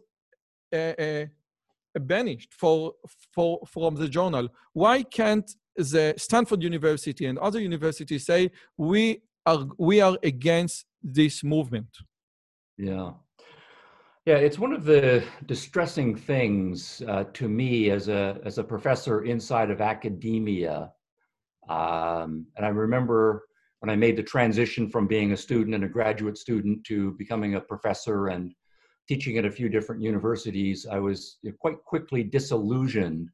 uh, 0.71 0.93
uh, 1.05 1.25
banished 1.99 2.53
for, 2.53 2.93
for, 3.33 3.59
from 3.67 3.95
the 3.95 4.07
journal. 4.07 4.49
Why 4.73 5.03
can't 5.03 5.49
the 5.75 6.13
Stanford 6.17 6.63
University 6.63 7.25
and 7.25 7.37
other 7.39 7.59
universities 7.59 8.25
say 8.25 8.51
we 8.77 9.21
are, 9.45 9.65
we 9.77 10.01
are 10.01 10.17
against 10.23 10.85
this 11.01 11.43
movement? 11.43 11.89
Yeah. 12.77 13.11
Yeah, 14.25 14.35
it's 14.35 14.57
one 14.57 14.71
of 14.71 14.85
the 14.85 15.21
distressing 15.47 16.15
things 16.15 17.01
uh, 17.09 17.25
to 17.33 17.49
me 17.49 17.89
as 17.89 18.07
a 18.07 18.39
as 18.45 18.57
a 18.57 18.63
professor 18.63 19.25
inside 19.25 19.69
of 19.69 19.81
academia. 19.81 20.93
Um, 21.67 22.47
and 22.55 22.65
I 22.65 22.69
remember 22.69 23.43
when 23.79 23.89
I 23.89 23.97
made 23.97 24.15
the 24.15 24.23
transition 24.23 24.89
from 24.89 25.07
being 25.07 25.33
a 25.33 25.37
student 25.37 25.75
and 25.75 25.83
a 25.83 25.89
graduate 25.89 26.37
student 26.37 26.85
to 26.85 27.11
becoming 27.17 27.55
a 27.55 27.59
professor 27.59 28.27
and 28.27 28.53
teaching 29.07 29.37
at 29.37 29.45
a 29.45 29.51
few 29.51 29.69
different 29.69 30.01
universities, 30.01 30.85
I 30.89 30.99
was 30.99 31.37
quite 31.59 31.83
quickly 31.83 32.23
disillusioned, 32.23 33.29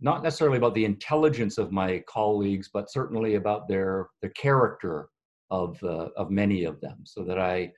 not 0.00 0.22
necessarily 0.22 0.58
about 0.58 0.74
the 0.74 0.84
intelligence 0.84 1.58
of 1.58 1.72
my 1.72 2.02
colleagues, 2.08 2.70
but 2.72 2.90
certainly 2.90 3.34
about 3.34 3.68
their 3.68 4.08
the 4.20 4.30
character 4.30 5.08
of 5.50 5.82
uh, 5.82 6.08
of 6.16 6.30
many 6.30 6.64
of 6.64 6.80
them. 6.80 6.98
So 7.04 7.24
that 7.24 7.38
I 7.38 7.72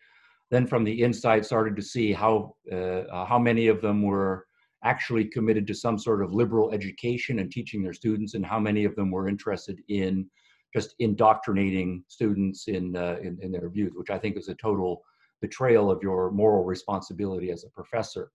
then 0.50 0.66
from 0.66 0.84
the 0.84 1.02
inside 1.02 1.44
started 1.44 1.76
to 1.76 1.82
see 1.82 2.12
how 2.12 2.54
uh, 2.72 3.24
how 3.24 3.38
many 3.38 3.68
of 3.68 3.80
them 3.80 4.02
were 4.02 4.46
actually 4.84 5.24
committed 5.24 5.66
to 5.66 5.74
some 5.74 5.98
sort 5.98 6.22
of 6.22 6.34
liberal 6.34 6.72
education 6.72 7.38
and 7.38 7.50
teaching 7.50 7.82
their 7.82 7.94
students, 7.94 8.34
and 8.34 8.44
how 8.44 8.60
many 8.60 8.84
of 8.84 8.94
them 8.96 9.10
were 9.10 9.28
interested 9.28 9.80
in 9.88 10.28
just 10.74 10.94
indoctrinating 10.98 12.04
students 12.08 12.66
in, 12.66 12.96
uh, 12.96 13.16
in, 13.22 13.38
in 13.40 13.52
their 13.52 13.70
views, 13.70 13.92
which 13.94 14.10
I 14.10 14.18
think 14.18 14.36
is 14.36 14.48
a 14.48 14.56
total 14.56 15.02
betrayal 15.40 15.90
of 15.90 16.02
your 16.02 16.30
moral 16.30 16.64
responsibility 16.64 17.50
as 17.50 17.64
a 17.64 17.70
professor. 17.70 18.30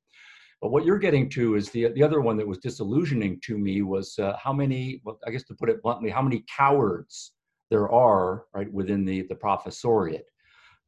But 0.62 0.72
what 0.72 0.86
you're 0.86 1.00
getting 1.00 1.30
to 1.32 1.56
is 1.56 1.70
the 1.70 1.88
the 1.94 2.04
other 2.04 2.22
one 2.22 2.38
that 2.38 2.48
was 2.48 2.58
disillusioning 2.58 3.40
to 3.46 3.58
me 3.58 3.82
was 3.82 4.20
uh, 4.20 4.36
how 4.42 4.52
many, 4.52 5.02
well, 5.06 5.20
I 5.26 5.32
guess 5.32 5.44
to 5.46 5.56
put 5.56 5.70
it 5.70 5.82
bluntly, 5.82 6.10
how 6.10 6.22
many 6.22 6.44
cowards 6.56 7.34
there 7.70 7.90
are 7.90 8.46
right 8.54 8.72
within 8.74 9.06
the 9.06 9.22
the 9.24 9.36
professoriate 9.36 10.28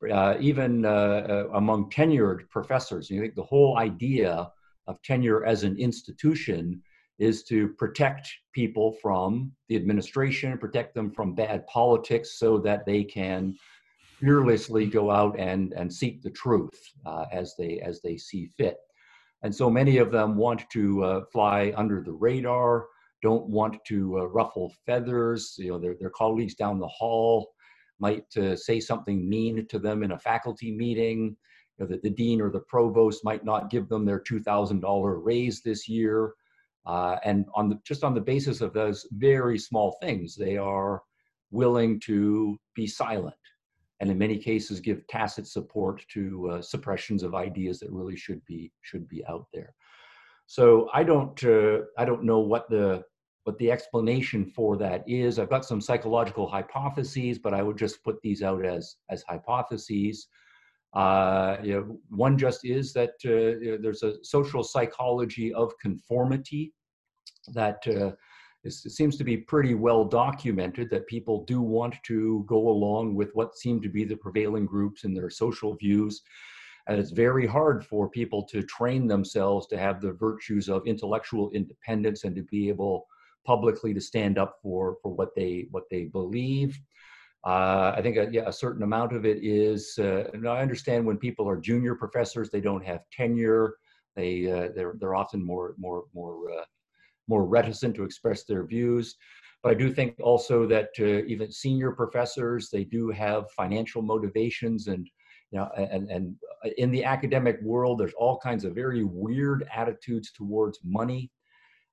uh, 0.10 0.36
even 0.40 0.86
uh, 0.86 0.90
uh, 0.90 1.48
among 1.54 1.90
tenured 1.90 2.50
professors. 2.50 3.10
You 3.10 3.22
think 3.22 3.36
the 3.36 3.44
whole 3.44 3.78
idea 3.78 4.50
of 4.88 5.02
tenure 5.04 5.46
as 5.46 5.64
an 5.64 5.78
institution 5.78 6.82
is 7.20 7.44
to 7.44 7.70
protect 7.78 8.28
people 8.54 8.98
from 9.02 9.52
the 9.70 9.76
administration, 9.76 10.58
protect 10.58 10.96
them 10.96 11.12
from 11.12 11.36
bad 11.36 11.68
politics 11.68 12.40
so 12.40 12.58
that 12.60 12.86
they 12.86 13.04
can 13.04 13.56
fearlessly 14.22 14.86
go 14.86 15.10
out 15.10 15.38
and, 15.40 15.74
and 15.74 15.92
seek 15.92 16.22
the 16.22 16.30
truth 16.30 16.80
uh, 17.06 17.26
as, 17.32 17.56
they, 17.58 17.80
as 17.80 18.02
they 18.02 18.16
see 18.16 18.52
fit. 18.58 18.78
And 19.44 19.54
so 19.54 19.70
many 19.70 19.98
of 19.98 20.12
them 20.12 20.38
want 20.38 20.70
to 20.70 21.04
uh, 21.04 21.22
fly 21.32 21.74
under 21.76 22.04
the 22.04 22.12
radar, 22.12 22.86
don't 23.24 23.48
want 23.48 23.78
to 23.88 24.20
uh, 24.20 24.26
ruffle 24.26 24.72
feathers. 24.86 25.56
You 25.58 25.72
know, 25.72 25.80
their, 25.80 25.96
their 26.00 26.12
colleagues 26.12 26.56
down 26.56 26.80
the 26.80 26.88
hall 26.88 27.52
might 28.00 28.26
uh, 28.38 28.56
say 28.56 28.80
something 28.80 29.28
mean 29.28 29.68
to 29.68 29.80
them 29.80 30.04
in 30.04 30.12
a 30.12 30.20
faculty 30.20 30.72
meeting. 30.72 31.36
You 31.78 31.86
know, 31.86 31.88
that 31.88 32.04
the 32.04 32.10
dean 32.12 32.42
or 32.42 32.52
the 32.52 32.62
provost 32.62 33.24
might 33.24 33.44
not 33.44 33.72
give 33.72 33.90
them 33.90 34.06
their 34.06 34.20
$2,000 34.20 35.20
raise 35.24 35.62
this 35.62 35.90
year. 35.90 36.34
Uh, 36.86 37.18
and 37.24 37.46
on 37.56 37.70
the, 37.70 37.80
just 37.84 38.04
on 38.04 38.14
the 38.14 38.22
basis 38.22 38.62
of 38.62 38.74
those 38.74 39.08
very 39.14 39.58
small 39.58 39.98
things, 40.02 40.36
they 40.36 40.58
are 40.58 41.02
willing 41.52 42.00
to 42.00 42.58
be 42.76 42.88
silent 42.88 43.36
and 44.02 44.10
in 44.10 44.18
many 44.18 44.38
cases 44.38 44.80
give 44.80 45.08
tacit 45.08 45.48
support 45.48 46.04
to 46.10 46.50
uh, 46.50 46.62
suppressions 46.62 47.22
of 47.22 47.36
ideas 47.36 47.80
that 47.80 47.92
really 47.92 48.18
should 48.18 48.44
be 48.46 48.72
should 48.82 49.08
be 49.08 49.24
out 49.28 49.46
there. 49.54 49.74
So 50.48 50.90
I 50.94 51.04
don't 51.04 51.42
uh, 51.44 51.82
I 51.98 52.04
don't 52.04 52.24
know 52.24 52.40
what 52.40 52.68
the 52.70 53.04
what 53.44 53.58
the 53.60 53.72
explanation 53.72 54.46
for 54.46 54.76
that 54.78 55.04
is. 55.08 55.40
I've 55.40 55.50
got 55.50 55.66
some 55.66 55.82
psychological 55.82 56.48
hypotheses, 56.48 57.40
but 57.40 57.54
I 57.54 57.62
would 57.64 57.78
just 57.78 58.04
put 58.04 58.22
these 58.22 58.44
out 58.44 58.66
as, 58.66 58.98
as 59.10 59.24
hypotheses. 59.24 60.28
Uh, 60.94 61.58
you 61.64 61.74
know, 61.74 61.98
one 62.10 62.38
just 62.38 62.66
is 62.66 62.94
that 62.94 63.14
uh, 63.26 63.58
you 63.64 63.72
know, 63.72 63.78
there's 63.82 64.04
a 64.04 64.24
social 64.24 64.64
psychology 64.64 65.54
of 65.54 65.78
conformity 65.80 66.74
that 67.54 67.82
uh, 67.88 68.12
is, 68.64 68.84
seems 68.84 69.18
to 69.18 69.24
be 69.24 69.38
pretty 69.38 69.74
well 69.74 70.06
documented 70.06 70.90
that 70.90 71.08
people 71.08 71.44
do 71.46 71.62
want 71.62 71.96
to 72.04 72.44
go 72.48 72.70
along 72.70 73.16
with 73.16 73.32
what 73.34 73.58
seem 73.58 73.82
to 73.82 73.90
be 73.90 74.04
the 74.04 74.16
prevailing 74.16 74.66
groups 74.66 75.04
in 75.04 75.14
their 75.14 75.30
social 75.30 75.76
views. 75.76 76.22
And 76.88 77.00
it's 77.00 77.12
very 77.12 77.46
hard 77.46 77.86
for 77.86 78.10
people 78.10 78.44
to 78.44 78.64
train 78.64 79.08
themselves 79.08 79.68
to 79.68 79.78
have 79.78 80.02
the 80.02 80.14
virtues 80.14 80.68
of 80.68 80.88
intellectual 80.88 81.52
independence 81.52 82.24
and 82.24 82.36
to 82.36 82.44
be 82.44 82.70
able 82.70 83.06
publicly 83.46 83.94
to 83.94 84.02
stand 84.02 84.38
up 84.38 84.58
for 84.62 84.98
for 85.02 85.14
what 85.14 85.36
they 85.36 85.68
what 85.72 85.84
they 85.90 86.06
believe. 86.06 86.80
Uh, 87.46 87.94
I 87.96 88.02
think 88.04 88.18
a, 88.18 88.30
yeah, 88.32 88.44
a 88.48 88.54
certain 88.54 88.84
amount 88.84 89.14
of 89.14 89.26
it 89.26 89.44
is. 89.44 89.96
Uh, 89.98 90.30
and 90.34 90.48
I 90.48 90.62
understand 90.62 91.06
when 91.06 91.18
people 91.18 91.50
are 91.50 91.58
junior 91.58 91.96
professors, 91.96 92.50
they 92.50 92.62
don't 92.62 92.86
have 92.86 93.02
tenure. 93.12 93.76
They 94.16 94.52
uh, 94.52 94.70
they're 94.76 94.96
they're 95.00 95.16
often 95.16 95.44
more 95.44 95.76
more 95.78 96.06
more 96.14 96.52
uh, 96.52 96.66
more 97.34 97.46
reticent 97.46 97.96
to 97.96 98.04
express 98.04 98.44
their 98.44 98.64
views. 98.66 99.16
But 99.64 99.72
I 99.74 99.76
do 99.76 99.88
think 99.98 100.10
also 100.32 100.68
that 100.68 100.90
uh, 101.00 101.26
even 101.34 101.52
senior 101.52 101.92
professors, 101.92 102.70
they 102.70 102.86
do 102.98 103.10
have 103.10 103.52
financial 103.62 104.02
motivations 104.14 104.88
and 104.88 105.04
you 105.52 105.58
know 105.60 105.68
and 105.94 106.04
and 106.16 106.24
in 106.84 106.90
the 106.92 107.04
academic 107.16 107.58
world 107.62 108.00
there's 108.00 108.20
all 108.24 108.38
kinds 108.48 108.64
of 108.64 108.80
very 108.84 109.04
weird 109.04 109.60
attitudes 109.82 110.28
towards 110.40 110.80
money 110.84 111.22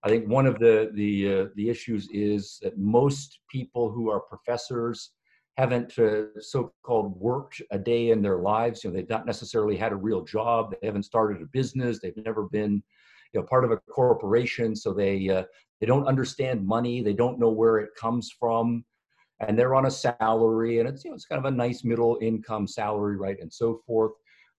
I 0.05 0.09
think 0.09 0.29
one 0.29 0.47
of 0.47 0.59
the 0.59 0.91
the 0.95 1.13
uh, 1.35 1.47
the 1.57 1.69
issues 1.69 2.09
is 2.13 2.59
that 2.63 2.79
most 2.79 3.41
people 3.51 3.91
who 3.91 4.11
are 4.11 4.21
professors 4.21 5.13
haven't 5.57 5.99
uh, 5.99 6.41
so-called 6.41 7.21
worked 7.21 7.61
a 7.73 7.79
day 7.79 8.11
in 8.11 8.23
their 8.23 8.39
lives. 8.39 8.85
You 8.85 8.91
know, 8.91 8.97
they've 8.97 9.09
not 9.09 9.27
necessarily 9.27 9.77
had 9.77 9.91
a 9.91 9.97
real 9.97 10.23
job. 10.23 10.73
They 10.81 10.87
haven't 10.87 11.03
started 11.03 11.43
a 11.43 11.47
business. 11.47 11.99
They've 11.99 12.25
never 12.25 12.45
been, 12.45 12.81
you 13.33 13.41
know, 13.41 13.47
part 13.47 13.65
of 13.65 13.71
a 13.71 13.77
corporation. 13.77 14.75
So 14.75 14.93
they 14.93 15.29
uh, 15.29 15.45
they 15.81 15.87
don't 15.87 16.07
understand 16.07 16.67
money. 16.67 17.03
They 17.03 17.15
don't 17.15 17.39
know 17.39 17.51
where 17.51 17.79
it 17.79 17.91
comes 17.99 18.31
from, 18.39 18.85
and 19.41 19.59
they're 19.59 19.75
on 19.75 19.87
a 19.87 19.91
salary, 19.91 20.81
and 20.81 20.89
it's 20.89 21.05
you 21.05 21.11
know 21.11 21.15
it's 21.15 21.27
kind 21.27 21.39
of 21.39 21.53
a 21.53 21.57
nice 21.57 21.85
middle 21.85 22.19
income 22.21 22.67
salary, 22.67 23.17
right, 23.17 23.39
and 23.41 23.53
so 23.53 23.81
forth. 23.87 24.13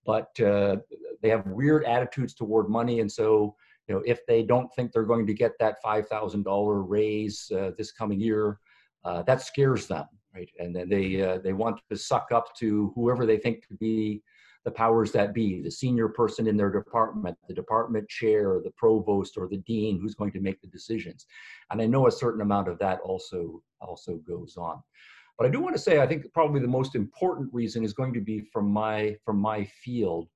But 0.06 0.40
uh, 0.40 0.78
they 1.22 1.30
have 1.30 1.46
weird 1.46 1.84
attitudes 1.86 2.34
toward 2.34 2.70
money, 2.70 3.00
and 3.00 3.12
so 3.12 3.56
you 3.90 3.96
know, 3.96 4.04
if 4.06 4.26
they 4.28 4.44
don't 4.44 4.72
think 4.76 4.92
they're 4.92 5.04
going 5.04 5.26
to 5.26 5.34
get 5.34 5.54
that 5.60 5.78
$5,000 5.84 6.84
raise 6.88 7.52
uh, 7.52 7.72
this 7.76 7.92
coming 7.92 8.20
year, 8.22 8.60
uh, 9.04 9.24
that 9.24 9.42
scares 9.42 9.88
them, 9.88 10.06
right? 10.36 10.50
And 10.60 10.76
then 10.76 10.90
they 10.90 11.22
uh, 11.22 11.40
they 11.40 11.54
want 11.54 11.80
to 11.90 11.98
suck 11.98 12.28
up 12.32 12.56
to 12.58 12.92
whoever 12.96 13.26
they 13.26 13.38
think 13.38 13.68
to 13.68 13.74
be 13.74 14.22
the 14.66 14.72
powers 14.72 15.12
that 15.14 15.34
be, 15.34 15.62
the 15.62 15.72
senior 15.72 16.10
person 16.10 16.48
in 16.48 16.58
their 16.58 16.72
department, 16.72 17.38
the 17.48 17.54
department 17.54 18.08
chair, 18.10 18.60
the 18.64 18.72
provost, 18.72 19.38
or 19.38 19.48
the 19.48 19.58
dean 19.58 20.00
who's 20.00 20.16
going 20.16 20.32
to 20.34 20.42
make 20.42 20.62
the 20.62 20.68
decisions. 20.68 21.26
And 21.72 21.82
I 21.82 21.86
know 21.86 22.08
a 22.08 22.12
certain 22.12 22.42
amount 22.42 22.68
of 22.68 22.78
that 22.80 23.00
also 23.02 23.62
also 23.82 24.16
goes 24.18 24.58
on. 24.58 24.82
But 25.38 25.48
I 25.48 25.50
do 25.50 25.62
want 25.62 25.76
to 25.76 25.82
say 25.82 26.02
I 26.02 26.08
think 26.08 26.26
probably 26.34 26.60
the 26.60 26.68
most 26.68 26.96
important 26.96 27.50
reason 27.54 27.84
is 27.84 27.94
going 27.94 28.14
to 28.14 28.22
be 28.22 28.42
from 28.52 28.70
my 28.70 29.16
from 29.26 29.40
my 29.40 29.64
field 29.84 30.28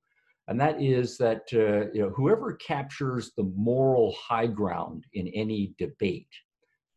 and 0.48 0.60
that 0.60 0.80
is 0.80 1.16
that 1.18 1.42
uh, 1.52 1.90
you 1.92 2.02
know 2.02 2.10
whoever 2.10 2.54
captures 2.54 3.32
the 3.36 3.44
moral 3.56 4.12
high 4.12 4.46
ground 4.46 5.04
in 5.14 5.28
any 5.28 5.74
debate 5.78 6.28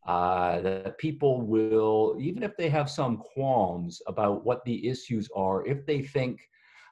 uh, 0.06 0.60
that 0.60 0.98
people 0.98 1.42
will 1.42 2.16
even 2.20 2.42
if 2.42 2.56
they 2.56 2.68
have 2.68 2.90
some 2.90 3.18
qualms 3.18 4.00
about 4.06 4.44
what 4.44 4.64
the 4.64 4.86
issues 4.86 5.28
are 5.34 5.66
if 5.66 5.84
they 5.86 6.02
think 6.02 6.40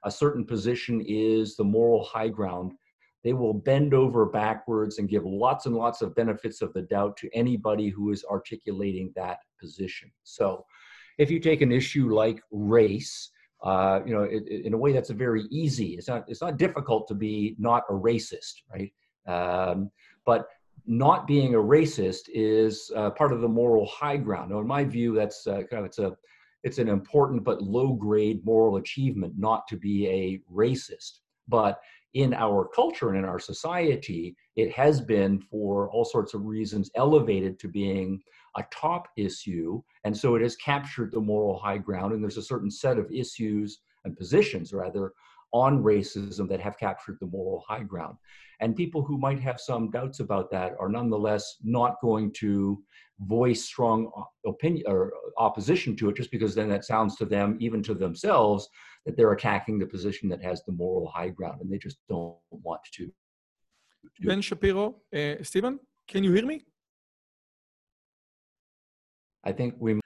a 0.07 0.11
certain 0.11 0.44
position 0.44 1.04
is 1.07 1.57
the 1.57 1.64
moral 1.64 2.04
high 2.04 2.28
ground 2.28 2.72
they 3.24 3.32
will 3.32 3.54
bend 3.54 3.92
over 3.92 4.24
backwards 4.24 4.98
and 4.98 5.09
give 5.09 5.24
lots 5.24 5.66
and 5.66 5.74
lots 5.74 6.00
of 6.00 6.14
benefits 6.14 6.62
of 6.62 6.72
the 6.72 6.82
doubt 6.82 7.16
to 7.16 7.28
anybody 7.34 7.88
who 7.88 8.11
is 8.12 8.24
articulating 8.30 9.12
that 9.14 9.38
position 9.61 10.11
so 10.22 10.64
if 11.18 11.30
you 11.30 11.38
take 11.40 11.61
an 11.61 11.72
issue 11.72 12.14
like 12.14 12.40
race 12.50 13.30
uh, 13.62 14.00
you 14.07 14.12
know, 14.14 14.22
it, 14.22 14.44
it, 14.46 14.66
in 14.66 14.74
a 14.74 14.76
way 14.76 14.92
that's 14.92 15.11
very 15.11 15.44
easy. 15.50 15.94
It's 15.94 16.09
not 16.09 16.24
it's 16.28 16.42
not 16.42 16.59
difficult 16.59 17.09
to 17.09 17.14
be 17.14 17.57
not 17.59 17.84
a 17.88 17.94
racist, 17.94 18.62
right? 18.72 18.92
Um, 19.26 19.90
but 20.24 20.46
not 20.86 21.26
being 21.26 21.54
a 21.54 21.59
racist 21.59 22.28
is 22.32 22.90
uh, 22.94 23.11
part 23.11 23.32
of 23.32 23.40
the 23.40 23.48
moral 23.48 23.86
high 23.86 24.18
ground. 24.18 24.50
Now, 24.50 24.61
in 24.61 24.66
my 24.66 24.84
view, 24.84 25.14
that's 25.14 25.46
uh, 25.46 25.62
kind 25.70 25.80
of 25.80 25.84
it's 25.86 25.98
a 25.98 26.16
it's 26.67 26.79
an 26.79 26.89
important 26.89 27.45
but 27.45 27.62
low 27.62 27.93
grade 27.93 28.45
moral 28.45 28.75
achievement 28.75 29.35
not 29.39 29.69
to 29.69 29.77
be 29.77 30.09
a 30.09 30.41
racist. 30.53 31.21
But 31.47 31.79
in 32.14 32.35
our 32.35 32.69
culture 32.75 33.11
and 33.11 33.19
in 33.19 33.25
our 33.25 33.39
society, 33.39 34.35
it 34.57 34.73
has 34.73 35.01
been, 35.01 35.39
for 35.39 35.89
all 35.91 36.05
sorts 36.05 36.35
of 36.35 36.45
reasons, 36.45 36.91
elevated 36.97 37.61
to 37.61 37.69
being 37.69 38.21
a 38.57 38.64
top 38.73 39.07
issue. 39.17 39.81
And 40.03 40.17
so 40.17 40.35
it 40.35 40.43
has 40.43 40.57
captured 40.57 41.12
the 41.12 41.21
moral 41.21 41.57
high 41.57 41.79
ground. 41.79 42.12
And 42.12 42.21
there's 42.21 42.37
a 42.37 42.43
certain 42.43 42.73
set 42.73 42.99
of 42.99 43.12
issues 43.12 43.79
and 44.05 44.17
positions, 44.17 44.73
rather, 44.73 45.12
on 45.53 45.85
racism 45.85 46.49
that 46.49 46.61
have 46.61 46.79
captured 46.79 47.19
the 47.21 47.27
moral 47.27 47.64
high 47.69 47.85
ground. 47.85 48.17
And 48.59 48.75
people 48.75 49.03
who 49.03 49.19
might 49.19 49.39
have 49.39 49.61
some 49.61 49.93
doubts 49.93 50.19
about 50.19 50.51
that 50.51 50.73
are 50.81 50.89
nonetheless 50.89 51.59
not 51.62 52.01
going 52.01 52.33
to 52.39 52.83
voice 53.21 53.64
strong 53.64 54.11
opinion 54.47 54.85
or 54.87 55.12
opposition 55.39 55.97
to 55.97 56.09
it 56.11 56.17
just 56.17 56.31
because 56.31 56.55
then 56.55 56.69
that 56.69 56.85
sounds 56.85 57.17
to 57.17 57.25
them, 57.25 57.57
even 57.61 57.83
to 57.83 57.95
themselves, 57.95 58.69
that 59.05 59.17
they're 59.17 59.33
attacking 59.33 59.79
the 59.79 59.87
position 59.87 60.29
that 60.29 60.43
has 60.43 60.62
the 60.64 60.73
moral 60.73 61.09
high 61.09 61.29
ground 61.29 61.61
and 61.61 61.73
they 61.73 61.79
just 61.79 61.99
don't 62.09 62.37
want 62.51 62.81
to. 62.93 63.11
Ben 64.21 64.41
Shapiro, 64.41 64.97
uh, 65.14 65.35
Stephen, 65.43 65.79
can 66.09 66.23
you 66.25 66.33
hear 66.33 66.47
me? 66.47 66.64
I 69.45 69.53
think 69.53 69.75
we. 69.79 70.01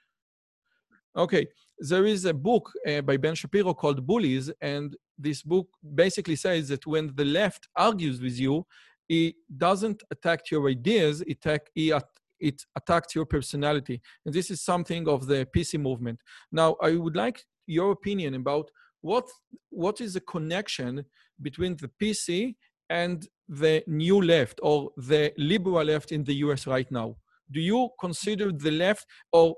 Okay, 1.15 1.47
there 1.79 2.05
is 2.05 2.25
a 2.25 2.33
book 2.33 2.71
uh, 2.87 3.01
by 3.01 3.17
Ben 3.17 3.35
Shapiro 3.35 3.73
called 3.73 4.05
Bullies, 4.05 4.51
and 4.61 4.95
this 5.17 5.41
book 5.41 5.67
basically 5.95 6.35
says 6.35 6.69
that 6.69 6.85
when 6.87 7.11
the 7.15 7.25
left 7.25 7.67
argues 7.75 8.21
with 8.21 8.39
you, 8.39 8.65
it 9.09 9.35
doesn't 9.57 10.03
attack 10.09 10.49
your 10.51 10.69
ideas, 10.69 11.21
it, 11.21 11.31
attack, 11.31 11.69
it, 11.75 12.03
it 12.41 12.61
attacks 12.75 13.15
your 13.15 13.25
personality. 13.25 14.01
And 14.25 14.33
this 14.33 14.49
is 14.49 14.61
something 14.61 15.07
of 15.07 15.27
the 15.27 15.47
PC 15.55 15.79
movement. 15.79 16.19
Now, 16.51 16.75
I 16.81 16.95
would 16.95 17.15
like 17.15 17.43
your 17.67 17.91
opinion 17.91 18.33
about 18.35 18.69
what, 19.01 19.27
what 19.69 20.01
is 20.01 20.13
the 20.13 20.21
connection 20.21 21.05
between 21.41 21.77
the 21.77 21.89
PC 22.01 22.55
and 22.89 23.27
the 23.47 23.83
new 23.87 24.21
left 24.21 24.59
or 24.61 24.91
the 24.97 25.33
liberal 25.37 25.83
left 25.83 26.11
in 26.11 26.23
the 26.23 26.35
US 26.35 26.67
right 26.67 26.89
now? 26.91 27.15
Do 27.51 27.59
you 27.59 27.89
consider 27.99 28.51
the 28.51 28.71
left, 28.71 29.05
or 29.33 29.55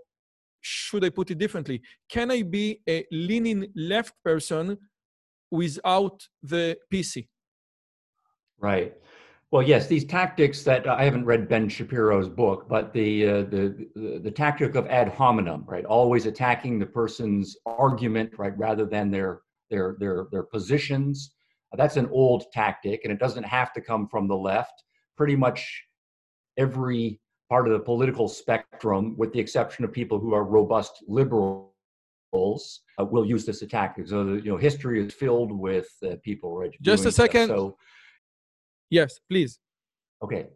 should 0.61 1.03
I 1.05 1.09
put 1.09 1.29
it 1.31 1.37
differently? 1.37 1.81
Can 2.09 2.31
I 2.31 2.41
be 2.41 2.81
a 2.89 3.05
leaning 3.11 3.67
left 3.75 4.13
person 4.23 4.77
without 5.51 6.27
the 6.41 6.77
PC? 6.91 7.27
Right. 8.59 8.93
Well, 9.53 9.61
yes, 9.61 9.85
these 9.85 10.03
tactics 10.03 10.63
that 10.63 10.87
uh, 10.87 10.95
I 10.97 11.03
haven't 11.03 11.25
read 11.25 11.47
Ben 11.47 11.69
Shapiro's 11.69 12.27
book, 12.27 12.65
but 12.67 12.91
the, 12.91 13.27
uh, 13.27 13.41
the, 13.43 13.87
the 13.93 14.19
the 14.23 14.31
tactic 14.31 14.73
of 14.73 14.87
ad 14.87 15.09
hominem, 15.09 15.63
right? 15.67 15.85
Always 15.85 16.25
attacking 16.25 16.79
the 16.79 16.87
person's 16.87 17.55
argument, 17.67 18.31
right, 18.39 18.57
rather 18.57 18.83
than 18.83 19.11
their 19.11 19.41
their 19.69 19.95
their 19.99 20.25
their 20.31 20.41
positions. 20.41 21.35
That's 21.77 21.97
an 21.97 22.09
old 22.11 22.45
tactic, 22.51 23.01
and 23.03 23.13
it 23.13 23.19
doesn't 23.19 23.43
have 23.43 23.71
to 23.73 23.81
come 23.81 24.07
from 24.07 24.27
the 24.27 24.35
left. 24.35 24.73
Pretty 25.17 25.35
much 25.35 25.83
every 26.57 27.19
part 27.47 27.67
of 27.67 27.73
the 27.73 27.79
political 27.79 28.27
spectrum, 28.27 29.15
with 29.19 29.33
the 29.33 29.39
exception 29.39 29.85
of 29.85 29.91
people 29.91 30.17
who 30.17 30.33
are 30.33 30.45
robust 30.45 31.03
liberals, 31.07 31.69
uh, 32.99 33.05
will 33.05 33.23
use 33.23 33.45
this 33.45 33.63
tactic. 33.69 34.07
So, 34.07 34.33
you 34.33 34.49
know, 34.49 34.57
history 34.57 35.05
is 35.05 35.13
filled 35.13 35.51
with 35.51 35.89
uh, 36.03 36.15
people. 36.23 36.67
Just 36.81 37.05
a 37.05 37.11
second. 37.11 37.49
So, 37.49 37.77
yes, 38.93 39.19
please. 39.29 39.59
Okay. 40.21 40.47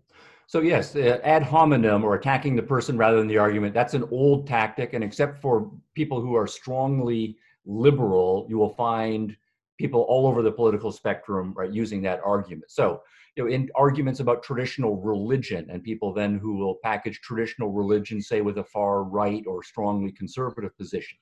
So 0.47 0.61
yes, 0.61 0.95
uh, 0.95 1.19
ad 1.23 1.43
hominem 1.43 2.05
or 2.05 2.15
attacking 2.15 2.55
the 2.55 2.63
person 2.63 2.97
rather 2.97 3.17
than 3.17 3.27
the 3.27 3.37
argument, 3.37 3.73
that's 3.73 3.93
an 3.93 4.07
old 4.11 4.47
tactic. 4.47 4.93
And 4.93 5.03
except 5.03 5.41
for 5.41 5.69
people 5.93 6.21
who 6.21 6.35
are 6.35 6.47
strongly 6.47 7.37
liberal, 7.65 8.45
you 8.49 8.57
will 8.57 8.73
find 8.75 9.35
people 9.77 10.01
all 10.01 10.25
over 10.25 10.41
the 10.41 10.51
political 10.51 10.91
spectrum 10.91 11.53
right 11.55 11.71
using 11.71 12.01
that 12.03 12.21
argument. 12.23 12.71
So 12.71 13.01
you 13.35 13.43
know, 13.43 13.51
in 13.51 13.69
arguments 13.75 14.19
about 14.19 14.41
traditional 14.41 14.95
religion, 14.97 15.67
and 15.69 15.83
people 15.83 16.11
then 16.11 16.39
who 16.39 16.55
will 16.55 16.79
package 16.83 17.19
traditional 17.21 17.71
religion, 17.71 18.19
say, 18.19 18.41
with 18.41 18.57
a 18.57 18.63
far 18.63 19.03
right 19.03 19.43
or 19.45 19.61
strongly 19.61 20.11
conservative 20.11 20.75
position. 20.75 21.17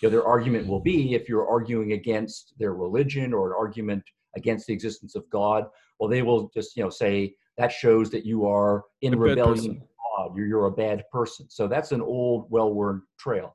You 0.00 0.08
know, 0.08 0.12
their 0.12 0.26
argument 0.26 0.68
will 0.68 0.80
be 0.80 1.14
if 1.14 1.28
you're 1.28 1.48
arguing 1.48 1.92
against 1.92 2.54
their 2.58 2.74
religion 2.74 3.32
or 3.32 3.48
an 3.48 3.56
argument 3.58 4.04
against 4.36 4.66
the 4.66 4.74
existence 4.74 5.16
of 5.16 5.28
God, 5.30 5.64
well, 5.98 6.08
they 6.08 6.22
will 6.22 6.50
just 6.54 6.76
you 6.76 6.82
know 6.82 6.90
say 6.90 7.34
that 7.58 7.72
shows 7.72 8.10
that 8.10 8.24
you 8.24 8.46
are 8.46 8.84
in 9.02 9.14
a 9.14 9.16
rebellion 9.16 9.82
God. 10.18 10.36
You're, 10.36 10.46
you're 10.46 10.66
a 10.66 10.72
bad 10.72 11.04
person. 11.12 11.46
So 11.50 11.66
that's 11.68 11.92
an 11.92 12.00
old, 12.00 12.46
well-worn 12.50 13.02
trail 13.18 13.54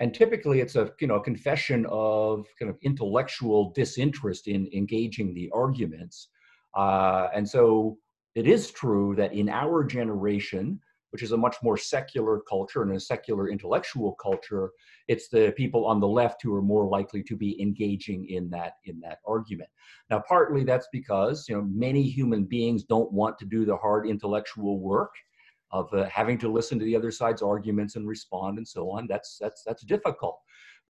and 0.00 0.14
typically 0.14 0.60
it's 0.60 0.76
a 0.76 0.90
you 1.00 1.06
know 1.06 1.16
a 1.16 1.22
confession 1.22 1.86
of 1.90 2.46
kind 2.58 2.70
of 2.70 2.78
intellectual 2.82 3.70
disinterest 3.76 4.48
in 4.48 4.66
engaging 4.72 5.34
the 5.34 5.50
arguments 5.52 6.28
uh, 6.76 7.28
and 7.34 7.48
so 7.48 7.98
it 8.34 8.46
is 8.46 8.70
true 8.70 9.14
that 9.16 9.32
in 9.32 9.48
our 9.48 9.84
generation, 9.84 10.80
which 11.10 11.22
is 11.22 11.32
a 11.32 11.36
much 11.36 11.56
more 11.62 11.76
secular 11.76 12.40
culture 12.40 12.82
and 12.82 12.92
a 12.92 13.00
secular 13.00 13.48
intellectual 13.48 14.12
culture, 14.14 14.70
it's 15.08 15.28
the 15.28 15.52
people 15.56 15.86
on 15.86 16.00
the 16.00 16.08
left 16.08 16.42
who 16.42 16.54
are 16.54 16.62
more 16.62 16.86
likely 16.86 17.22
to 17.22 17.36
be 17.36 17.60
engaging 17.60 18.26
in 18.28 18.48
that 18.50 18.74
in 18.84 19.00
that 19.00 19.18
argument. 19.26 19.70
Now, 20.10 20.22
partly 20.26 20.64
that's 20.64 20.88
because 20.92 21.48
you 21.48 21.56
know 21.56 21.62
many 21.62 22.02
human 22.02 22.44
beings 22.44 22.84
don't 22.84 23.12
want 23.12 23.38
to 23.38 23.44
do 23.44 23.64
the 23.64 23.76
hard 23.76 24.06
intellectual 24.06 24.80
work 24.80 25.12
of 25.72 25.92
uh, 25.94 26.08
having 26.08 26.36
to 26.38 26.50
listen 26.50 26.78
to 26.80 26.84
the 26.84 26.96
other 26.96 27.12
side's 27.12 27.42
arguments 27.42 27.94
and 27.94 28.08
respond 28.08 28.58
and 28.58 28.66
so 28.66 28.90
on. 28.90 29.06
That's 29.06 29.38
that's 29.38 29.62
that's 29.64 29.82
difficult 29.82 30.40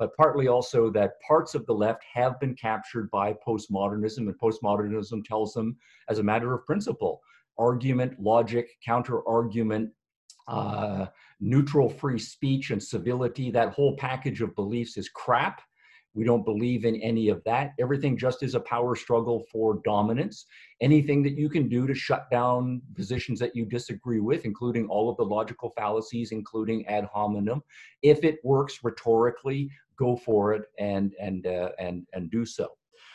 but 0.01 0.17
partly 0.17 0.49
also 0.49 0.91
that 0.91 1.21
parts 1.21 1.55
of 1.55 1.67
the 1.67 1.75
left 1.75 2.03
have 2.11 2.41
been 2.41 2.55
captured 2.55 3.11
by 3.11 3.35
postmodernism, 3.47 4.17
and 4.17 4.41
postmodernism 4.41 5.23
tells 5.23 5.53
them, 5.53 5.77
as 6.09 6.19
a 6.19 6.23
matter 6.23 6.55
of 6.55 6.65
principle, 6.65 7.21
argument, 7.59 8.19
logic, 8.19 8.71
counter 8.83 9.21
argument, 9.29 9.91
uh, 10.49 11.07
neutral 11.41 11.89
free 11.89 12.19
speech, 12.19 12.71
and 12.71 12.83
civility, 12.83 13.51
that 13.51 13.73
whole 13.73 13.97
package 13.97 14.43
of 14.43 14.55
beliefs 14.55 14.97
is 14.97 15.09
crap. 15.09 15.63
We 16.15 16.25
don't 16.25 16.45
believe 16.45 16.85
in 16.85 16.97
any 16.97 17.29
of 17.29 17.43
that. 17.45 17.73
Everything 17.79 18.19
just 18.19 18.43
is 18.43 18.57
a 18.57 18.61
power 18.61 18.97
struggle 18.97 19.45
for 19.53 19.81
dominance. 19.85 20.47
Anything 20.81 21.23
that 21.23 21.39
you 21.39 21.49
can 21.49 21.69
do 21.69 21.87
to 21.87 21.95
shut 21.95 22.29
down 22.31 22.83
positions 22.97 23.39
that 23.39 23.55
you 23.55 23.65
disagree 23.65 24.19
with, 24.19 24.45
including 24.45 24.89
all 24.89 25.09
of 25.09 25.17
the 25.19 25.25
logical 25.25 25.71
fallacies, 25.77 26.33
including 26.33 26.85
ad 26.89 27.05
hominem, 27.05 27.63
if 28.03 28.25
it 28.25 28.41
works 28.43 28.81
rhetorically, 28.83 29.71
go 29.97 30.17
for 30.17 30.53
it 30.55 30.63
and 30.79 31.13
and 31.21 31.47
uh, 31.47 31.71
and 31.79 32.07
and 32.13 32.31
do 32.31 32.45
so. 32.45 32.67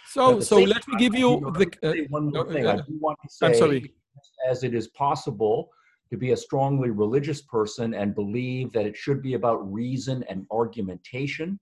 So 0.07 0.39
so 0.39 0.57
let 0.59 0.87
me 0.87 0.95
give 0.97 1.15
you 1.15 1.51
the 1.59 1.67
uh, 1.83 1.93
one 2.09 2.31
more 2.31 2.49
thing. 2.49 2.65
I 2.65 2.77
do 2.77 2.97
want 3.01 3.19
to 3.23 3.29
say, 3.29 3.47
I'm 3.47 3.55
sorry. 3.55 3.93
as 4.49 4.63
it 4.63 4.73
is 4.73 4.87
possible 4.87 5.69
to 6.09 6.17
be 6.17 6.31
a 6.31 6.37
strongly 6.37 6.89
religious 6.89 7.41
person 7.41 7.93
and 7.93 8.15
believe 8.15 8.71
that 8.73 8.85
it 8.85 8.95
should 8.95 9.21
be 9.21 9.33
about 9.33 9.71
reason 9.71 10.23
and 10.29 10.45
argumentation. 10.51 11.59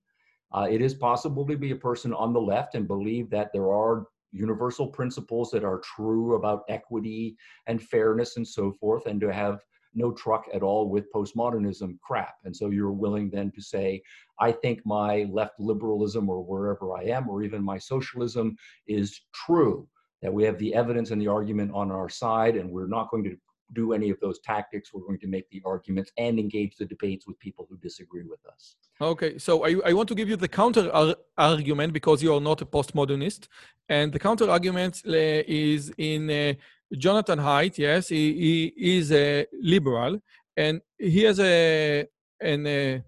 Uh, 0.54 0.68
it 0.70 0.82
is 0.82 0.94
possible 0.94 1.46
to 1.48 1.58
be 1.58 1.72
a 1.72 1.76
person 1.76 2.14
on 2.14 2.34
the 2.34 2.42
left 2.42 2.76
and 2.76 2.88
believe 2.88 3.30
that 3.30 3.50
there 3.54 3.72
are 3.72 4.06
universal 4.32 4.88
principles 4.88 5.50
that 5.52 5.64
are 5.64 5.80
true 5.80 6.36
about 6.36 6.64
equity 6.68 7.36
and 7.68 7.82
fairness 7.82 8.38
and 8.38 8.48
so 8.48 8.72
forth, 8.72 9.06
and 9.06 9.22
to 9.22 9.32
have 9.32 9.60
no 9.96 10.12
truck 10.12 10.46
at 10.54 10.64
all 10.64 10.90
with 10.90 11.12
postmodernism 11.14 12.00
crap. 12.00 12.36
And 12.44 12.56
so 12.56 12.72
you're 12.72 12.92
willing 12.92 13.30
then 13.30 13.52
to 13.52 13.62
say, 13.62 14.02
I 14.40 14.52
think 14.52 14.82
my 14.86 15.28
left 15.32 15.60
liberalism 15.60 16.30
or 16.30 16.44
wherever 16.44 16.98
I 16.98 17.04
am, 17.04 17.30
or 17.30 17.44
even 17.44 17.64
my 17.64 17.78
socialism 17.78 18.56
is 18.88 19.22
true, 19.34 19.88
that 20.24 20.34
we 20.34 20.44
have 20.44 20.58
the 20.58 20.74
evidence 20.74 21.12
and 21.12 21.22
the 21.22 21.28
argument 21.28 21.72
on 21.74 21.92
our 21.92 22.10
side, 22.10 22.56
and 22.56 22.70
we're 22.70 22.88
not 22.88 23.12
going 23.12 23.24
to 23.26 23.38
do 23.74 23.94
any 23.94 24.10
of 24.10 24.20
those 24.20 24.40
tactics. 24.40 24.94
We're 24.94 25.02
going 25.02 25.20
to 25.20 25.28
make 25.28 25.50
the 25.50 25.62
arguments 25.66 26.12
and 26.18 26.40
engage 26.40 26.78
the 26.78 26.86
debates 26.86 27.28
with 27.28 27.38
people 27.40 27.68
who 27.70 27.78
disagree 27.78 28.24
with 28.24 28.40
us. 28.46 28.76
Okay, 29.02 29.38
so 29.38 29.66
I, 29.66 29.76
I 29.86 29.94
want 29.94 30.10
to 30.10 30.16
give 30.16 30.30
you 30.30 30.36
the 30.36 30.48
counter 30.48 30.90
ar 30.92 31.16
argument 31.38 31.94
because 31.94 32.22
you 32.24 32.34
are 32.34 32.42
not 32.42 32.62
a 32.62 32.66
postmodernist. 32.66 33.48
And 33.90 34.14
the 34.14 34.20
counter 34.20 34.50
argument 34.50 35.02
uh, 35.08 35.12
is 35.48 35.92
in 35.98 36.30
uh, 36.30 36.54
Jonathan 36.98 37.40
Haidt, 37.40 37.78
yes, 37.78 38.10
he, 38.10 38.72
he 38.78 38.98
is 38.98 39.12
a 39.12 39.46
liberal, 39.62 40.20
and 40.56 40.82
he 40.98 41.24
has 41.24 41.40
a, 41.40 42.06
an, 42.40 42.68
a, 42.68 43.04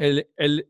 a, 0.00 0.24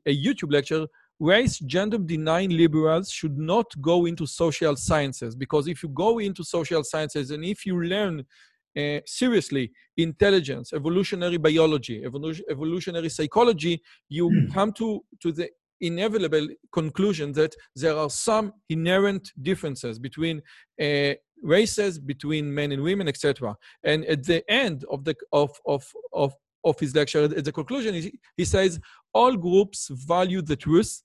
a 0.07 0.25
YouTube 0.25 0.53
lecture 0.53 0.87
race 1.21 1.59
gender 1.59 1.99
denying 1.99 2.51
liberals 2.51 3.11
should 3.11 3.37
not 3.39 3.67
go 3.81 4.07
into 4.07 4.27
social 4.27 4.77
sciences 4.77 5.35
because 5.35 5.67
if 5.67 5.83
you 5.83 5.89
go 5.89 6.19
into 6.19 6.45
social 6.45 6.85
sciences 6.85 7.31
and 7.33 7.45
if 7.45 7.67
you 7.67 7.83
learn 7.83 8.25
uh, 8.79 9.01
seriously 9.07 9.71
intelligence 9.97 10.73
evolutionary 10.73 11.37
biology 11.37 12.03
evolution, 12.05 12.45
evolutionary 12.51 13.09
psychology 13.09 13.83
you 14.09 14.49
come 14.53 14.73
to 14.73 15.05
to 15.21 15.33
the 15.33 15.49
inevitable 15.81 16.49
conclusion 16.73 17.33
that 17.33 17.55
there 17.77 17.97
are 17.97 18.11
some 18.11 18.53
inherent 18.69 19.33
differences 19.43 19.99
between 19.99 20.43
uh, 20.83 21.13
races 21.43 21.99
between 21.99 22.53
men 22.53 22.73
and 22.73 22.83
women, 22.83 23.09
etc. 23.09 23.57
And 23.85 24.05
at 24.07 24.25
the 24.25 24.49
end 24.51 24.85
of 24.91 25.05
the 25.05 25.15
of 25.33 25.51
of 25.67 25.85
of 26.13 26.35
of 26.65 26.79
his 26.81 26.95
lecture, 26.95 27.25
at 27.25 27.45
the 27.45 27.53
conclusion, 27.53 27.95
he, 27.95 28.19
he 28.37 28.45
says 28.45 28.81
all 29.15 29.37
groups 29.37 29.89
value 29.93 30.43
the 30.43 30.57
truth, 30.57 31.03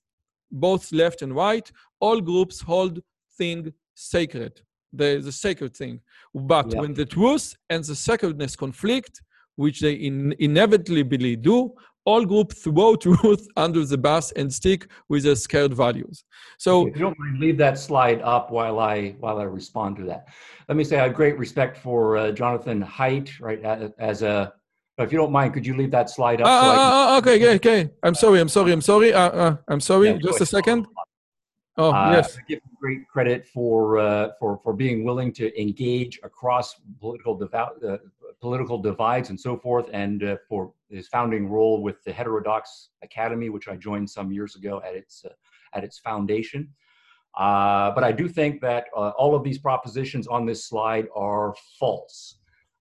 both 0.50 0.92
left 0.92 1.22
and 1.22 1.34
right. 1.34 1.70
All 2.00 2.20
groups 2.20 2.60
hold 2.60 3.00
thing 3.38 3.72
sacred. 3.94 4.60
The, 4.96 5.20
the 5.22 5.32
sacred 5.32 5.76
thing. 5.76 6.00
But 6.34 6.72
Yeah. 6.72 6.80
when 6.80 6.94
the 6.94 7.04
truth 7.04 7.56
and 7.70 7.82
the 7.84 7.94
sacredness 7.94 8.56
conflict, 8.56 9.22
which 9.56 9.80
they 9.80 9.92
in, 9.92 10.34
inevitably 10.38 11.36
do, 11.36 11.74
all 12.06 12.24
groups 12.24 12.62
throw 12.62 12.96
truth 13.06 13.46
under 13.56 13.84
the 13.84 13.96
bus 13.98 14.32
and 14.32 14.52
stick 14.52 14.86
with 15.08 15.22
their 15.24 15.36
scared 15.36 15.72
values. 15.74 16.24
So 16.58 16.86
if 16.86 16.96
you 16.96 17.02
don't 17.02 17.18
mind, 17.18 17.38
leave 17.40 17.58
that 17.58 17.78
slide 17.78 18.20
up 18.22 18.50
while 18.50 18.78
I 18.78 19.10
while 19.20 19.38
I 19.38 19.44
respond 19.44 19.96
to 19.96 20.04
that. 20.04 20.28
Let 20.68 20.76
me 20.76 20.84
say 20.84 20.98
I 20.98 21.04
have 21.04 21.14
great 21.14 21.38
respect 21.38 21.78
for 21.78 22.16
uh, 22.16 22.32
Jonathan 22.32 22.82
Haidt, 22.82 23.40
right? 23.40 23.60
As 23.98 24.22
a, 24.22 24.52
if 24.98 25.12
you 25.12 25.18
don't 25.18 25.32
mind, 25.32 25.54
could 25.54 25.66
you 25.66 25.76
leave 25.76 25.90
that 25.92 26.10
slide 26.10 26.40
up? 26.40 26.48
Ah, 26.48 26.60
so 26.60 26.68
ah, 26.78 27.18
okay, 27.18 27.36
okay, 27.36 27.54
okay. 27.56 27.90
I'm 28.02 28.14
sorry, 28.14 28.40
I'm 28.40 28.48
sorry, 28.48 28.72
I'm 28.72 28.82
sorry. 28.82 29.12
Uh, 29.12 29.30
uh, 29.30 29.56
I'm 29.68 29.80
sorry. 29.80 30.10
Yeah, 30.10 30.18
Just 30.18 30.40
a 30.40 30.46
second. 30.46 30.86
Oh, 31.76 31.90
Uh, 31.90 32.12
yes. 32.12 32.38
I 32.38 32.42
give 32.46 32.60
great 32.80 33.08
credit 33.08 33.46
for 33.46 33.98
uh, 33.98 34.30
for 34.38 34.58
for 34.62 34.72
being 34.72 35.04
willing 35.04 35.32
to 35.34 35.60
engage 35.60 36.20
across 36.22 36.76
political 37.00 37.36
devout, 37.36 37.82
uh, 37.82 37.98
political 38.40 38.78
divides 38.78 39.30
and 39.30 39.40
so 39.40 39.56
forth, 39.56 39.88
and 39.92 40.22
uh, 40.22 40.36
for 40.48 40.72
his 40.88 41.08
founding 41.08 41.48
role 41.48 41.82
with 41.82 42.02
the 42.04 42.12
Heterodox 42.12 42.90
Academy, 43.02 43.48
which 43.48 43.66
I 43.66 43.76
joined 43.76 44.08
some 44.08 44.30
years 44.30 44.54
ago 44.54 44.80
at 44.86 44.94
its 44.94 45.24
uh, 45.24 45.30
at 45.76 45.82
its 45.82 45.98
foundation. 45.98 46.68
Uh, 47.36 47.90
but 47.90 48.04
I 48.04 48.12
do 48.12 48.28
think 48.28 48.60
that 48.60 48.84
uh, 48.96 49.08
all 49.18 49.34
of 49.34 49.42
these 49.42 49.58
propositions 49.58 50.28
on 50.28 50.46
this 50.46 50.66
slide 50.66 51.08
are 51.16 51.52
false. 51.80 52.38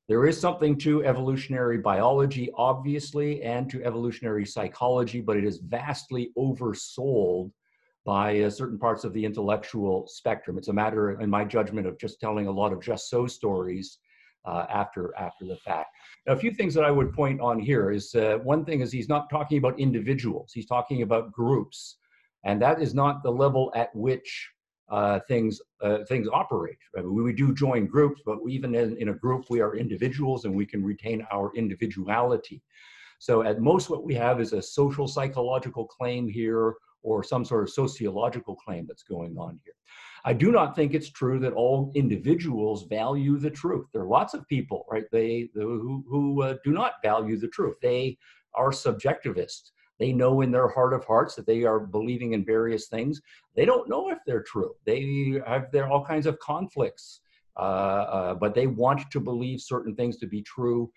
There 0.08 0.28
is 0.28 0.40
something 0.40 0.78
to 0.80 1.04
evolutionary 1.04 1.80
biology, 1.80 2.52
obviously, 2.56 3.42
and 3.42 3.68
to 3.72 3.84
evolutionary 3.84 4.46
psychology, 4.46 5.22
but 5.22 5.38
it 5.38 5.46
is 5.46 5.58
vastly 5.58 6.32
oversold 6.38 7.52
by 8.06 8.42
uh, 8.42 8.50
certain 8.50 8.78
parts 8.78 9.04
of 9.04 9.14
the 9.14 9.24
intellectual 9.24 10.08
spectrum. 10.08 10.58
It's 10.58 10.68
a 10.68 10.74
matter, 10.74 11.20
in 11.22 11.30
my 11.30 11.46
judgment, 11.46 11.88
of 11.88 11.98
just 11.98 12.20
telling 12.20 12.48
a 12.48 12.52
lot 12.52 12.74
of 12.74 12.82
just 12.82 13.10
so 13.10 13.28
stories 13.28 14.00
uh, 14.46 14.66
after 14.70 15.14
after 15.18 15.46
the 15.46 15.58
fact. 15.58 15.90
Now, 16.28 16.34
a 16.34 16.38
few 16.38 16.52
things 16.52 16.74
that 16.74 16.84
I 16.84 16.92
would 16.92 17.14
point 17.14 17.40
on 17.40 17.60
here 17.60 17.92
is 17.92 18.14
uh, 18.16 18.40
one 18.44 18.66
thing 18.66 18.82
is 18.82 18.92
he's 18.92 19.10
not 19.10 19.30
talking 19.30 19.58
about 19.58 19.80
individuals; 19.80 20.52
he's 20.54 20.66
talking 20.66 21.02
about 21.02 21.32
groups, 21.32 21.98
and 22.44 22.62
that 22.62 22.82
is 22.82 22.94
not 22.94 23.24
the 23.24 23.32
level 23.32 23.72
at 23.76 23.96
which 23.96 24.50
uh, 24.90 25.20
things 25.28 25.62
uh, 25.82 26.00
things 26.10 26.28
operate. 26.32 26.78
I 26.98 27.02
mean, 27.02 27.16
we, 27.16 27.24
we 27.24 27.34
do 27.34 27.54
join 27.54 27.88
groups, 27.88 28.22
but 28.26 28.40
even 28.50 28.76
in, 28.76 28.98
in 28.98 29.10
a 29.10 29.14
group, 29.14 29.46
we 29.50 29.62
are 29.62 29.78
individuals, 29.78 30.44
and 30.44 30.54
we 30.54 30.66
can 30.66 30.84
retain 30.84 31.26
our 31.32 31.52
individuality. 31.56 32.62
So, 33.20 33.44
at 33.44 33.62
most, 33.62 33.90
what 33.90 34.04
we 34.04 34.14
have 34.16 34.42
is 34.42 34.52
a 34.52 34.62
social 34.62 35.08
psychological 35.08 35.88
claim 35.88 36.28
here 36.28 36.76
or 37.04 37.24
some 37.24 37.46
sort 37.46 37.64
of 37.64 37.70
sociological 37.70 38.56
claim 38.56 38.86
that's 38.88 39.04
going 39.04 39.38
on 39.38 39.60
here. 39.64 39.76
I 40.26 40.34
do 40.34 40.52
not 40.52 40.76
think 40.76 40.94
it's 40.94 41.10
true 41.10 41.38
that 41.40 41.54
all 41.54 41.92
individuals 41.96 42.84
value 42.84 43.38
the 43.38 43.50
truth. 43.50 43.88
There 43.92 44.04
are 44.04 44.08
lots 44.08 44.34
of 44.34 44.48
people, 44.48 44.86
right? 44.90 45.04
They 45.12 45.50
who 45.54 46.04
who 46.08 46.42
uh, 46.42 46.56
do 46.64 46.72
not 46.72 46.94
value 47.04 47.38
the 47.38 47.50
truth. 47.50 47.76
They 47.82 48.18
are 48.56 48.72
subjectivists. 48.72 49.72
They 50.00 50.14
know 50.14 50.42
in 50.42 50.52
their 50.52 50.70
heart 50.70 50.94
of 50.94 51.06
hearts 51.06 51.36
that 51.36 51.46
they 51.46 51.64
are 51.64 51.80
believing 51.80 52.34
in 52.34 52.46
various 52.46 52.88
things. 52.88 53.22
They 53.56 53.66
don't 53.66 53.90
know 53.90 54.10
if 54.10 54.20
they're 54.26 54.44
true. 54.44 54.74
They 54.86 55.42
have 55.46 55.72
there 55.72 55.88
all 55.90 56.04
kinds 56.06 56.26
of 56.26 56.40
conflicts, 56.40 57.22
uh, 57.58 57.60
uh, 57.60 58.34
but 58.36 58.56
they 58.56 58.68
want 58.68 59.12
to 59.12 59.20
believe 59.20 59.62
certain 59.62 59.96
things 59.96 60.18
to 60.18 60.28
be 60.28 60.42
true, 60.42 60.92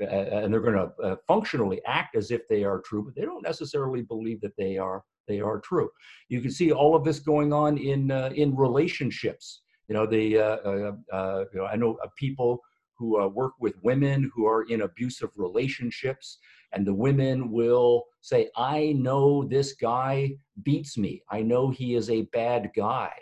and 0.00 0.52
they're 0.52 0.60
going 0.60 0.74
to 0.74 0.92
uh, 1.02 1.16
functionally 1.26 1.80
act 1.86 2.16
as 2.16 2.30
if 2.30 2.46
they 2.48 2.64
are 2.64 2.80
true, 2.80 3.04
but 3.04 3.14
they 3.14 3.22
don't 3.22 3.42
necessarily 3.42 4.02
believe 4.02 4.40
that 4.40 4.56
they 4.56 4.78
are 4.78 5.04
they 5.28 5.40
are 5.40 5.60
true. 5.60 5.88
You 6.28 6.40
can 6.40 6.50
see 6.50 6.72
all 6.72 6.96
of 6.96 7.04
this 7.04 7.20
going 7.20 7.52
on 7.52 7.78
in 7.78 8.10
uh, 8.10 8.30
in 8.34 8.56
relationships. 8.56 9.62
You 9.88 9.94
know, 9.94 10.06
the 10.06 10.38
uh, 10.38 10.42
uh, 10.42 10.92
uh, 11.12 11.44
you 11.52 11.60
know 11.60 11.66
I 11.66 11.76
know 11.76 11.98
uh, 12.02 12.08
people 12.16 12.60
who 12.94 13.28
work 13.28 13.54
with 13.58 13.74
women 13.82 14.30
who 14.34 14.46
are 14.46 14.62
in 14.64 14.82
abusive 14.82 15.30
relationships, 15.36 16.38
and 16.72 16.86
the 16.86 16.94
women 16.94 17.50
will 17.50 18.04
say, 18.20 18.48
"I 18.56 18.92
know 18.92 19.44
this 19.44 19.74
guy 19.74 20.36
beats 20.62 20.96
me. 20.96 21.22
I 21.30 21.42
know 21.42 21.70
he 21.70 21.94
is 21.94 22.10
a 22.10 22.22
bad 22.32 22.70
guy," 22.76 23.12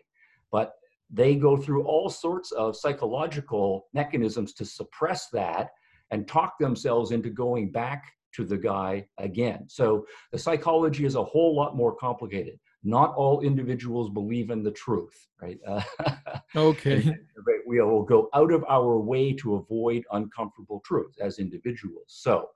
but 0.52 0.74
they 1.12 1.34
go 1.34 1.56
through 1.56 1.84
all 1.84 2.08
sorts 2.08 2.52
of 2.52 2.76
psychological 2.76 3.88
mechanisms 3.92 4.52
to 4.54 4.64
suppress 4.64 5.28
that 5.30 5.70
and 6.10 6.26
talk 6.26 6.58
themselves 6.58 7.10
into 7.12 7.30
going 7.30 7.70
back 7.70 8.04
to 8.32 8.44
the 8.44 8.56
guy 8.56 9.06
again. 9.18 9.64
So 9.68 10.06
the 10.32 10.38
psychology 10.38 11.04
is 11.04 11.14
a 11.14 11.24
whole 11.24 11.54
lot 11.54 11.76
more 11.76 11.94
complicated. 11.94 12.58
Not 12.82 13.14
all 13.14 13.40
individuals 13.42 14.08
believe 14.10 14.50
in 14.50 14.62
the 14.62 14.70
truth, 14.70 15.28
right? 15.42 15.58
Uh, 15.66 15.82
Okay. 16.56 17.14
we 17.66 17.80
will 17.80 18.02
go 18.02 18.28
out 18.34 18.52
of 18.52 18.64
our 18.68 18.98
way 18.98 19.32
to 19.34 19.56
avoid 19.56 20.04
uncomfortable 20.12 20.80
truths 20.84 21.18
as 21.20 21.38
individuals. 21.38 22.04
So 22.08 22.48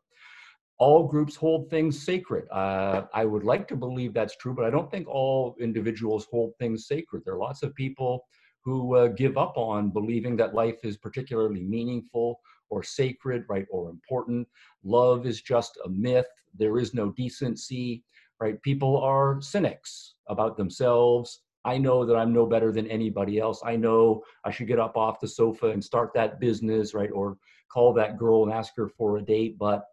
all 0.78 1.06
groups 1.06 1.36
hold 1.36 1.70
things 1.70 2.02
sacred. 2.04 2.48
Uh, 2.50 3.02
I 3.12 3.24
would 3.24 3.44
like 3.44 3.68
to 3.68 3.76
believe 3.76 4.12
that's 4.12 4.36
true, 4.36 4.54
but 4.54 4.64
I 4.64 4.70
don't 4.70 4.90
think 4.90 5.06
all 5.08 5.54
individuals 5.60 6.26
hold 6.30 6.52
things 6.58 6.88
sacred. 6.88 7.22
There 7.24 7.34
are 7.34 7.38
lots 7.38 7.62
of 7.62 7.74
people 7.74 8.26
who 8.64 8.96
uh, 8.96 9.08
give 9.08 9.36
up 9.36 9.56
on 9.56 9.90
believing 9.90 10.36
that 10.36 10.54
life 10.54 10.78
is 10.84 10.96
particularly 10.96 11.62
meaningful 11.62 12.40
or 12.70 12.82
sacred, 12.82 13.44
right, 13.48 13.66
or 13.70 13.90
important. 13.90 14.46
Love 14.82 15.26
is 15.26 15.42
just 15.42 15.78
a 15.84 15.88
myth. 15.88 16.26
There 16.56 16.78
is 16.78 16.94
no 16.94 17.10
decency, 17.10 18.04
right? 18.40 18.60
People 18.62 18.96
are 18.98 19.40
cynics 19.40 20.14
about 20.28 20.56
themselves. 20.56 21.40
I 21.64 21.78
know 21.78 22.04
that 22.04 22.16
I'm 22.16 22.32
no 22.32 22.46
better 22.46 22.72
than 22.72 22.86
anybody 22.88 23.38
else. 23.38 23.62
I 23.64 23.76
know 23.76 24.22
I 24.44 24.50
should 24.50 24.66
get 24.66 24.78
up 24.78 24.96
off 24.96 25.20
the 25.20 25.28
sofa 25.28 25.68
and 25.70 25.82
start 25.82 26.12
that 26.14 26.40
business, 26.40 26.94
right? 26.94 27.10
Or 27.10 27.38
call 27.72 27.92
that 27.94 28.18
girl 28.18 28.44
and 28.44 28.52
ask 28.52 28.74
her 28.76 28.88
for 28.88 29.16
a 29.16 29.22
date. 29.22 29.58
But, 29.58 29.84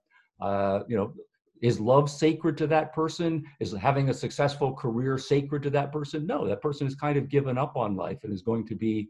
uh, 0.41 0.82
you 0.88 0.97
know, 0.97 1.13
is 1.61 1.80
love 1.80 2.09
sacred 2.09 2.57
to 2.57 2.67
that 2.67 2.93
person? 2.93 3.45
Is 3.59 3.72
having 3.72 4.09
a 4.09 4.13
successful 4.13 4.74
career 4.74 5.17
sacred 5.17 5.63
to 5.63 5.69
that 5.72 5.91
person? 5.91 6.26
No, 6.26 6.47
that 6.47 6.61
person 6.61 6.88
has 6.88 6.95
kind 6.95 7.17
of 7.17 7.30
given 7.30 7.57
up 7.57 7.78
on 7.78 7.95
life 7.95 8.24
and 8.24 8.34
is 8.34 8.41
going 8.41 8.67
to 8.67 8.76
be 8.76 9.09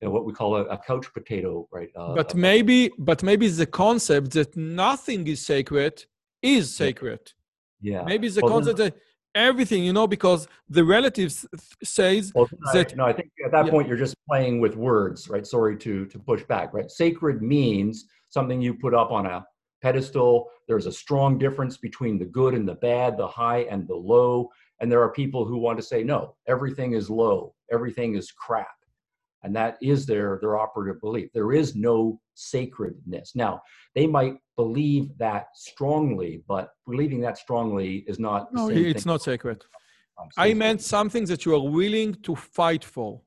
you 0.00 0.06
know, 0.08 0.12
what 0.12 0.24
we 0.24 0.32
call 0.32 0.56
a, 0.56 0.64
a 0.64 0.78
couch 0.78 1.06
potato, 1.12 1.68
right? 1.72 1.90
Uh, 1.96 2.14
But 2.14 2.34
uh, 2.34 2.38
maybe, 2.38 2.90
but 2.98 3.22
maybe 3.22 3.48
the 3.48 3.66
concept 3.66 4.30
that 4.32 4.56
nothing 4.56 5.26
is 5.26 5.44
sacred 5.44 6.04
is 6.42 6.74
sacred. 6.74 7.32
yeah. 7.80 8.02
Maybe 8.04 8.28
the 8.28 8.40
Well, 8.42 8.52
concept 8.54 8.78
that 8.78 8.94
everything, 9.34 9.82
you 9.84 9.92
know, 9.92 10.06
because 10.06 10.46
the 10.68 10.84
relatives 10.84 11.46
says 11.82 12.32
Well, 12.34 12.48
I- 12.68 12.72
that- 12.74 12.96
no, 12.96 13.04
I 13.04 13.12
think 13.12 13.28
at 13.44 13.50
that 13.52 13.66
yeah. 13.66 13.70
point 13.72 13.88
you're 13.88 13.96
just 14.06 14.16
playing 14.28 14.60
with 14.60 14.76
words, 14.76 15.28
right? 15.28 15.46
Sorry 15.46 15.76
to 15.78 16.06
to 16.06 16.18
push 16.18 16.42
back, 16.44 16.72
right? 16.72 16.90
Sacred 16.90 17.42
means 17.42 18.04
something 18.30 18.60
you 18.62 18.74
put 18.74 18.94
up 18.94 19.10
on 19.10 19.26
a 19.26 19.44
pedestal. 19.82 20.48
There's 20.68 20.86
a 20.86 20.92
strong 20.92 21.38
difference 21.38 21.76
between 21.76 22.18
the 22.18 22.24
good 22.38 22.54
and 22.54 22.66
the 22.68 22.74
bad, 22.90 23.16
the 23.16 23.26
high 23.26 23.62
and 23.72 23.86
the 23.88 23.94
low. 24.12 24.50
And 24.80 24.90
there 24.92 25.02
are 25.02 25.10
people 25.22 25.44
who 25.44 25.56
want 25.58 25.76
to 25.78 25.84
say, 25.92 26.04
no, 26.04 26.36
everything 26.46 26.92
is 26.92 27.10
low, 27.10 27.54
everything 27.72 28.14
is 28.14 28.30
crap. 28.30 28.77
And 29.42 29.54
that 29.54 29.78
is 29.80 30.06
their 30.06 30.38
their 30.40 30.56
operative 30.58 31.00
belief. 31.00 31.30
There 31.32 31.52
is 31.52 31.76
no 31.76 32.20
sacredness. 32.34 33.32
Now, 33.34 33.62
they 33.94 34.06
might 34.06 34.36
believe 34.56 35.16
that 35.18 35.46
strongly, 35.54 36.42
but 36.48 36.70
believing 36.86 37.20
that 37.20 37.38
strongly 37.38 38.04
is 38.08 38.18
not 38.18 38.52
no, 38.52 38.68
it's 38.68 39.04
thing 39.04 39.12
not 39.12 39.22
sacred. 39.22 39.64
I 40.36 40.52
meant 40.54 40.82
something 40.82 41.24
that 41.26 41.44
you 41.44 41.54
are 41.54 41.70
willing 41.70 42.14
to 42.22 42.34
fight 42.34 42.84
for. 42.84 43.20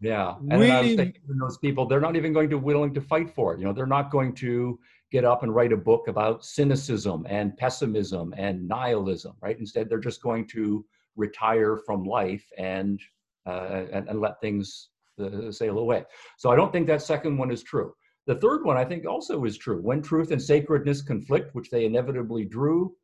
Yeah, 0.00 0.36
and 0.50 0.62
then 0.62 0.70
I 0.70 0.80
was 0.80 0.94
thinking 0.96 1.20
those 1.38 1.58
people, 1.58 1.84
they're 1.84 2.00
not 2.00 2.16
even 2.16 2.32
going 2.32 2.48
to 2.50 2.56
willing 2.56 2.94
to 2.94 3.02
fight 3.02 3.28
for 3.34 3.52
it. 3.52 3.60
You 3.60 3.66
know, 3.66 3.74
they're 3.74 3.86
not 3.86 4.10
going 4.10 4.34
to 4.36 4.78
get 5.12 5.26
up 5.26 5.42
and 5.42 5.54
write 5.54 5.72
a 5.72 5.76
book 5.76 6.08
about 6.08 6.42
cynicism 6.44 7.26
and 7.28 7.54
pessimism 7.58 8.32
and 8.38 8.66
nihilism, 8.66 9.34
right? 9.42 9.58
Instead, 9.58 9.90
they're 9.90 9.98
just 9.98 10.22
going 10.22 10.46
to 10.48 10.84
retire 11.16 11.76
from 11.76 12.04
life 12.04 12.46
and 12.56 13.00
uh, 13.46 13.84
and, 13.92 14.08
and 14.08 14.20
let 14.20 14.40
things 14.40 14.88
uh, 15.20 15.52
sail 15.52 15.78
away. 15.78 16.04
So 16.38 16.50
I 16.50 16.56
don't 16.56 16.72
think 16.72 16.86
that 16.86 17.02
second 17.02 17.36
one 17.38 17.50
is 17.50 17.62
true. 17.62 17.94
The 18.26 18.36
third 18.36 18.64
one 18.64 18.76
I 18.76 18.84
think 18.84 19.06
also 19.06 19.44
is 19.44 19.56
true. 19.56 19.80
When 19.80 20.02
truth 20.02 20.30
and 20.30 20.40
sacredness 20.40 21.02
conflict, 21.02 21.54
which 21.54 21.70
they 21.70 21.84
inevitably 21.84 22.44
drew, 22.44 22.94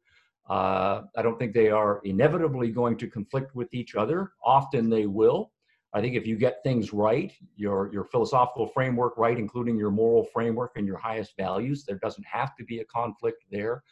uh, 0.49 1.03
I 1.17 1.23
don't 1.23 1.39
think 1.39 1.53
they 1.53 1.71
are 1.71 2.01
inevitably 2.05 2.71
going 2.71 2.97
to 2.99 3.09
conflict 3.09 3.55
with 3.55 3.73
each 3.73 3.95
other. 3.97 4.33
Often 4.45 4.91
they 4.91 5.07
will. 5.07 5.51
I 5.93 6.01
think 6.01 6.14
if 6.14 6.27
you 6.27 6.37
get 6.37 6.62
things 6.62 6.93
right, 6.93 7.33
your 7.57 7.91
your 7.93 8.05
philosophical 8.05 8.67
framework 8.69 9.17
right, 9.17 9.39
including 9.39 9.79
your 9.79 9.91
moral 9.91 10.25
framework 10.25 10.73
and 10.77 10.87
your 10.87 10.99
highest 10.99 11.37
values, 11.37 11.85
there 11.85 11.99
doesn't 11.99 12.27
have 12.27 12.55
to 12.57 12.64
be 12.64 12.81
a 12.81 12.85
conflict 12.85 13.45
there. 13.51 13.83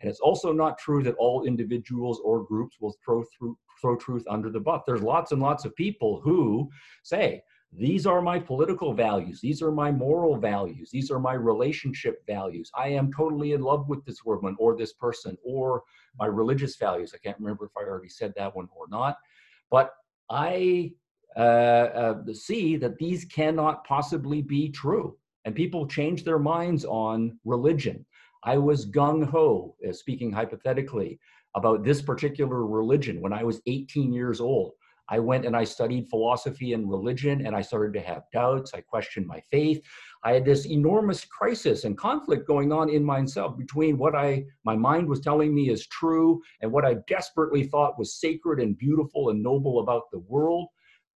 And 0.00 0.10
it's 0.10 0.20
also 0.20 0.52
not 0.52 0.78
true 0.78 1.02
that 1.04 1.14
all 1.16 1.44
individuals 1.44 2.20
or 2.24 2.42
groups 2.42 2.78
will 2.80 2.96
throw 3.04 3.22
through 3.36 3.56
throw 3.80 3.96
truth 3.96 4.24
under 4.28 4.48
the 4.48 4.60
bus. 4.60 4.82
There's 4.86 5.02
lots 5.02 5.32
and 5.32 5.42
lots 5.42 5.64
of 5.64 5.76
people 5.76 6.20
who 6.22 6.70
say, 7.02 7.42
these 7.72 8.06
are 8.06 8.20
my 8.20 8.38
political 8.38 8.92
values, 8.92 9.40
these 9.40 9.62
are 9.62 9.72
my 9.72 9.90
moral 9.90 10.36
values, 10.36 10.90
these 10.90 11.10
are 11.10 11.18
my 11.18 11.32
relationship 11.32 12.24
values. 12.26 12.70
I 12.76 12.88
am 12.88 13.10
totally 13.10 13.52
in 13.52 13.62
love 13.62 13.88
with 13.88 14.04
this 14.04 14.24
woman 14.24 14.56
or 14.58 14.76
this 14.76 14.92
person, 14.92 15.38
or 15.42 15.82
my 16.18 16.26
religious 16.26 16.76
values. 16.76 17.12
I 17.14 17.18
can't 17.18 17.38
remember 17.38 17.64
if 17.64 17.72
I 17.76 17.88
already 17.88 18.10
said 18.10 18.34
that 18.36 18.54
one 18.54 18.68
or 18.76 18.88
not. 18.88 19.16
But 19.70 19.94
I 20.30 20.92
uh, 21.36 21.40
uh, 21.40 22.34
see 22.34 22.76
that 22.76 22.98
these 22.98 23.24
cannot 23.24 23.84
possibly 23.84 24.42
be 24.42 24.68
true. 24.68 25.16
And 25.44 25.54
people 25.54 25.86
change 25.86 26.24
their 26.24 26.38
minds 26.38 26.84
on 26.84 27.38
religion. 27.44 28.04
I 28.44 28.58
was 28.58 28.90
gung 28.90 29.24
ho, 29.24 29.76
uh, 29.88 29.92
speaking 29.92 30.30
hypothetically, 30.30 31.18
about 31.54 31.84
this 31.84 32.02
particular 32.02 32.66
religion 32.66 33.20
when 33.20 33.32
I 33.32 33.44
was 33.44 33.62
18 33.66 34.12
years 34.12 34.40
old. 34.40 34.72
I 35.08 35.18
went 35.18 35.44
and 35.44 35.56
I 35.56 35.64
studied 35.64 36.08
philosophy 36.08 36.72
and 36.72 36.88
religion, 36.88 37.46
and 37.46 37.54
I 37.56 37.60
started 37.60 37.92
to 37.94 38.06
have 38.06 38.22
doubts. 38.32 38.72
I 38.74 38.80
questioned 38.80 39.26
my 39.26 39.40
faith. 39.50 39.82
I 40.24 40.32
had 40.32 40.44
this 40.44 40.66
enormous 40.66 41.24
crisis 41.24 41.84
and 41.84 41.98
conflict 41.98 42.46
going 42.46 42.72
on 42.72 42.88
in 42.88 43.04
myself 43.04 43.56
between 43.58 43.98
what 43.98 44.14
I 44.14 44.44
my 44.64 44.76
mind 44.76 45.08
was 45.08 45.20
telling 45.20 45.54
me 45.54 45.70
is 45.70 45.86
true 45.88 46.40
and 46.60 46.70
what 46.70 46.84
I 46.84 46.96
desperately 47.08 47.64
thought 47.64 47.98
was 47.98 48.20
sacred 48.20 48.60
and 48.60 48.78
beautiful 48.78 49.30
and 49.30 49.42
noble 49.42 49.80
about 49.80 50.04
the 50.12 50.20
world. 50.20 50.68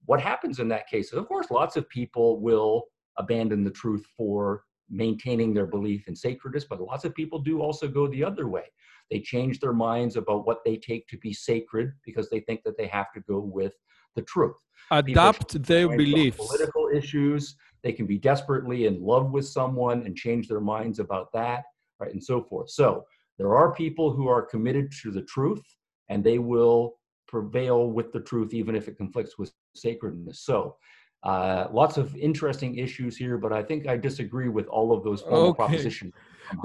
What 0.06 0.22
happens 0.22 0.60
in 0.60 0.68
that 0.70 0.88
case? 0.88 1.12
Of 1.12 1.28
course, 1.28 1.52
lots 1.52 1.76
of 1.76 1.88
people 1.90 2.42
will 2.42 2.86
abandon 3.18 3.64
the 3.64 3.72
truth 3.72 4.06
for 4.18 4.64
maintaining 4.94 5.54
their 5.54 5.66
belief 5.66 6.08
in 6.08 6.16
sacredness, 6.16 6.66
but 6.70 6.80
lots 6.80 7.04
of 7.04 7.14
people 7.16 7.40
do 7.40 7.62
also 7.62 7.88
go 7.88 8.08
the 8.08 8.24
other 8.24 8.48
way. 8.48 8.64
They 9.12 9.20
change 9.20 9.60
their 9.60 9.74
minds 9.74 10.16
about 10.16 10.46
what 10.46 10.60
they 10.64 10.78
take 10.78 11.08
to 11.08 11.18
be 11.18 11.34
sacred 11.34 11.94
because 12.06 12.30
they 12.30 12.40
think 12.42 12.64
that 12.64 12.78
they 12.78 12.88
have 12.88 13.12
to 13.14 13.22
go 13.22 13.40
with 13.40 13.74
the 14.16 14.22
truth. 14.24 14.56
Adopt 14.92 15.62
their 15.64 15.90
beliefs. 15.90 16.38
Political 16.38 16.90
issues. 16.94 17.56
They 17.84 17.92
can 17.92 18.06
be 18.06 18.18
desperately 18.18 18.86
in 18.86 19.02
love 19.02 19.32
with 19.32 19.46
someone 19.48 20.06
and 20.06 20.16
change 20.16 20.48
their 20.48 20.62
minds 20.62 21.00
about 21.00 21.28
that, 21.34 21.64
right, 22.00 22.14
and 22.14 22.24
so 22.24 22.42
forth. 22.42 22.70
So 22.70 23.04
there 23.38 23.56
are 23.56 23.74
people 23.74 24.14
who 24.14 24.28
are 24.28 24.42
committed 24.42 24.92
to 25.02 25.12
the 25.12 25.24
truth, 25.24 25.64
and 26.10 26.24
they 26.24 26.38
will 26.38 27.00
prevail 27.28 27.88
with 27.88 28.14
the 28.14 28.20
truth 28.22 28.54
even 28.54 28.76
if 28.76 28.88
it 28.88 28.96
conflicts 28.96 29.38
with 29.38 29.52
sacredness. 29.76 30.42
So 30.42 30.78
uh, 31.24 31.68
lots 31.72 31.98
of 31.98 32.16
interesting 32.16 32.78
issues 32.78 33.16
here, 33.16 33.38
but 33.38 33.54
I 33.54 33.64
think 33.64 33.88
I 33.88 33.96
disagree 33.98 34.50
with 34.50 34.68
all 34.68 34.92
of 34.92 35.04
those 35.04 35.24
okay. 35.24 35.56
propositions. 35.56 36.14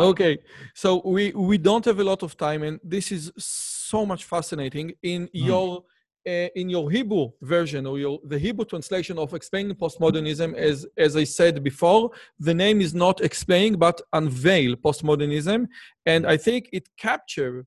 Okay, 0.00 0.38
so 0.74 1.00
we 1.04 1.30
we 1.32 1.56
don't 1.56 1.84
have 1.84 2.00
a 2.00 2.04
lot 2.04 2.22
of 2.24 2.36
time, 2.36 2.64
and 2.64 2.80
this 2.82 3.12
is 3.12 3.30
so 3.38 4.04
much 4.04 4.24
fascinating. 4.24 4.92
In 5.02 5.26
mm. 5.26 5.30
your 5.32 5.84
uh, 6.26 6.48
in 6.56 6.68
your 6.68 6.90
Hebrew 6.90 7.30
version 7.40 7.86
or 7.86 7.98
your 7.98 8.18
the 8.24 8.38
Hebrew 8.38 8.64
translation 8.64 9.16
of 9.18 9.32
explaining 9.32 9.76
postmodernism, 9.76 10.54
as 10.54 10.86
as 10.96 11.16
I 11.16 11.24
said 11.24 11.62
before, 11.62 12.10
the 12.40 12.54
name 12.54 12.80
is 12.80 12.94
not 12.94 13.20
explaining 13.20 13.78
but 13.78 14.00
unveil 14.12 14.74
postmodernism, 14.74 15.68
and 16.04 16.26
I 16.26 16.36
think 16.36 16.68
it 16.72 16.88
capture 16.98 17.64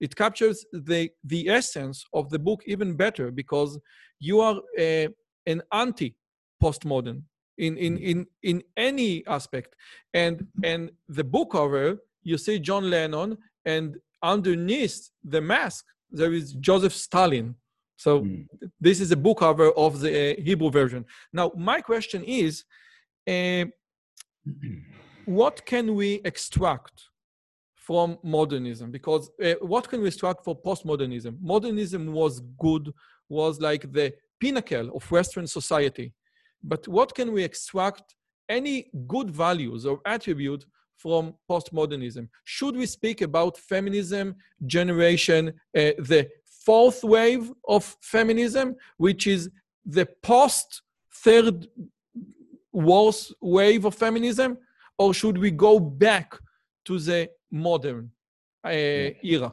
it 0.00 0.16
captures 0.16 0.64
the 0.72 1.10
the 1.24 1.50
essence 1.50 2.04
of 2.14 2.30
the 2.30 2.38
book 2.38 2.62
even 2.66 2.96
better 2.96 3.30
because 3.30 3.78
you 4.18 4.40
are 4.40 4.56
uh, 4.78 5.08
an 5.46 5.62
anti 5.72 6.14
postmodern 6.62 7.22
in, 7.58 7.76
in, 7.76 7.98
mm. 7.98 8.02
in, 8.02 8.26
in 8.42 8.62
any 8.76 9.26
aspect. 9.26 9.76
And, 10.14 10.46
and 10.64 10.90
the 11.08 11.24
book 11.24 11.52
cover, 11.52 11.98
you 12.22 12.38
see 12.38 12.58
John 12.58 12.90
Lennon, 12.90 13.38
and 13.64 13.96
underneath 14.22 15.10
the 15.24 15.40
mask, 15.40 15.84
there 16.10 16.32
is 16.32 16.52
Joseph 16.54 16.94
Stalin. 16.94 17.54
So 17.96 18.22
mm. 18.22 18.46
this 18.80 19.00
is 19.00 19.10
a 19.12 19.16
book 19.16 19.38
cover 19.38 19.70
of 19.72 20.00
the 20.00 20.10
uh, 20.10 20.42
Hebrew 20.42 20.70
version. 20.70 21.04
Now, 21.32 21.52
my 21.56 21.80
question 21.80 22.24
is, 22.24 22.64
uh, 23.28 23.66
what 25.26 25.64
can 25.66 25.94
we 25.94 26.20
extract 26.24 27.02
from 27.74 28.18
modernism? 28.22 28.90
Because 28.90 29.30
uh, 29.44 29.54
what 29.60 29.88
can 29.88 30.00
we 30.00 30.08
extract 30.08 30.44
for 30.44 30.58
postmodernism? 30.60 31.36
Modernism 31.40 32.12
was 32.12 32.40
good, 32.58 32.92
was 33.28 33.60
like 33.60 33.92
the 33.92 34.12
pinnacle 34.40 34.90
of 34.96 35.10
Western 35.10 35.46
society. 35.46 36.12
But 36.62 36.86
what 36.88 37.14
can 37.14 37.32
we 37.32 37.42
extract 37.42 38.14
any 38.48 38.90
good 39.06 39.30
values 39.30 39.86
or 39.86 40.00
attribute 40.04 40.64
from 40.96 41.34
postmodernism? 41.48 42.28
Should 42.44 42.76
we 42.76 42.86
speak 42.86 43.22
about 43.22 43.56
feminism 43.56 44.36
generation, 44.66 45.48
uh, 45.48 45.92
the 45.98 46.28
fourth 46.66 47.02
wave 47.02 47.50
of 47.66 47.96
feminism, 48.02 48.76
which 48.98 49.26
is 49.26 49.50
the 49.86 50.06
post 50.22 50.82
third 51.24 51.66
worst 52.72 53.34
wave 53.40 53.84
of 53.84 53.94
feminism, 53.94 54.58
or 54.98 55.14
should 55.14 55.38
we 55.38 55.50
go 55.50 55.80
back 55.80 56.38
to 56.84 56.98
the 56.98 57.30
modern 57.50 58.10
uh, 58.64 58.70
era? 58.70 59.52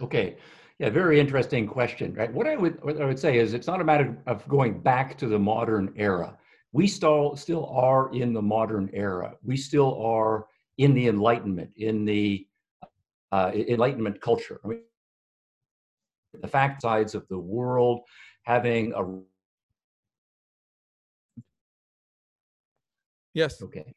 Okay. 0.00 0.36
Yeah, 0.80 0.90
very 0.90 1.20
interesting 1.20 1.68
question, 1.68 2.14
right? 2.14 2.32
What 2.32 2.48
I 2.48 2.56
would 2.56 2.82
what 2.82 3.00
I 3.00 3.04
would 3.04 3.18
say 3.18 3.38
is 3.38 3.54
it's 3.54 3.68
not 3.68 3.80
a 3.80 3.84
matter 3.84 4.16
of 4.26 4.46
going 4.48 4.80
back 4.80 5.16
to 5.18 5.28
the 5.28 5.38
modern 5.38 5.92
era. 5.96 6.36
We 6.72 6.88
still 6.88 7.36
still 7.36 7.66
are 7.66 8.12
in 8.12 8.32
the 8.32 8.42
modern 8.42 8.90
era. 8.92 9.36
We 9.44 9.56
still 9.56 10.02
are 10.02 10.46
in 10.78 10.94
the 10.94 11.06
Enlightenment, 11.06 11.70
in 11.76 12.04
the 12.04 12.48
uh, 13.30 13.52
Enlightenment 13.54 14.20
culture. 14.20 14.60
I 14.64 14.68
mean, 14.68 14.80
the 16.40 16.48
fact 16.48 16.82
sides 16.82 17.14
of 17.14 17.28
the 17.28 17.38
world 17.38 18.00
having 18.42 18.92
a 18.94 19.20
yes 23.34 23.62
okay 23.62 23.94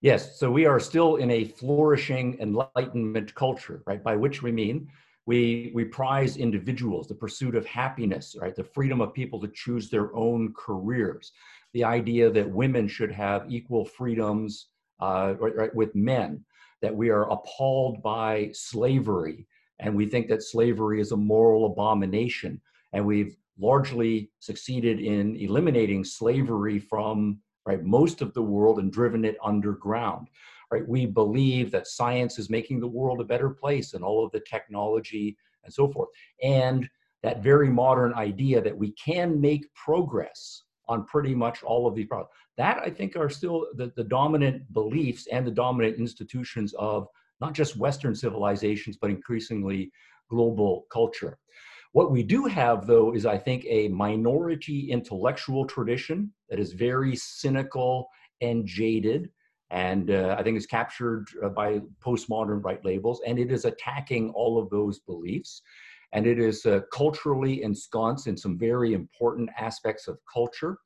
yes 0.00 0.38
so 0.38 0.50
we 0.50 0.66
are 0.66 0.80
still 0.80 1.16
in 1.16 1.30
a 1.30 1.44
flourishing 1.44 2.36
enlightenment 2.40 3.34
culture 3.34 3.82
right 3.86 4.02
by 4.02 4.16
which 4.16 4.42
we 4.42 4.50
mean 4.52 4.88
we, 5.26 5.70
we 5.74 5.84
prize 5.84 6.36
individuals, 6.36 7.06
the 7.06 7.14
pursuit 7.14 7.54
of 7.54 7.64
happiness, 7.66 8.34
right? 8.40 8.56
The 8.56 8.64
freedom 8.64 9.00
of 9.00 9.14
people 9.14 9.40
to 9.40 9.48
choose 9.54 9.88
their 9.88 10.14
own 10.14 10.52
careers. 10.56 11.32
The 11.74 11.84
idea 11.84 12.30
that 12.30 12.50
women 12.50 12.88
should 12.88 13.12
have 13.12 13.50
equal 13.50 13.84
freedoms 13.84 14.68
uh, 15.00 15.34
right, 15.38 15.56
right, 15.56 15.74
with 15.74 15.94
men, 15.94 16.44
that 16.80 16.94
we 16.94 17.10
are 17.10 17.30
appalled 17.30 18.02
by 18.02 18.50
slavery, 18.52 19.46
and 19.80 19.96
we 19.96 20.06
think 20.06 20.28
that 20.28 20.42
slavery 20.42 21.00
is 21.00 21.12
a 21.12 21.16
moral 21.16 21.66
abomination. 21.66 22.60
And 22.92 23.06
we've 23.06 23.36
largely 23.58 24.30
succeeded 24.40 25.00
in 25.00 25.36
eliminating 25.36 26.04
slavery 26.04 26.78
from 26.78 27.38
right 27.64 27.84
most 27.84 28.22
of 28.22 28.34
the 28.34 28.42
world 28.42 28.78
and 28.78 28.92
driven 28.92 29.24
it 29.24 29.36
underground 29.44 30.28
right? 30.72 30.88
We 30.88 31.06
believe 31.06 31.70
that 31.70 31.86
science 31.86 32.38
is 32.38 32.48
making 32.48 32.80
the 32.80 32.88
world 32.88 33.20
a 33.20 33.24
better 33.24 33.50
place 33.50 33.92
and 33.92 34.02
all 34.02 34.24
of 34.24 34.32
the 34.32 34.40
technology 34.40 35.36
and 35.64 35.72
so 35.72 35.86
forth. 35.88 36.08
And 36.42 36.88
that 37.22 37.42
very 37.42 37.68
modern 37.68 38.14
idea 38.14 38.60
that 38.62 38.76
we 38.76 38.92
can 38.92 39.40
make 39.40 39.72
progress 39.74 40.62
on 40.88 41.04
pretty 41.04 41.34
much 41.34 41.62
all 41.62 41.86
of 41.86 41.94
these 41.94 42.06
problems. 42.06 42.30
That 42.56 42.78
I 42.78 42.90
think 42.90 43.16
are 43.16 43.30
still 43.30 43.66
the, 43.76 43.92
the 43.96 44.04
dominant 44.04 44.72
beliefs 44.72 45.28
and 45.30 45.46
the 45.46 45.50
dominant 45.52 45.98
institutions 45.98 46.74
of 46.78 47.06
not 47.40 47.54
just 47.54 47.76
Western 47.76 48.14
civilizations, 48.14 48.96
but 48.96 49.10
increasingly 49.10 49.92
global 50.28 50.86
culture. 50.90 51.38
What 51.92 52.10
we 52.10 52.22
do 52.22 52.46
have, 52.46 52.86
though, 52.86 53.14
is 53.14 53.26
I 53.26 53.36
think 53.36 53.66
a 53.68 53.88
minority 53.88 54.90
intellectual 54.90 55.66
tradition 55.66 56.32
that 56.48 56.58
is 56.58 56.72
very 56.72 57.14
cynical 57.14 58.08
and 58.40 58.66
jaded 58.66 59.28
and 59.72 60.10
uh, 60.10 60.36
I 60.38 60.42
think 60.42 60.56
it's 60.56 60.66
captured 60.66 61.28
uh, 61.42 61.48
by 61.48 61.80
postmodern 62.04 62.62
right 62.62 62.84
labels, 62.84 63.22
and 63.26 63.38
it 63.38 63.50
is 63.50 63.64
attacking 63.64 64.30
all 64.30 64.62
of 64.62 64.68
those 64.68 65.00
beliefs, 65.00 65.62
and 66.12 66.26
it 66.26 66.38
is 66.38 66.66
uh, 66.66 66.80
culturally 66.92 67.62
ensconced 67.62 68.26
in 68.26 68.36
some 68.36 68.58
very 68.58 68.92
important 68.92 69.48
aspects 69.58 70.08
of 70.08 70.18
culture. 70.32 70.76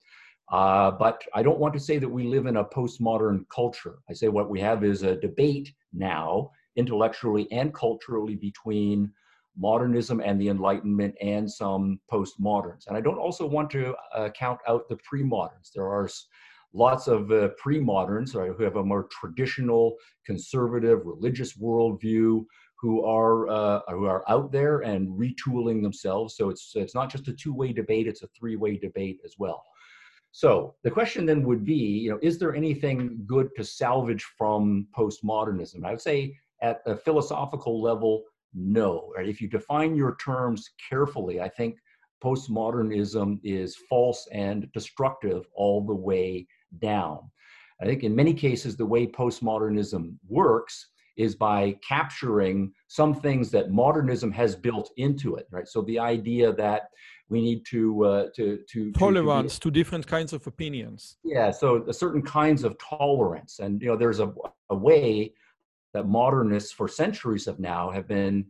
Uh, 0.52 0.92
but 0.92 1.20
I 1.34 1.42
don't 1.42 1.58
want 1.58 1.74
to 1.74 1.80
say 1.80 1.98
that 1.98 2.08
we 2.08 2.22
live 2.24 2.46
in 2.46 2.58
a 2.58 2.64
postmodern 2.64 3.44
culture. 3.52 3.96
I 4.08 4.12
say 4.12 4.28
what 4.28 4.48
we 4.48 4.60
have 4.60 4.84
is 4.84 5.02
a 5.02 5.16
debate 5.16 5.72
now, 5.92 6.52
intellectually 6.76 7.50
and 7.50 7.74
culturally, 7.74 8.36
between 8.36 9.12
modernism 9.58 10.20
and 10.20 10.40
the 10.40 10.48
Enlightenment 10.48 11.16
and 11.20 11.50
some 11.50 11.98
postmoderns. 12.12 12.86
And 12.86 12.96
I 12.96 13.00
don't 13.00 13.18
also 13.18 13.46
want 13.46 13.70
to 13.70 13.96
uh, 14.14 14.28
count 14.28 14.60
out 14.68 14.88
the 14.88 14.98
pre-moderns. 14.98 15.72
There 15.74 15.88
are 15.90 16.08
lots 16.76 17.08
of 17.08 17.32
uh, 17.32 17.48
pre-moderns 17.58 18.34
right, 18.34 18.52
who 18.56 18.62
have 18.62 18.76
a 18.76 18.84
more 18.84 19.08
traditional, 19.10 19.96
conservative, 20.24 21.00
religious 21.04 21.56
worldview, 21.56 22.44
who 22.78 23.04
are 23.04 23.48
uh, 23.48 23.80
who 23.88 24.04
are 24.04 24.22
out 24.28 24.52
there 24.52 24.80
and 24.80 25.08
retooling 25.08 25.82
themselves. 25.82 26.36
So 26.36 26.50
it's 26.50 26.72
it's 26.74 26.94
not 26.94 27.10
just 27.10 27.28
a 27.28 27.32
two-way 27.32 27.72
debate; 27.72 28.06
it's 28.06 28.22
a 28.22 28.28
three-way 28.38 28.76
debate 28.76 29.18
as 29.24 29.34
well. 29.38 29.64
So 30.32 30.74
the 30.84 30.90
question 30.90 31.24
then 31.24 31.42
would 31.44 31.64
be, 31.64 31.72
you 31.74 32.10
know, 32.10 32.18
is 32.20 32.38
there 32.38 32.54
anything 32.54 33.24
good 33.26 33.48
to 33.56 33.64
salvage 33.64 34.24
from 34.36 34.86
postmodernism? 34.94 35.82
I 35.84 35.92
would 35.92 36.02
say 36.02 36.36
at 36.60 36.80
a 36.84 36.94
philosophical 36.94 37.80
level, 37.80 38.22
no. 38.52 39.12
Right? 39.16 39.28
If 39.28 39.40
you 39.40 39.48
define 39.48 39.96
your 39.96 40.16
terms 40.16 40.68
carefully, 40.90 41.40
I 41.40 41.48
think 41.48 41.78
postmodernism 42.22 43.40
is 43.44 43.76
false 43.88 44.28
and 44.32 44.70
destructive 44.72 45.46
all 45.54 45.86
the 45.86 45.94
way 45.94 46.46
down. 46.78 47.30
I 47.80 47.84
think 47.84 48.04
in 48.04 48.14
many 48.14 48.32
cases, 48.32 48.76
the 48.76 48.86
way 48.86 49.06
postmodernism 49.06 50.16
works 50.28 50.88
is 51.16 51.34
by 51.34 51.76
capturing 51.86 52.72
some 52.88 53.14
things 53.14 53.50
that 53.50 53.70
modernism 53.70 54.30
has 54.32 54.54
built 54.54 54.90
into 54.96 55.36
it, 55.36 55.46
right? 55.50 55.66
So 55.66 55.82
the 55.82 55.98
idea 55.98 56.52
that 56.54 56.88
we 57.28 57.40
need 57.40 57.64
to 57.66 58.04
uh, 58.04 58.26
to 58.36 58.60
to 58.70 58.92
tolerance 58.92 59.54
to, 59.54 59.60
to, 59.60 59.70
different 59.70 60.06
kinds 60.06 60.32
of 60.32 60.46
opinions. 60.46 61.16
Yeah, 61.24 61.50
so 61.50 61.90
certain 61.90 62.22
kinds 62.22 62.64
of 62.64 62.76
tolerance, 62.78 63.58
and 63.58 63.82
you 63.82 63.88
know, 63.88 63.96
there's 63.96 64.20
a, 64.20 64.32
a 64.70 64.76
way 64.76 65.34
that 65.92 66.06
modernists 66.06 66.72
for 66.72 66.86
centuries 66.88 67.46
have 67.46 67.58
now 67.58 67.90
have 67.90 68.06
been 68.06 68.46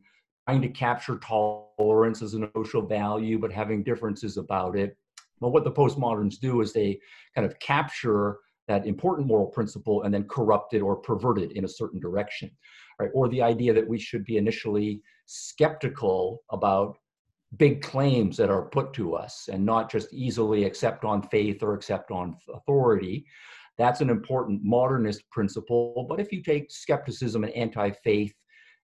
trying 0.47 0.63
to 0.63 0.69
capture 0.69 1.19
tolerance 1.19 2.21
as 2.23 2.35
a 2.35 2.51
social 2.55 2.83
value, 2.83 3.39
but 3.39 3.53
having 3.53 3.83
differences 3.83 4.37
about 4.37 4.77
it. 4.77 4.97
But 5.41 5.51
what 5.51 5.65
the 5.65 5.73
postmoderns 5.73 6.39
do 6.39 6.61
is 6.61 6.73
they 6.73 6.99
kind 7.35 7.47
of 7.47 7.59
capture 7.59 8.39
that 8.69 8.87
important 8.87 9.29
moral 9.29 9.47
principle 9.47 10.03
and 10.03 10.13
then 10.13 10.25
corrupt 10.25 10.75
it 10.75 10.81
or 10.81 10.97
pervert 10.97 11.39
it 11.39 11.53
in 11.53 11.65
a 11.65 11.69
certain 11.69 12.01
direction, 12.01 12.51
right? 13.01 13.11
Or 13.15 13.29
the 13.29 13.43
idea 13.43 13.73
that 13.73 13.87
we 13.87 13.99
should 13.99 14.25
be 14.25 14.39
initially 14.39 15.03
skeptical 15.27 16.43
about 16.51 16.97
big 17.59 17.81
claims 17.81 18.37
that 18.37 18.51
are 18.51 18.63
put 18.63 18.93
to 18.95 19.15
us 19.15 19.49
and 19.53 19.65
not 19.65 19.91
just 19.91 20.13
easily 20.13 20.65
accept 20.65 21.05
on 21.05 21.23
faith 21.23 21.63
or 21.63 21.75
accept 21.75 22.11
on 22.11 22.37
authority. 22.53 23.25
That's 23.79 24.01
an 24.01 24.11
important 24.11 24.65
modernist 24.65 25.23
principle. 25.31 26.07
But 26.09 26.19
if 26.19 26.33
you 26.33 26.43
take 26.43 26.71
skepticism 26.71 27.45
and 27.45 27.53
anti-faith 27.53 28.35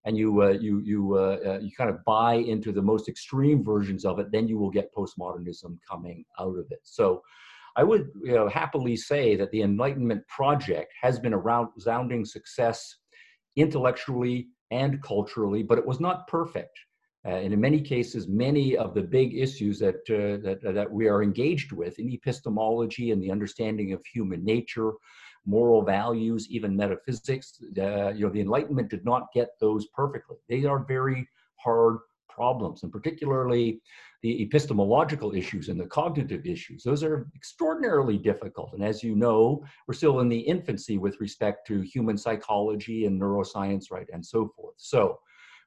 and 0.05 0.17
you 0.17 0.43
uh, 0.43 0.49
you 0.49 0.81
you 0.81 1.17
uh, 1.17 1.39
uh, 1.47 1.59
you 1.61 1.71
kind 1.77 1.91
of 1.91 2.05
buy 2.05 2.35
into 2.35 2.73
the 2.73 2.83
most 2.83 3.09
extreme 3.09 3.63
versions 3.65 4.05
of 4.05 4.19
it, 4.19 4.31
then 4.33 4.49
you 4.49 4.59
will 4.59 4.71
get 4.71 4.95
postmodernism 4.95 5.79
coming 5.89 6.25
out 6.39 6.57
of 6.59 6.67
it. 6.71 6.81
So. 6.85 7.23
I 7.75 7.83
would 7.85 8.11
you 8.23 8.35
know, 8.35 8.49
happily 8.49 8.97
say 8.97 9.35
that 9.37 9.51
the 9.51 9.63
Enlightenment 9.63 10.29
project 10.29 10.93
has 11.01 11.19
been 11.19 11.33
a 11.33 11.39
resounding 11.39 12.27
success 12.27 12.97
intellectually 13.57 14.49
and 14.71 15.03
culturally, 15.03 15.63
but 15.63 15.79
it 15.79 15.87
was 15.87 15.99
not 15.99 16.27
perfect. 16.27 16.79
Uh, 17.25 17.37
and 17.37 17.55
in 17.55 17.61
many 17.61 17.81
cases, 17.81 18.27
many 18.27 18.77
of 18.77 18.95
the 18.95 19.03
big 19.03 19.37
issues 19.37 19.79
that, 19.79 20.01
uh, 20.11 20.43
that, 20.43 20.75
that 20.75 20.91
we 20.91 21.07
are 21.07 21.23
engaged 21.23 21.71
with 21.71 21.99
in 21.99 22.11
epistemology 22.11 23.13
and 23.13 23.23
the 23.23 23.31
understanding 23.31 23.93
of 23.93 24.05
human 24.05 24.45
nature, 24.45 24.93
moral 25.47 25.83
values, 25.83 26.49
even 26.51 26.77
metaphysics, 26.77 27.61
uh, 27.79 28.11
you 28.11 28.27
know, 28.27 28.33
the 28.33 28.41
Enlightenment 28.41 28.91
did 28.91 29.05
not 29.05 29.33
get 29.35 29.51
those 29.61 29.87
perfectly. 29.89 30.37
They 30.49 30.65
are 30.65 30.85
very 30.85 31.29
hard 31.57 31.99
problems, 32.29 32.83
and 32.83 32.93
particularly 32.93 33.81
the 34.23 34.43
epistemological 34.43 35.35
issues 35.35 35.69
and 35.69 35.79
the 35.79 35.87
cognitive 35.87 36.47
issues. 36.47 36.83
Those 36.83 37.03
are 37.03 37.27
extraordinarily 37.35 38.17
difficult. 38.17 38.73
And 38.73 38.85
as 38.85 39.03
you 39.03 39.15
know, 39.17 39.65
we're 39.87 39.95
still 39.95 40.21
in 40.21 40.29
the 40.29 40.39
infancy 40.39 40.97
with 40.97 41.21
respect 41.21 41.67
to 41.67 41.81
human 41.81 42.17
psychology 42.17 43.07
and 43.07 43.21
neuroscience, 43.21 43.91
right, 43.91 44.07
and 44.13 44.25
so 44.25 44.49
forth. 44.57 44.77
So 44.79 45.19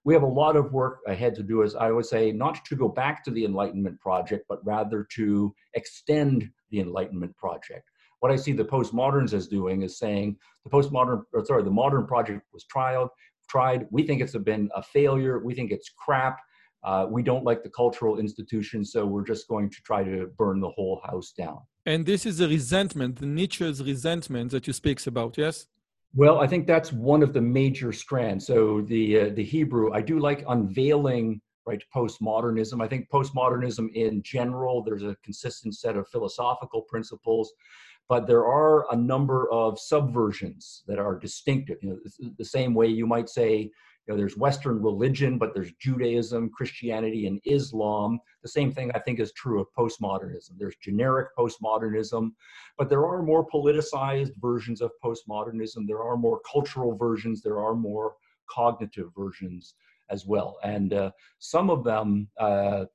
we 0.05 0.13
have 0.13 0.23
a 0.23 0.27
lot 0.27 0.55
of 0.55 0.71
work 0.71 0.99
ahead 1.07 1.35
to 1.35 1.43
do, 1.43 1.63
as 1.63 1.75
I 1.75 1.91
would 1.91 2.05
say, 2.05 2.31
not 2.31 2.63
to 2.65 2.75
go 2.75 2.87
back 2.87 3.23
to 3.25 3.31
the 3.31 3.43
Enlightenment 3.43 3.99
project, 3.99 4.45
but 4.47 4.65
rather 4.65 5.05
to 5.15 5.53
extend 5.73 6.49
the 6.69 6.79
Enlightenment 6.79 7.35
project. 7.35 7.89
What 8.25 8.33
I 8.33 8.37
see 8.37 8.53
the 8.53 8.65
postmoderns 8.65 9.33
as 9.33 9.45
doing 9.45 9.83
is 9.83 9.99
saying 9.99 10.37
the 10.63 10.71
postmodern, 10.71 11.25
or 11.31 11.45
sorry, 11.45 11.61
the 11.61 11.69
modern 11.69 12.07
project 12.07 12.41
was 12.51 12.63
tried, 12.63 13.05
tried. 13.47 13.85
We 13.91 14.01
think 14.01 14.19
it's 14.19 14.35
been 14.35 14.67
a 14.73 14.81
failure. 14.81 15.37
We 15.37 15.53
think 15.53 15.69
it's 15.69 15.89
crap. 15.89 16.39
Uh, 16.83 17.05
we 17.07 17.21
don't 17.21 17.43
like 17.43 17.61
the 17.61 17.69
cultural 17.69 18.17
institution, 18.17 18.83
so 18.83 19.05
we're 19.05 19.27
just 19.33 19.47
going 19.47 19.69
to 19.69 19.79
try 19.83 20.03
to 20.03 20.25
burn 20.39 20.59
the 20.59 20.71
whole 20.71 21.01
house 21.05 21.33
down. 21.37 21.59
And 21.85 22.03
this 22.03 22.25
is 22.25 22.39
the 22.39 22.47
resentment, 22.47 23.17
the 23.17 23.27
Nietzsche's 23.27 23.83
resentment 23.83 24.49
that 24.53 24.65
you 24.65 24.73
speaks 24.73 25.05
about, 25.05 25.37
yes? 25.37 25.67
Well, 26.15 26.39
I 26.39 26.47
think 26.47 26.65
that's 26.65 26.91
one 26.91 27.21
of 27.21 27.31
the 27.31 27.41
major 27.41 27.93
strands. 27.93 28.47
So 28.47 28.81
the 28.81 29.03
uh, 29.19 29.29
the 29.35 29.43
Hebrew, 29.43 29.93
I 29.93 30.01
do 30.01 30.17
like 30.17 30.43
unveiling 30.47 31.41
right 31.67 31.83
postmodernism. 31.95 32.83
I 32.83 32.87
think 32.87 33.09
postmodernism 33.09 33.91
in 33.93 34.21
general, 34.23 34.83
there's 34.83 35.03
a 35.03 35.15
consistent 35.23 35.75
set 35.75 35.95
of 35.97 36.07
philosophical 36.07 36.81
principles, 36.83 37.51
but 38.07 38.27
there 38.27 38.45
are 38.45 38.85
a 38.91 38.95
number 38.95 39.49
of 39.51 39.79
subversions 39.79 40.81
that 40.87 40.99
are 40.99 41.17
distinctive. 41.17 41.77
You 41.81 41.89
know, 41.89 42.29
the 42.37 42.45
same 42.45 42.73
way 42.73 42.87
you 42.87 43.07
might 43.07 43.29
say 43.29 43.71
you 44.07 44.13
know, 44.13 44.17
there's 44.17 44.37
Western 44.37 44.81
religion, 44.83 45.39
but 45.39 45.55
there's 45.55 45.71
Judaism, 45.73 46.51
Christianity, 46.51 47.25
and 47.25 47.39
Islam. 47.45 48.19
The 48.43 48.49
same 48.49 48.71
thing 48.71 48.91
I 48.93 48.99
think 48.99 49.19
is 49.19 49.31
true 49.33 49.59
of 49.59 49.67
postmodernism. 49.77 50.51
There's 50.59 50.75
generic 50.81 51.29
postmodernism, 51.37 52.31
but 52.77 52.87
there 52.87 53.07
are 53.07 53.23
more 53.23 53.47
politicized 53.47 54.33
versions 54.39 54.81
of 54.81 54.91
postmodernism. 55.03 55.87
There 55.87 56.03
are 56.03 56.17
more 56.17 56.39
cultural 56.51 56.95
versions. 56.95 57.41
There 57.41 57.59
are 57.59 57.73
more 57.73 58.13
cognitive 58.47 59.09
versions 59.17 59.73
as 60.11 60.27
well. 60.27 60.59
And 60.63 60.93
uh, 60.93 61.11
some 61.39 61.71
of 61.71 61.83
them 61.83 62.27
uh, 62.39 62.85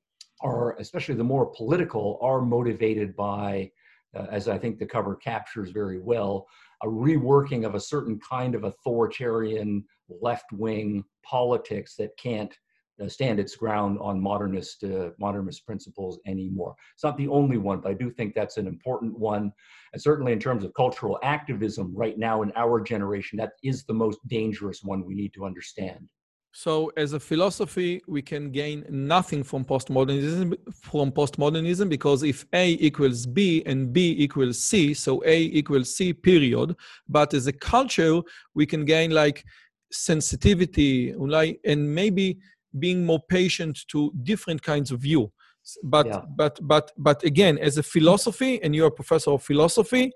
are, 0.41 0.77
especially 0.77 1.15
the 1.15 1.25
more 1.25 1.47
political, 1.47 2.19
are 2.21 2.41
motivated 2.41 3.17
by, 3.17 3.69
uh, 4.15 4.27
as 4.31 4.47
I 4.47 4.57
think 4.57 4.77
the 4.77 4.85
cover 4.85 5.15
captures 5.15 5.71
very 5.71 5.99
well, 5.99 6.47
a 6.83 6.87
reworking 6.87 7.65
of 7.65 7.75
a 7.75 7.79
certain 7.79 8.19
kind 8.27 8.55
of 8.55 8.63
authoritarian 8.63 9.85
left 10.21 10.51
wing 10.51 11.03
politics 11.23 11.95
that 11.97 12.17
can't 12.17 12.53
uh, 13.01 13.07
stand 13.07 13.39
its 13.39 13.55
ground 13.55 13.97
on 14.01 14.21
modernist 14.21 14.83
uh, 14.83 15.09
modernist 15.19 15.65
principles 15.65 16.19
anymore. 16.27 16.75
It's 16.93 17.03
not 17.03 17.17
the 17.17 17.27
only 17.29 17.57
one, 17.57 17.79
but 17.79 17.89
I 17.89 17.93
do 17.93 18.11
think 18.11 18.33
that's 18.33 18.57
an 18.57 18.67
important 18.67 19.17
one. 19.17 19.51
And 19.93 20.01
certainly 20.01 20.33
in 20.33 20.39
terms 20.39 20.63
of 20.63 20.73
cultural 20.73 21.17
activism 21.23 21.93
right 21.95 22.17
now 22.17 22.41
in 22.41 22.51
our 22.55 22.81
generation, 22.81 23.37
that 23.39 23.53
is 23.63 23.83
the 23.85 23.93
most 23.93 24.19
dangerous 24.27 24.81
one 24.83 25.05
we 25.05 25.15
need 25.15 25.33
to 25.33 25.45
understand. 25.45 26.07
So, 26.53 26.91
as 26.97 27.13
a 27.13 27.19
philosophy, 27.19 28.01
we 28.07 28.21
can 28.21 28.51
gain 28.51 28.85
nothing 28.89 29.41
from 29.41 29.63
postmodernism. 29.63 30.57
From 30.73 31.11
postmodernism, 31.11 31.87
because 31.87 32.23
if 32.23 32.45
A 32.53 32.71
equals 32.71 33.25
B 33.25 33.63
and 33.65 33.93
B 33.93 34.15
equals 34.17 34.59
C, 34.59 34.93
so 34.93 35.23
A 35.25 35.43
equals 35.43 35.95
C, 35.95 36.11
period. 36.11 36.75
But 37.07 37.33
as 37.33 37.47
a 37.47 37.53
culture, 37.53 38.19
we 38.53 38.65
can 38.65 38.83
gain 38.83 39.11
like 39.11 39.45
sensitivity, 39.91 41.11
and 41.11 41.95
maybe 41.95 42.39
being 42.79 43.05
more 43.05 43.21
patient 43.29 43.79
to 43.89 44.11
different 44.23 44.61
kinds 44.61 44.91
of 44.91 44.99
view. 44.99 45.31
But 45.83 46.07
yeah. 46.07 46.21
but 46.35 46.59
but 46.63 46.91
but 46.97 47.23
again, 47.23 47.59
as 47.59 47.77
a 47.77 47.83
philosophy, 47.83 48.61
and 48.61 48.75
you're 48.75 48.87
a 48.87 48.91
professor 48.91 49.31
of 49.31 49.43
philosophy, 49.43 50.11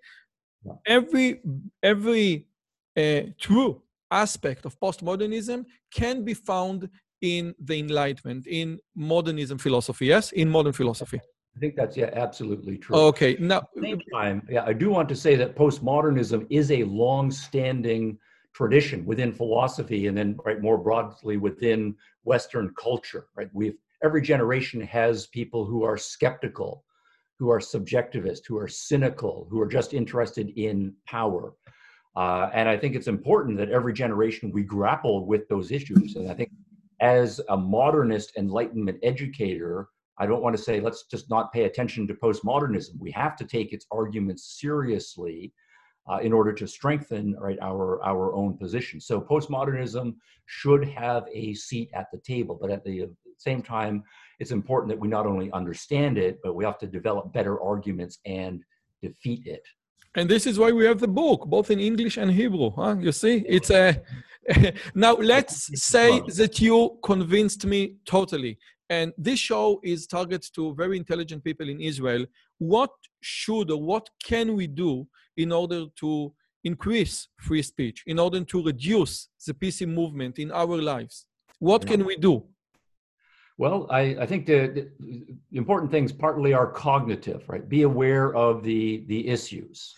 yeah. 0.65 0.73
every 0.85 1.41
every 1.81 2.47
uh, 2.97 3.21
true 3.39 3.81
aspect 4.11 4.65
of 4.65 4.79
postmodernism 4.79 5.65
can 5.93 6.23
be 6.23 6.33
found 6.33 6.89
in 7.21 7.55
the 7.59 7.79
Enlightenment, 7.79 8.45
in 8.47 8.79
modernism 8.95 9.57
philosophy. 9.57 10.07
Yes, 10.07 10.31
in 10.31 10.49
modern 10.49 10.73
philosophy. 10.73 11.19
I 11.55 11.59
think 11.59 11.75
that's 11.75 11.95
yeah, 11.95 12.09
absolutely 12.13 12.77
true. 12.77 12.95
Okay, 12.97 13.37
now 13.39 13.59
at 13.59 13.67
the 13.73 13.81
same 13.81 14.01
time, 14.13 14.45
yeah, 14.49 14.65
I 14.65 14.73
do 14.73 14.89
want 14.89 15.07
to 15.09 15.15
say 15.15 15.35
that 15.35 15.55
postmodernism 15.55 16.45
is 16.49 16.69
a 16.71 16.83
long-standing 16.83 18.17
tradition 18.53 19.05
within 19.05 19.31
philosophy, 19.31 20.07
and 20.07 20.17
then 20.17 20.37
right 20.45 20.61
more 20.61 20.77
broadly 20.77 21.37
within 21.37 21.95
Western 22.23 22.73
culture. 22.77 23.27
Right, 23.35 23.49
we've 23.53 23.77
every 24.03 24.21
generation 24.21 24.81
has 24.81 25.27
people 25.27 25.65
who 25.65 25.83
are 25.83 25.97
skeptical, 25.97 26.83
who 27.39 27.49
are 27.49 27.59
subjectivist, 27.59 28.41
who 28.47 28.57
are 28.57 28.67
cynical, 28.67 29.47
who 29.49 29.61
are 29.61 29.67
just 29.67 29.93
interested 29.93 30.49
in 30.57 30.93
power. 31.07 31.53
Uh, 32.15 32.49
and 32.53 32.69
I 32.69 32.77
think 32.77 32.95
it's 32.95 33.07
important 33.07 33.57
that 33.57 33.69
every 33.69 33.93
generation 33.93 34.51
we 34.51 34.63
grapple 34.63 35.25
with 35.25 35.47
those 35.49 35.71
issues. 35.71 36.15
And 36.15 36.31
I 36.31 36.33
think 36.33 36.51
as 37.01 37.41
a 37.49 37.57
modernist 37.57 38.33
Enlightenment 38.37 38.99
educator, 39.03 39.89
I 40.17 40.25
don't 40.25 40.41
want 40.41 40.55
to 40.55 40.61
say 40.61 40.79
let's 40.79 41.03
just 41.03 41.29
not 41.29 41.51
pay 41.51 41.65
attention 41.65 42.07
to 42.07 42.13
postmodernism. 42.13 42.99
We 42.99 43.11
have 43.11 43.35
to 43.37 43.45
take 43.45 43.73
its 43.73 43.85
arguments 43.91 44.59
seriously 44.61 45.51
uh, 46.09 46.19
in 46.19 46.31
order 46.31 46.53
to 46.53 46.67
strengthen 46.67 47.35
right 47.37 47.57
our 47.61 48.01
our 48.03 48.33
own 48.33 48.57
position. 48.57 49.01
So 49.01 49.19
postmodernism 49.19 50.15
should 50.45 50.87
have 50.87 51.25
a 51.33 51.53
seat 51.55 51.89
at 51.93 52.07
the 52.13 52.19
table, 52.19 52.57
but 52.59 52.71
at 52.71 52.85
the 52.85 53.09
same 53.37 53.61
time, 53.61 54.03
it's 54.39 54.51
important 54.51 54.89
that 54.89 54.99
we 54.99 55.09
not 55.09 55.25
only 55.25 55.51
understand 55.51 56.17
it, 56.17 56.39
but 56.43 56.55
we 56.55 56.63
have 56.63 56.77
to 56.79 56.87
develop 56.87 57.33
better 57.33 57.61
arguments 57.61 58.19
and 58.25 58.63
defeat 59.01 59.45
it. 59.45 59.63
And 60.15 60.29
this 60.29 60.47
is 60.47 60.57
why 60.57 60.71
we 60.71 60.85
have 60.85 60.99
the 60.99 61.07
book, 61.07 61.45
both 61.45 61.69
in 61.71 61.79
English 61.79 62.17
and 62.17 62.31
Hebrew. 62.31 62.71
Huh? 62.71 62.95
You 62.99 63.11
see, 63.11 63.43
it's 63.47 63.69
a. 63.69 64.01
now 64.95 65.13
let's 65.13 65.69
say 65.81 66.21
that 66.37 66.61
you 66.61 66.97
convinced 67.03 67.65
me 67.65 67.95
totally. 68.05 68.57
And 68.89 69.11
this 69.17 69.39
show 69.39 69.79
is 69.83 70.05
targeted 70.05 70.53
to 70.53 70.75
very 70.75 70.97
intelligent 70.97 71.43
people 71.43 71.67
in 71.67 71.81
Israel. 71.81 72.25
What 72.59 72.91
should 73.21 73.71
or 73.71 73.81
what 73.81 74.07
can 74.23 74.55
we 74.55 74.67
do 74.67 75.07
in 75.35 75.51
order 75.51 75.85
to 76.01 76.33
increase 76.63 77.27
free 77.39 77.61
speech, 77.61 78.03
in 78.05 78.19
order 78.19 78.43
to 78.43 78.63
reduce 78.63 79.29
the 79.45 79.53
PC 79.53 79.87
movement 79.87 80.39
in 80.39 80.51
our 80.51 80.81
lives? 80.81 81.25
What 81.59 81.85
can 81.85 82.05
we 82.05 82.15
do? 82.15 82.43
Well, 83.57 83.87
I, 83.89 84.17
I 84.19 84.25
think 84.25 84.45
the, 84.45 84.89
the, 84.99 85.25
important 85.53 85.89
things 85.89 86.11
partly 86.11 86.53
are 86.53 86.67
cognitive, 86.67 87.47
right? 87.47 87.67
Be 87.67 87.83
aware 87.83 88.35
of 88.35 88.63
the, 88.63 89.05
the 89.07 89.27
issues. 89.29 89.95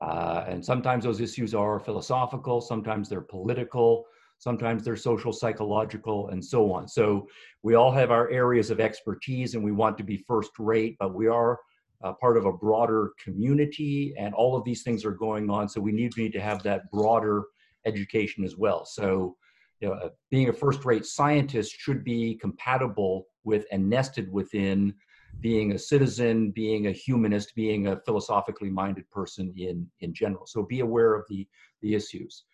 Uh, 0.00 0.44
and 0.48 0.64
sometimes 0.64 1.04
those 1.04 1.20
issues 1.20 1.54
are 1.54 1.78
philosophical, 1.80 2.60
sometimes 2.60 3.08
they're 3.08 3.20
political, 3.20 4.04
sometimes 4.38 4.84
they're 4.84 4.96
social, 4.96 5.32
psychological, 5.32 6.28
and 6.28 6.44
so 6.44 6.72
on. 6.72 6.86
So 6.88 7.26
we 7.62 7.74
all 7.74 7.92
have 7.92 8.10
our 8.10 8.28
areas 8.30 8.70
of 8.70 8.80
expertise 8.80 9.54
and 9.54 9.64
we 9.64 9.72
want 9.72 9.96
to 9.98 10.04
be 10.04 10.16
first 10.16 10.50
rate, 10.58 10.96
but 10.98 11.14
we 11.14 11.28
are 11.28 11.58
uh, 12.02 12.12
part 12.14 12.36
of 12.36 12.44
a 12.44 12.52
broader 12.52 13.12
community 13.22 14.14
and 14.18 14.34
all 14.34 14.56
of 14.56 14.64
these 14.64 14.82
things 14.82 15.04
are 15.04 15.12
going 15.12 15.48
on. 15.48 15.68
So 15.68 15.80
we 15.80 15.92
need, 15.92 16.16
need 16.16 16.32
to 16.32 16.40
have 16.40 16.62
that 16.64 16.90
broader 16.90 17.44
education 17.86 18.44
as 18.44 18.56
well. 18.56 18.84
So 18.84 19.36
you 19.80 19.88
know, 19.88 19.94
uh, 19.94 20.08
being 20.30 20.48
a 20.48 20.52
first 20.52 20.84
rate 20.84 21.04
scientist 21.04 21.74
should 21.78 22.04
be 22.04 22.36
compatible 22.36 23.26
with 23.44 23.66
and 23.72 23.88
nested 23.88 24.30
within 24.32 24.94
being 25.40 25.72
a 25.72 25.78
citizen, 25.78 26.50
being 26.50 26.86
a 26.86 26.92
humanist, 26.92 27.54
being 27.54 27.88
a 27.88 28.00
philosophically 28.06 28.70
minded 28.70 29.08
person 29.10 29.52
in, 29.56 29.86
in 30.00 30.14
general. 30.14 30.46
So 30.46 30.62
be 30.62 30.80
aware 30.80 31.14
of 31.14 31.24
the, 31.28 31.46
the 31.82 31.94
issues. 31.94 32.44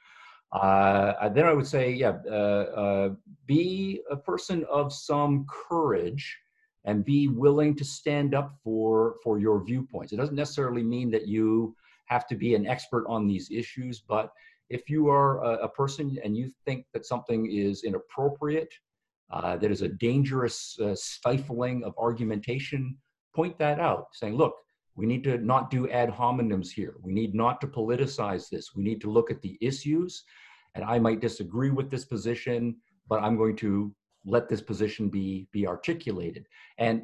Uh, 0.53 1.29
then 1.29 1.47
I 1.47 1.53
would 1.53 1.67
say, 1.67 1.93
yeah, 1.93 2.17
uh, 2.29 2.33
uh, 2.33 3.09
be 3.47 4.01
a 4.11 4.17
person 4.17 4.65
of 4.71 4.93
some 4.93 5.47
courage 5.49 6.37
and 6.85 7.05
be 7.05 7.29
willing 7.29 7.77
to 7.77 7.85
stand 7.85 8.35
up 8.35 8.57
for, 8.65 9.17
for 9.23 9.39
your 9.39 9.63
viewpoints. 9.63 10.13
It 10.13 10.17
doesn't 10.17 10.35
necessarily 10.35 10.83
mean 10.83 11.11
that 11.11 11.29
you 11.29 11.77
have 12.07 12.27
to 12.29 12.35
be 12.35 12.55
an 12.55 12.67
expert 12.67 13.07
on 13.07 13.29
these 13.29 13.51
issues, 13.51 14.01
but 14.01 14.33
if 14.71 14.89
you 14.89 15.09
are 15.09 15.45
a, 15.45 15.65
a 15.65 15.69
person 15.69 16.19
and 16.25 16.37
you 16.37 16.51
think 16.65 16.87
that 16.95 17.07
something 17.07 17.51
is 17.51 17.85
inappropriate, 17.85 18.73
uh, 19.31 19.57
that 19.57 19.71
is 19.71 19.83
a 19.83 19.89
dangerous 19.89 20.77
uh, 20.81 20.95
stifling 20.95 21.85
of 21.85 21.95
argumentation, 21.99 22.97
point 23.35 23.59
that 23.59 23.79
out, 23.79 24.07
saying, 24.13 24.35
look, 24.35 24.55
we 24.97 25.07
need 25.07 25.25
to 25.25 25.39
not 25.39 25.71
do 25.71 25.89
ad 25.89 26.11
hominems 26.11 26.71
here. 26.71 26.95
We 27.03 27.13
need 27.13 27.35
not 27.35 27.61
to 27.61 27.67
politicize 27.67 28.49
this. 28.49 28.75
We 28.75 28.83
need 28.83 29.01
to 29.03 29.11
look 29.11 29.31
at 29.31 29.41
the 29.41 29.57
issues. 29.61 30.25
And 30.75 30.85
I 30.85 30.99
might 30.99 31.21
disagree 31.21 31.71
with 31.71 31.91
this 31.91 32.05
position, 32.05 32.77
but 33.09 33.23
I'm 33.23 33.37
going 33.37 33.57
to 33.57 33.95
let 34.27 34.49
this 34.49 34.61
position 34.61 35.09
be, 35.09 35.49
be 35.53 35.67
articulated. 35.67 36.47
And 36.79 37.03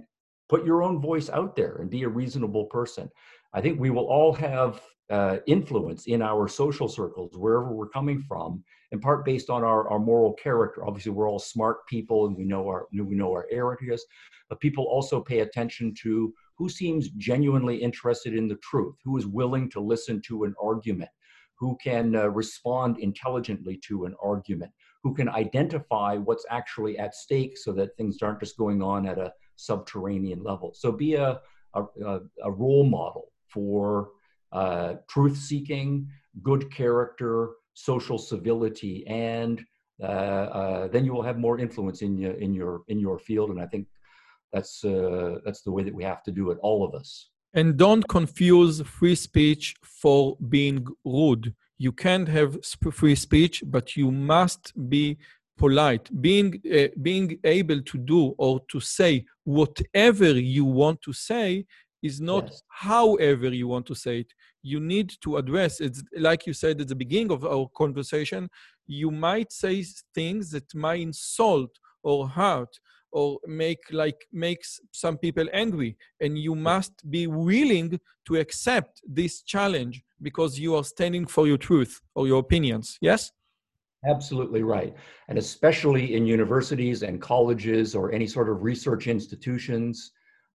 put 0.48 0.64
your 0.64 0.82
own 0.82 1.00
voice 1.00 1.28
out 1.30 1.56
there 1.56 1.76
and 1.76 1.90
be 1.90 2.04
a 2.04 2.08
reasonable 2.08 2.66
person. 2.66 3.10
I 3.56 3.62
think 3.62 3.80
we 3.80 3.88
will 3.88 4.04
all 4.04 4.34
have 4.34 4.82
uh, 5.08 5.38
influence 5.46 6.06
in 6.08 6.20
our 6.20 6.46
social 6.46 6.88
circles, 6.88 7.38
wherever 7.38 7.72
we're 7.72 7.88
coming 7.88 8.20
from, 8.20 8.62
in 8.92 9.00
part 9.00 9.24
based 9.24 9.48
on 9.48 9.64
our, 9.64 9.88
our 9.88 9.98
moral 9.98 10.34
character. 10.34 10.84
Obviously, 10.86 11.12
we're 11.12 11.30
all 11.30 11.38
smart 11.38 11.86
people 11.86 12.26
and 12.26 12.36
we 12.36 12.44
know 12.44 12.66
our 12.68 12.86
we 12.92 13.14
know 13.14 13.30
our 13.30 13.46
areas, 13.50 14.04
but 14.50 14.60
people 14.60 14.84
also 14.84 15.22
pay 15.22 15.40
attention 15.40 15.94
to 16.02 16.34
who 16.58 16.68
seems 16.68 17.08
genuinely 17.12 17.76
interested 17.76 18.36
in 18.36 18.46
the 18.46 18.56
truth, 18.56 18.96
who 19.02 19.16
is 19.16 19.26
willing 19.26 19.70
to 19.70 19.80
listen 19.80 20.20
to 20.26 20.44
an 20.44 20.54
argument, 20.62 21.10
who 21.58 21.78
can 21.82 22.14
uh, 22.14 22.28
respond 22.28 22.98
intelligently 22.98 23.80
to 23.86 24.04
an 24.04 24.14
argument, 24.22 24.70
who 25.02 25.14
can 25.14 25.30
identify 25.30 26.16
what's 26.16 26.44
actually 26.50 26.98
at 26.98 27.14
stake 27.14 27.56
so 27.56 27.72
that 27.72 27.96
things 27.96 28.18
aren't 28.20 28.40
just 28.40 28.58
going 28.58 28.82
on 28.82 29.06
at 29.06 29.16
a 29.16 29.32
subterranean 29.56 30.42
level. 30.42 30.72
So 30.74 30.92
be 30.92 31.14
a, 31.14 31.40
a, 31.72 31.84
a 32.42 32.50
role 32.50 32.84
model 32.84 33.32
for 33.48 34.10
uh, 34.52 34.94
truth 35.08 35.36
seeking, 35.36 36.08
good 36.42 36.72
character, 36.72 37.50
social 37.74 38.18
civility, 38.18 39.06
and 39.06 39.64
uh, 40.02 40.06
uh, 40.06 40.88
then 40.88 41.04
you 41.04 41.12
will 41.12 41.22
have 41.22 41.38
more 41.38 41.58
influence 41.58 42.02
in 42.02 42.18
your 42.18 42.32
in 42.32 42.52
your 42.54 42.82
in 42.88 42.98
your 42.98 43.18
field. 43.18 43.50
And 43.50 43.60
I 43.60 43.66
think 43.66 43.86
that's 44.52 44.84
uh, 44.84 45.38
that's 45.44 45.62
the 45.62 45.72
way 45.72 45.82
that 45.82 45.94
we 45.94 46.04
have 46.04 46.22
to 46.24 46.30
do 46.30 46.50
it, 46.50 46.58
all 46.62 46.84
of 46.84 46.94
us. 46.94 47.30
And 47.54 47.76
don't 47.76 48.06
confuse 48.08 48.82
free 48.82 49.14
speech 49.14 49.74
for 49.82 50.36
being 50.48 50.86
rude. 51.04 51.54
You 51.78 51.92
can't 51.92 52.28
have 52.28 52.58
free 52.92 53.14
speech, 53.14 53.62
but 53.66 53.96
you 53.96 54.10
must 54.10 54.72
be 54.90 55.18
polite. 55.56 56.08
Being 56.20 56.60
uh, 56.70 56.88
being 57.02 57.38
able 57.44 57.80
to 57.82 57.98
do 57.98 58.34
or 58.38 58.60
to 58.68 58.80
say 58.80 59.24
whatever 59.44 60.30
you 60.32 60.64
want 60.64 61.00
to 61.02 61.12
say 61.12 61.66
is 62.06 62.20
not 62.20 62.44
yes. 62.44 62.62
however 62.68 63.48
you 63.48 63.68
want 63.68 63.86
to 63.86 63.94
say 63.94 64.20
it. 64.20 64.32
You 64.62 64.80
need 64.80 65.12
to 65.22 65.36
address 65.36 65.80
it. 65.80 65.96
Like 66.16 66.46
you 66.46 66.52
said 66.52 66.80
at 66.80 66.88
the 66.88 66.94
beginning 66.94 67.32
of 67.32 67.44
our 67.44 67.68
conversation, 67.76 68.48
you 68.86 69.10
might 69.10 69.52
say 69.52 69.84
things 70.14 70.50
that 70.52 70.74
might 70.74 71.00
insult 71.00 71.72
or 72.02 72.28
hurt 72.28 72.78
or 73.12 73.38
make 73.46 73.80
like 73.90 74.26
makes 74.32 74.80
some 74.92 75.16
people 75.16 75.46
angry 75.52 75.96
and 76.20 76.38
you 76.38 76.54
must 76.54 76.92
be 77.10 77.26
willing 77.26 77.98
to 78.26 78.36
accept 78.36 79.00
this 79.08 79.42
challenge 79.42 80.02
because 80.20 80.58
you 80.58 80.74
are 80.74 80.84
standing 80.84 81.26
for 81.26 81.46
your 81.46 81.56
truth 81.56 82.00
or 82.14 82.26
your 82.26 82.40
opinions 82.40 82.98
yes 83.00 83.32
absolutely 84.08 84.62
right 84.62 84.94
and 85.28 85.38
especially 85.38 86.14
in 86.14 86.26
universities 86.26 87.02
and 87.02 87.22
colleges 87.22 87.94
or 87.94 88.12
any 88.12 88.26
sort 88.26 88.48
of 88.48 88.62
research 88.62 89.06
institutions 89.06 90.12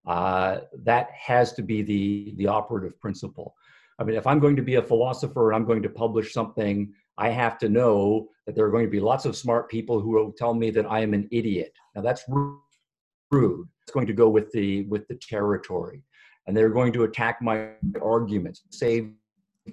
uh, 0.08 0.60
that 0.84 1.10
has 1.12 1.54
to 1.54 1.62
be 1.62 1.82
the, 1.82 2.34
the 2.38 2.48
operative 2.48 3.00
principle. 3.00 3.56
I 4.00 4.04
mean, 4.04 4.16
if 4.16 4.26
I'm 4.26 4.40
going 4.40 4.56
to 4.56 4.64
be 4.64 4.76
a 4.76 4.82
philosopher 4.82 5.52
and 5.52 5.56
I'm 5.56 5.68
going 5.68 5.84
to 5.84 5.90
publish 5.90 6.34
something, 6.34 6.92
I 7.18 7.30
have 7.30 7.60
to 7.60 7.70
know 7.70 8.30
that 8.46 8.56
there 8.56 8.66
are 8.66 8.72
going 8.72 8.86
to 8.86 8.92
be 8.92 9.00
lots 9.00 9.26
of 9.26 9.36
smart 9.36 9.70
people 9.70 10.00
who 10.00 10.10
will 10.10 10.32
tell 10.32 10.54
me 10.56 10.72
that 10.72 10.88
I 10.90 11.02
am 11.02 11.14
an 11.14 11.28
idiot. 11.32 11.74
Now 11.96 12.02
that's 12.02 12.24
rude. 12.28 13.68
It's 13.84 13.92
going 13.94 14.08
to 14.08 14.14
go 14.14 14.30
with 14.30 14.52
the 14.52 14.84
with 14.84 15.08
the 15.08 15.16
territory, 15.16 16.04
and 16.48 16.58
they're 16.58 16.70
going 16.70 16.94
to 16.94 17.04
attack 17.04 17.42
my 17.42 17.70
arguments, 18.02 18.64
say 18.72 19.10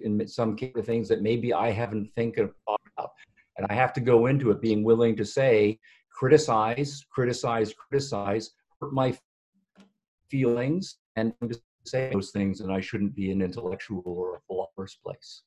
in 0.03 0.29
some 0.29 0.57
cases 0.57 0.85
things 0.85 1.09
that 1.09 1.23
maybe 1.23 1.55
I 1.55 1.71
haven't 1.71 2.11
think 2.15 2.37
about, 2.37 3.11
and 3.57 3.67
I 3.71 3.75
have 3.75 3.93
to 3.95 4.01
go 4.01 4.27
into 4.27 4.51
it 4.51 4.61
being 4.61 4.85
willing 4.85 5.17
to 5.17 5.25
say, 5.25 5.79
criticize, 6.13 7.05
criticize, 7.11 7.73
criticize, 7.73 8.51
hurt 8.81 8.93
my 8.93 9.17
feelings 10.31 10.97
and 11.17 11.35
say 11.85 12.11
those 12.13 12.31
things, 12.31 12.61
and 12.61 12.73
I 12.73 12.81
shouldn't 12.81 13.15
be 13.15 13.31
an 13.31 13.43
intellectual 13.43 14.03
or 14.05 14.37
a 14.37 14.41
philosopher's 14.47 14.99
place. 15.05 15.43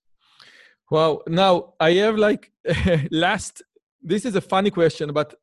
Wow. 0.90 1.22
Now 1.28 1.74
I 1.80 1.92
have 1.94 2.18
like 2.18 2.52
last. 3.12 3.64
This 4.02 4.26
is 4.26 4.36
a 4.36 4.42
funny 4.42 4.72
question, 4.72 5.14
but 5.14 5.36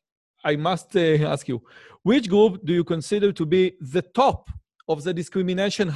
I 0.44 0.56
must 0.56 0.94
uh, 0.96 1.32
ask 1.34 1.48
you: 1.48 1.62
Which 2.02 2.28
group 2.28 2.64
do 2.64 2.72
you 2.74 2.84
consider 2.84 3.32
to 3.32 3.46
be 3.46 3.74
the 3.80 4.02
top 4.02 4.50
of 4.88 5.04
the 5.04 5.14
discrimination 5.14 5.92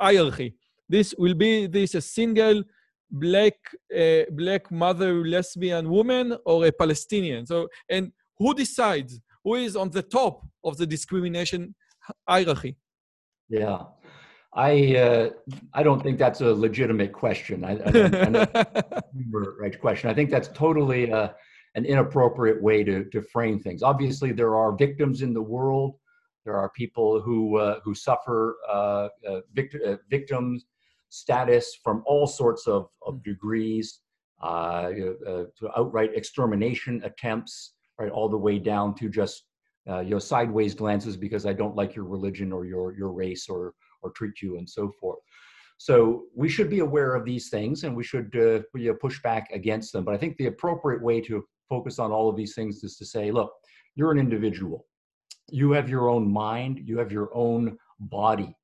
hierarchy? 0.00 0.56
This 0.88 1.14
will 1.16 1.34
be 1.34 1.66
this 1.66 1.94
a 1.94 2.00
single 2.00 2.62
black 3.10 3.54
uh, 3.96 4.24
black 4.32 4.70
mother 4.70 5.24
lesbian 5.24 5.88
woman 5.88 6.36
or 6.44 6.66
a 6.66 6.72
Palestinian? 6.72 7.46
So, 7.46 7.68
and 7.88 8.12
who 8.38 8.52
decides 8.54 9.20
who 9.44 9.54
is 9.54 9.76
on 9.76 9.90
the 9.90 10.02
top 10.02 10.46
of 10.62 10.76
the 10.76 10.86
discrimination 10.86 11.74
hierarchy? 12.28 12.76
Yeah. 13.48 13.84
I 14.54 14.96
uh, 14.96 15.30
I 15.72 15.82
don't 15.82 16.02
think 16.02 16.18
that's 16.18 16.40
a 16.40 16.54
legitimate 16.54 17.12
question. 17.12 17.64
I, 17.64 17.72
I 17.72 17.90
don't, 17.90 18.14
I 18.14 18.24
don't 18.30 18.54
right 19.60 19.80
question. 19.80 20.10
I 20.10 20.14
think 20.14 20.30
that's 20.30 20.48
totally 20.48 21.10
uh, 21.10 21.30
an 21.74 21.84
inappropriate 21.84 22.62
way 22.62 22.84
to 22.84 23.04
to 23.06 23.20
frame 23.20 23.58
things. 23.58 23.82
Obviously, 23.82 24.32
there 24.32 24.54
are 24.54 24.76
victims 24.76 25.22
in 25.22 25.34
the 25.34 25.42
world. 25.42 25.96
There 26.44 26.56
are 26.56 26.70
people 26.70 27.20
who 27.20 27.56
uh, 27.56 27.80
who 27.84 27.94
suffer 27.94 28.58
uh, 28.68 29.08
uh, 29.28 29.40
vict- 29.54 29.76
uh, 29.84 29.96
victims 30.08 30.66
status 31.08 31.78
from 31.82 32.02
all 32.06 32.26
sorts 32.26 32.66
of, 32.66 32.88
of 33.06 33.14
hmm. 33.14 33.30
degrees, 33.30 34.00
to 34.42 35.70
outright 35.76 36.10
extermination 36.14 37.02
attempts, 37.04 37.74
right, 37.98 38.10
all 38.10 38.28
the 38.28 38.38
way 38.38 38.58
down 38.58 38.94
to 38.96 39.08
just 39.08 39.44
uh, 39.88 40.00
you 40.00 40.10
know 40.10 40.18
sideways 40.18 40.74
glances 40.74 41.16
because 41.16 41.46
I 41.46 41.52
don't 41.52 41.76
like 41.76 41.94
your 41.94 42.06
religion 42.06 42.52
or 42.52 42.64
your 42.64 42.96
your 42.96 43.12
race 43.12 43.48
or 43.48 43.74
or 44.02 44.10
treat 44.10 44.42
you 44.42 44.58
and 44.58 44.68
so 44.68 44.92
forth. 45.00 45.18
So 45.78 46.24
we 46.34 46.48
should 46.48 46.70
be 46.70 46.80
aware 46.80 47.14
of 47.14 47.24
these 47.24 47.48
things 47.48 47.84
and 47.84 47.96
we 47.96 48.04
should 48.04 48.34
uh, 48.36 48.62
you 48.78 48.90
know, 48.90 48.94
push 48.94 49.20
back 49.22 49.50
against 49.52 49.92
them. 49.92 50.04
But 50.04 50.14
I 50.14 50.18
think 50.18 50.36
the 50.36 50.46
appropriate 50.46 51.02
way 51.02 51.20
to 51.22 51.44
focus 51.68 51.98
on 51.98 52.12
all 52.12 52.28
of 52.28 52.36
these 52.36 52.54
things 52.54 52.84
is 52.84 52.96
to 52.98 53.06
say, 53.06 53.30
look, 53.30 53.52
you're 53.96 54.12
an 54.12 54.18
individual. 54.18 54.86
You 55.50 55.72
have 55.72 55.88
your 55.88 56.08
own 56.08 56.30
mind. 56.30 56.80
You 56.84 56.98
have 56.98 57.12
your 57.12 57.34
own 57.34 57.76
body. 57.98 58.56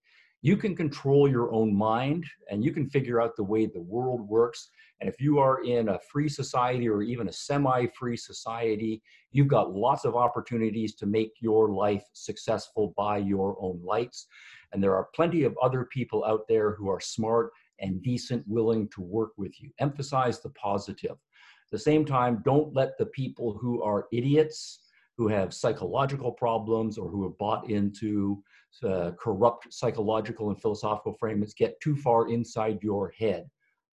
You 0.43 0.57
can 0.57 0.75
control 0.75 1.29
your 1.29 1.53
own 1.53 1.75
mind 1.75 2.25
and 2.51 2.65
you 2.65 2.73
can 2.73 2.89
figure 2.89 3.21
out 3.21 3.37
the 3.37 3.45
way 3.45 3.67
the 3.67 3.81
world 3.81 4.27
works 4.27 4.71
and 5.01 5.09
if 5.09 5.21
you 5.21 5.39
are 5.39 5.65
in 5.65 5.89
a 5.89 5.99
free 5.99 6.29
society 6.29 6.89
or 6.89 7.03
even 7.03 7.29
a 7.29 7.33
semi 7.33 7.87
free 7.99 8.17
society, 8.17 9.03
you've 9.33 9.49
got 9.49 9.73
lots 9.73 10.05
of 10.05 10.15
opportunities 10.15 10.95
to 10.97 11.07
make 11.07 11.33
your 11.41 11.71
life 11.71 12.05
successful 12.13 12.93
by 12.97 13.19
your 13.19 13.57
own 13.61 13.81
lights. 13.83 14.27
And 14.73 14.83
there 14.83 14.95
are 14.95 15.09
plenty 15.15 15.45
of 15.45 15.57
other 15.63 15.87
people 15.87 16.25
out 16.25 16.47
there 16.49 16.75
who 16.75 16.91
are 16.91 17.01
smart 17.01 17.51
and 17.81 18.03
decent, 18.03 18.45
willing 18.47 18.89
to 18.91 19.01
work 19.01 19.33
with 19.39 19.61
you. 19.61 19.71
Emphasize 19.79 20.41
the 20.41 20.51
positive. 20.51 21.13
At 21.13 21.71
the 21.73 21.79
same 21.79 22.05
time, 22.05 22.43
don't 22.45 22.75
let 22.75 22.99
the 22.99 23.07
people 23.07 23.57
who 23.59 23.83
are 23.83 24.07
idiots, 24.13 24.81
who 25.17 25.29
have 25.29 25.55
psychological 25.55 26.33
problems, 26.33 26.99
or 26.99 27.09
who 27.09 27.23
have 27.23 27.39
bought 27.39 27.71
into 27.71 28.43
uh, 28.85 29.11
corrupt 29.19 29.73
psychological 29.73 30.49
and 30.51 30.61
philosophical 30.61 31.15
frameworks 31.19 31.55
get 31.55 31.81
too 31.81 31.97
far 31.97 32.29
inside 32.29 32.79
your 32.83 33.13
head 33.19 33.45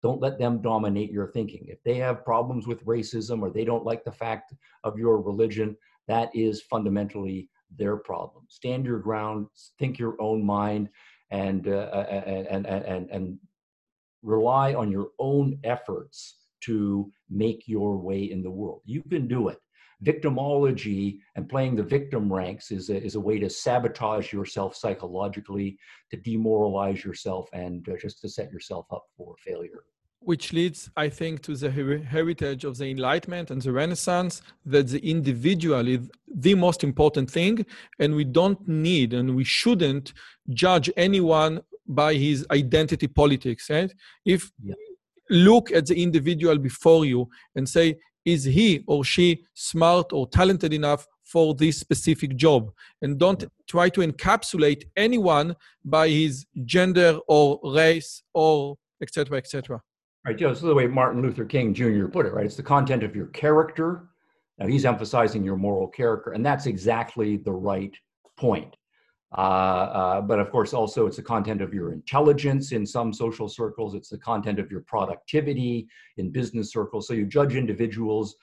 Don't 0.03 0.21
let 0.21 0.37
them 0.37 0.61
dominate 0.61 1.11
your 1.11 1.27
thinking. 1.27 1.65
If 1.67 1.81
they 1.83 1.95
have 1.95 2.23
problems 2.23 2.67
with 2.67 2.85
racism 2.85 3.41
or 3.41 3.49
they 3.49 3.65
don't 3.65 3.85
like 3.85 4.03
the 4.03 4.11
fact 4.11 4.53
of 4.83 4.97
your 4.97 5.19
religion, 5.21 5.75
that 6.07 6.29
is 6.35 6.61
fundamentally 6.61 7.49
their 7.77 7.97
problem. 7.97 8.45
Stand 8.47 8.85
your 8.85 8.99
ground, 8.99 9.47
think 9.79 9.97
your 9.99 10.15
own 10.21 10.43
mind, 10.45 10.89
and, 11.31 11.67
uh, 11.67 12.05
and, 12.09 12.65
and, 12.65 12.85
and, 12.85 13.09
and 13.09 13.39
rely 14.21 14.73
on 14.73 14.91
your 14.91 15.09
own 15.19 15.59
efforts 15.63 16.35
to 16.61 17.11
make 17.29 17.67
your 17.67 17.97
way 17.97 18.23
in 18.23 18.41
the 18.41 18.51
world. 18.51 18.81
You 18.85 19.01
can 19.03 19.27
do 19.27 19.49
it. 19.49 19.59
Victimology 20.03 21.19
and 21.35 21.49
playing 21.49 21.75
the 21.75 21.83
victim 21.83 22.31
ranks 22.31 22.71
is 22.71 22.89
a, 22.89 23.03
is 23.03 23.15
a 23.15 23.19
way 23.19 23.39
to 23.39 23.49
sabotage 23.49 24.31
yourself 24.31 24.75
psychologically, 24.75 25.77
to 26.11 26.17
demoralize 26.17 27.03
yourself, 27.03 27.49
and 27.53 27.87
uh, 27.89 27.93
just 27.99 28.21
to 28.21 28.29
set 28.29 28.51
yourself 28.51 28.85
up 28.91 29.05
for 29.15 29.35
failure. 29.39 29.83
Which 30.19 30.51
leads, 30.53 30.89
I 30.97 31.09
think, 31.09 31.41
to 31.43 31.55
the 31.55 31.71
her- 31.71 31.99
heritage 31.99 32.63
of 32.63 32.77
the 32.77 32.85
Enlightenment 32.89 33.49
and 33.49 33.61
the 33.61 33.71
Renaissance, 33.71 34.41
that 34.65 34.87
the 34.87 35.03
individual 35.09 35.87
is 35.87 36.09
the 36.27 36.55
most 36.55 36.83
important 36.83 37.29
thing, 37.31 37.65
and 37.99 38.15
we 38.15 38.23
don't 38.23 38.67
need 38.67 39.13
and 39.13 39.35
we 39.35 39.43
shouldn't 39.43 40.13
judge 40.49 40.91
anyone 40.97 41.61
by 41.87 42.13
his 42.15 42.45
identity 42.51 43.07
politics. 43.07 43.69
Right? 43.69 43.93
If 44.25 44.51
yeah. 44.61 44.75
look 45.29 45.71
at 45.71 45.85
the 45.87 46.01
individual 46.01 46.57
before 46.57 47.05
you 47.05 47.29
and 47.55 47.67
say, 47.67 47.97
is 48.27 48.43
he 48.43 48.83
or 48.87 49.05
she 49.05 49.45
smart 49.53 50.11
or 50.11 50.27
talented 50.27 50.73
enough 50.73 51.07
for 51.23 51.55
this 51.55 51.79
specific 51.79 52.35
job? 52.35 52.69
And 53.01 53.17
don't 53.17 53.45
try 53.69 53.87
to 53.89 54.01
encapsulate 54.01 54.83
anyone 54.97 55.55
by 55.85 56.09
his 56.09 56.45
gender 56.65 57.19
or 57.29 57.59
race 57.63 58.21
or 58.33 58.75
etc. 59.01 59.37
etc. 59.37 59.81
Right, 60.25 60.37
Joe. 60.37 60.49
This 60.49 60.57
is 60.57 60.65
the 60.65 60.75
way 60.75 60.87
Martin 60.87 61.21
Luther 61.21 61.45
King 61.45 61.73
Jr. 61.73 62.07
put 62.07 62.25
it. 62.25 62.33
Right, 62.33 62.45
it's 62.45 62.57
the 62.57 62.63
content 62.63 63.01
of 63.01 63.15
your 63.15 63.27
character. 63.27 64.09
Now 64.57 64.67
he's 64.67 64.83
emphasizing 64.83 65.41
your 65.41 65.55
moral 65.55 65.87
character, 65.87 66.31
and 66.31 66.45
that's 66.45 66.65
exactly 66.65 67.37
the 67.37 67.53
right 67.53 67.95
point. 68.37 68.75
Uh, 69.35 69.41
uh, 69.41 70.21
but 70.21 70.39
of 70.39 70.51
course, 70.51 70.73
also 70.73 71.05
it's 71.05 71.17
the 71.17 71.23
content 71.23 71.61
of 71.61 71.73
your 71.73 71.91
intelligence 71.91 72.71
in 72.71 72.85
some 72.85 73.11
social 73.11 73.49
circles. 73.49 73.93
It's 73.93 74.09
the 74.09 74.17
content 74.17 74.57
of 74.57 74.71
your 74.71 74.81
productivity 74.81 75.87
in 76.17 76.31
business 76.31 76.71
circles. 76.71 77.07
So 77.07 77.13
you 77.13 77.25
judge 77.25 77.55
individuals 77.55 78.35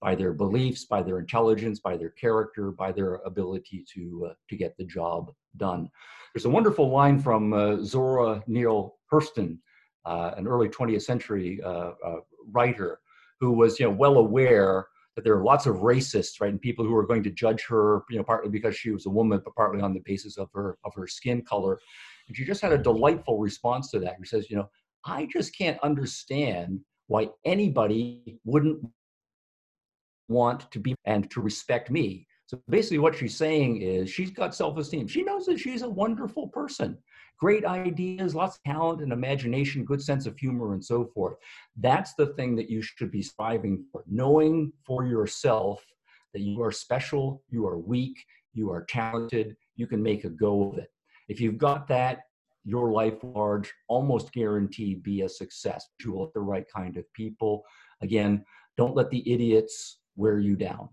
by 0.00 0.16
their 0.16 0.32
beliefs, 0.32 0.84
by 0.84 1.00
their 1.00 1.20
intelligence, 1.20 1.78
by 1.78 1.96
their 1.96 2.10
character, 2.10 2.72
by 2.72 2.90
their 2.90 3.14
ability 3.24 3.84
to 3.94 4.30
uh, 4.30 4.34
to 4.48 4.56
get 4.56 4.76
the 4.76 4.84
job 4.84 5.30
done. 5.58 5.88
There's 6.34 6.44
a 6.44 6.50
wonderful 6.50 6.90
line 6.90 7.20
from 7.20 7.52
uh, 7.52 7.76
Zora 7.84 8.42
Neale 8.48 8.96
Hurston, 9.12 9.58
uh, 10.04 10.32
an 10.36 10.48
early 10.48 10.68
20th 10.68 11.02
century 11.02 11.60
uh, 11.64 11.92
writer, 12.50 12.98
who 13.38 13.52
was 13.52 13.78
you 13.78 13.86
know 13.86 13.92
well 13.92 14.16
aware 14.16 14.88
that 15.14 15.24
there 15.24 15.36
are 15.36 15.44
lots 15.44 15.66
of 15.66 15.76
racists, 15.76 16.40
right, 16.40 16.50
and 16.50 16.60
people 16.60 16.84
who 16.84 16.96
are 16.96 17.06
going 17.06 17.22
to 17.22 17.30
judge 17.30 17.64
her, 17.68 18.02
you 18.08 18.16
know, 18.16 18.24
partly 18.24 18.50
because 18.50 18.76
she 18.76 18.90
was 18.90 19.06
a 19.06 19.10
woman, 19.10 19.40
but 19.44 19.54
partly 19.54 19.82
on 19.82 19.92
the 19.92 20.02
basis 20.04 20.38
of 20.38 20.48
her 20.54 20.78
of 20.84 20.94
her 20.94 21.06
skin 21.06 21.42
color. 21.42 21.78
And 22.28 22.36
she 22.36 22.44
just 22.44 22.62
had 22.62 22.72
a 22.72 22.76
mm-hmm. 22.76 22.84
delightful 22.84 23.38
response 23.38 23.90
to 23.90 23.98
that. 24.00 24.16
She 24.22 24.28
says, 24.28 24.50
you 24.50 24.56
know, 24.56 24.68
I 25.04 25.28
just 25.32 25.56
can't 25.56 25.78
understand 25.82 26.80
why 27.08 27.28
anybody 27.44 28.38
wouldn't 28.44 28.86
want 30.28 30.70
to 30.70 30.78
be 30.78 30.94
and 31.04 31.30
to 31.30 31.40
respect 31.40 31.90
me. 31.90 32.26
So 32.46 32.60
basically, 32.68 32.98
what 32.98 33.16
she's 33.16 33.36
saying 33.36 33.82
is 33.82 34.10
she's 34.10 34.30
got 34.30 34.54
self 34.54 34.78
esteem. 34.78 35.08
She 35.08 35.22
knows 35.22 35.46
that 35.46 35.58
she's 35.58 35.82
a 35.82 35.88
wonderful 35.88 36.48
person 36.48 36.98
great 37.42 37.64
ideas, 37.64 38.36
lots 38.36 38.56
of 38.56 38.62
talent 38.62 39.02
and 39.02 39.12
imagination, 39.12 39.84
good 39.84 40.00
sense 40.00 40.26
of 40.26 40.38
humor, 40.38 40.74
and 40.74 40.84
so 40.84 41.04
forth. 41.12 41.34
That's 41.76 42.14
the 42.14 42.26
thing 42.34 42.54
that 42.54 42.70
you 42.70 42.82
should 42.82 43.10
be 43.10 43.20
striving 43.20 43.84
for, 43.90 44.04
knowing 44.08 44.72
for 44.86 45.04
yourself 45.06 45.84
that 46.34 46.42
you 46.42 46.62
are 46.62 46.70
special, 46.70 47.42
you 47.50 47.66
are 47.66 47.78
weak, 47.78 48.24
you 48.54 48.70
are 48.70 48.84
talented, 48.84 49.56
you 49.74 49.88
can 49.88 50.00
make 50.00 50.22
a 50.22 50.28
go 50.28 50.70
of 50.70 50.78
it. 50.78 50.92
If 51.28 51.40
you've 51.40 51.58
got 51.58 51.88
that, 51.88 52.20
your 52.64 52.92
life 52.92 53.18
large 53.24 53.72
almost 53.88 54.32
guaranteed 54.32 55.02
be 55.02 55.22
a 55.22 55.28
success. 55.28 55.88
You 56.04 56.12
will 56.12 56.30
the 56.34 56.40
right 56.40 56.66
kind 56.72 56.96
of 56.96 57.12
people. 57.12 57.64
Again, 58.02 58.44
don't 58.76 58.94
let 58.94 59.10
the 59.10 59.28
idiots 59.28 59.98
wear 60.14 60.38
you 60.38 60.54
down. 60.54 60.90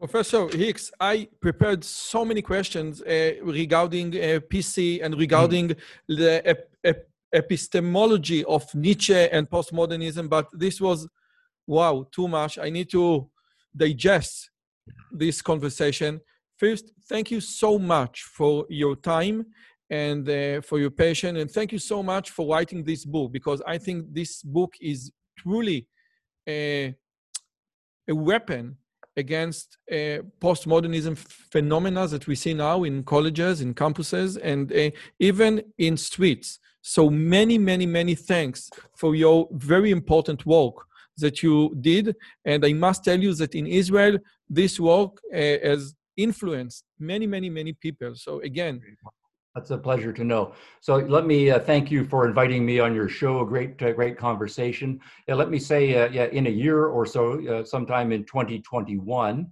Professor 0.00 0.48
Hicks, 0.48 0.90
I 0.98 1.28
prepared 1.42 1.84
so 1.84 2.24
many 2.24 2.40
questions 2.40 3.02
uh, 3.02 3.32
regarding 3.42 4.14
uh, 4.14 4.40
PC 4.50 5.04
and 5.04 5.14
regarding 5.18 5.68
mm. 5.68 5.76
the 6.08 6.40
ep- 6.48 6.70
ep- 6.82 7.10
epistemology 7.34 8.42
of 8.46 8.74
Nietzsche 8.74 9.14
and 9.14 9.48
postmodernism, 9.50 10.30
but 10.30 10.48
this 10.54 10.80
was, 10.80 11.06
wow, 11.66 12.06
too 12.10 12.28
much. 12.28 12.58
I 12.58 12.70
need 12.70 12.90
to 12.92 13.28
digest 13.76 14.50
this 15.12 15.42
conversation. 15.42 16.22
First, 16.56 16.92
thank 17.06 17.30
you 17.30 17.42
so 17.42 17.78
much 17.78 18.22
for 18.22 18.64
your 18.70 18.96
time 18.96 19.44
and 19.90 20.26
uh, 20.26 20.62
for 20.62 20.78
your 20.78 20.90
patience, 20.90 21.38
and 21.38 21.50
thank 21.50 21.72
you 21.72 21.78
so 21.78 22.02
much 22.02 22.30
for 22.30 22.48
writing 22.48 22.84
this 22.84 23.04
book 23.04 23.32
because 23.32 23.60
I 23.66 23.76
think 23.76 24.14
this 24.14 24.42
book 24.42 24.72
is 24.80 25.12
truly 25.36 25.86
a, 26.48 26.94
a 28.08 28.14
weapon 28.14 28.78
against 29.16 29.78
uh, 29.90 30.22
postmodernism 30.40 31.16
phenomena 31.16 32.06
that 32.06 32.26
we 32.26 32.34
see 32.34 32.54
now 32.54 32.84
in 32.84 33.02
colleges, 33.02 33.60
in 33.60 33.74
campuses, 33.74 34.38
and 34.42 34.72
uh, 34.72 34.90
even 35.18 35.62
in 35.78 35.96
streets. 35.96 36.58
So 36.82 37.10
many, 37.10 37.58
many, 37.58 37.86
many 37.86 38.14
thanks 38.14 38.70
for 38.96 39.14
your 39.14 39.48
very 39.52 39.90
important 39.90 40.46
work 40.46 40.74
that 41.18 41.42
you 41.42 41.76
did. 41.80 42.16
And 42.44 42.64
I 42.64 42.72
must 42.72 43.04
tell 43.04 43.20
you 43.20 43.34
that 43.34 43.54
in 43.54 43.66
Israel, 43.66 44.18
this 44.48 44.80
work 44.80 45.20
uh, 45.32 45.36
has 45.36 45.94
influenced 46.16 46.84
many, 46.98 47.26
many, 47.26 47.50
many 47.50 47.72
people. 47.72 48.14
So 48.14 48.40
again, 48.40 48.80
that's 49.60 49.70
a 49.70 49.78
pleasure 49.78 50.12
to 50.12 50.24
know. 50.24 50.54
So 50.80 50.96
let 50.96 51.26
me 51.26 51.50
uh, 51.50 51.58
thank 51.58 51.90
you 51.90 52.04
for 52.04 52.26
inviting 52.26 52.64
me 52.64 52.80
on 52.80 52.94
your 52.94 53.10
show. 53.10 53.40
A 53.40 53.46
great, 53.46 53.80
uh, 53.82 53.92
great 53.92 54.16
conversation. 54.16 54.98
Yeah, 55.28 55.34
let 55.34 55.50
me 55.50 55.58
say, 55.58 56.02
uh, 56.02 56.08
yeah, 56.08 56.24
in 56.26 56.46
a 56.46 56.50
year 56.50 56.86
or 56.86 57.04
so, 57.04 57.46
uh, 57.46 57.64
sometime 57.64 58.10
in 58.10 58.24
2021, 58.24 59.46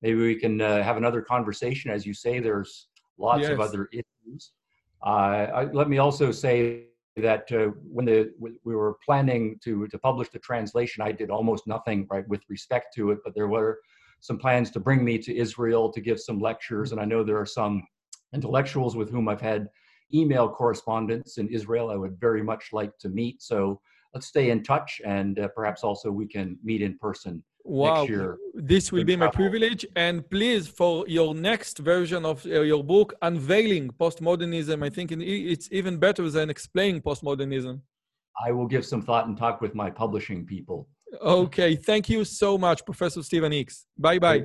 maybe 0.00 0.18
we 0.18 0.34
can 0.34 0.62
uh, 0.62 0.82
have 0.82 0.96
another 0.96 1.20
conversation. 1.20 1.90
As 1.90 2.06
you 2.06 2.14
say, 2.14 2.40
there's 2.40 2.88
lots 3.18 3.42
yes. 3.42 3.50
of 3.50 3.60
other 3.60 3.90
issues. 3.92 4.52
Uh, 5.04 5.46
I, 5.54 5.64
let 5.64 5.90
me 5.90 5.98
also 5.98 6.32
say 6.32 6.84
that 7.18 7.50
when 7.82 8.06
the 8.06 8.32
we 8.40 8.74
were 8.74 8.96
planning 9.04 9.58
to 9.64 9.86
to 9.88 9.98
publish 9.98 10.30
the 10.30 10.38
translation, 10.38 11.02
I 11.02 11.12
did 11.12 11.28
almost 11.28 11.66
nothing 11.66 12.06
right 12.10 12.26
with 12.28 12.40
respect 12.48 12.94
to 12.94 13.10
it, 13.10 13.18
but 13.24 13.34
there 13.34 13.48
were 13.48 13.80
some 14.20 14.38
plans 14.38 14.70
to 14.70 14.80
bring 14.80 15.04
me 15.04 15.18
to 15.18 15.36
Israel 15.36 15.92
to 15.92 16.00
give 16.00 16.18
some 16.18 16.38
lectures, 16.38 16.92
and 16.92 17.00
I 17.00 17.04
know 17.04 17.22
there 17.22 17.38
are 17.38 17.52
some 17.60 17.82
intellectuals 18.34 18.96
with 18.96 19.10
whom 19.10 19.28
I've 19.28 19.40
had 19.40 19.68
email 20.12 20.48
correspondence 20.48 21.38
in 21.38 21.48
Israel. 21.48 21.90
I 21.90 21.96
would 21.96 22.18
very 22.18 22.42
much 22.42 22.70
like 22.72 22.96
to 22.98 23.08
meet. 23.08 23.42
So 23.42 23.80
let's 24.14 24.26
stay 24.26 24.50
in 24.50 24.62
touch 24.62 25.00
and 25.04 25.38
uh, 25.38 25.48
perhaps 25.48 25.84
also 25.84 26.10
we 26.10 26.26
can 26.26 26.58
meet 26.64 26.82
in 26.82 26.98
person 26.98 27.42
wow. 27.64 27.94
next 27.94 28.10
year. 28.10 28.38
This 28.54 28.92
will 28.92 29.04
be 29.04 29.16
my 29.16 29.28
privilege. 29.28 29.86
And 29.96 30.28
please, 30.28 30.66
for 30.66 31.06
your 31.06 31.34
next 31.34 31.78
version 31.78 32.24
of 32.24 32.44
uh, 32.46 32.62
your 32.62 32.82
book, 32.82 33.14
Unveiling 33.22 33.90
Postmodernism, 34.00 34.84
I 34.84 34.90
think 34.90 35.12
it's 35.12 35.68
even 35.70 35.96
better 35.98 36.28
than 36.30 36.50
explaining 36.50 37.02
postmodernism. 37.02 37.80
I 38.44 38.52
will 38.52 38.66
give 38.66 38.84
some 38.86 39.02
thought 39.02 39.26
and 39.26 39.36
talk 39.36 39.60
with 39.60 39.74
my 39.74 39.90
publishing 39.90 40.46
people. 40.46 40.88
Okay, 41.20 41.74
thank 41.76 42.08
you 42.08 42.24
so 42.24 42.56
much, 42.56 42.84
Professor 42.84 43.22
Stephen 43.22 43.52
Hicks. 43.52 43.86
Bye 43.98 44.18
bye. 44.18 44.44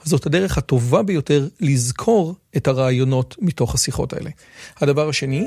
זאת 0.03 0.25
הדרך 0.25 0.57
הטובה 0.57 1.03
ביותר 1.03 1.47
לזכור 1.59 2.35
את 2.57 2.67
הרעיונות 2.67 3.35
מתוך 3.39 3.75
השיחות 3.75 4.13
האלה. 4.13 4.29
הדבר 4.77 5.09
השני, 5.09 5.45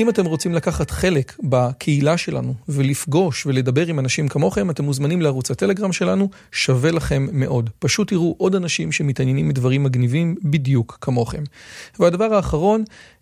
אם 0.00 0.08
אתם 0.08 0.24
רוצים 0.24 0.54
לקחת 0.54 0.90
חלק 0.90 1.36
בקהילה 1.42 2.16
שלנו 2.16 2.54
ולפגוש 2.68 3.46
ולדבר 3.46 3.86
עם 3.86 3.98
אנשים 3.98 4.28
כמוכם, 4.28 4.70
אתם 4.70 4.84
מוזמנים 4.84 5.22
לערוץ 5.22 5.50
הטלגרם 5.50 5.92
שלנו, 5.92 6.28
שווה 6.52 6.90
לכם 6.90 7.26
מאוד. 7.32 7.70
פשוט 7.78 8.08
תראו 8.08 8.34
עוד 8.38 8.54
אנשים 8.54 8.92
שמתעניינים 8.92 9.48
מדברים 9.48 9.82
מגניבים 9.82 10.36
בדיוק 10.42 10.98
כמוכם. 11.00 11.42
והדבר 11.98 12.34
האחרון, 12.34 12.84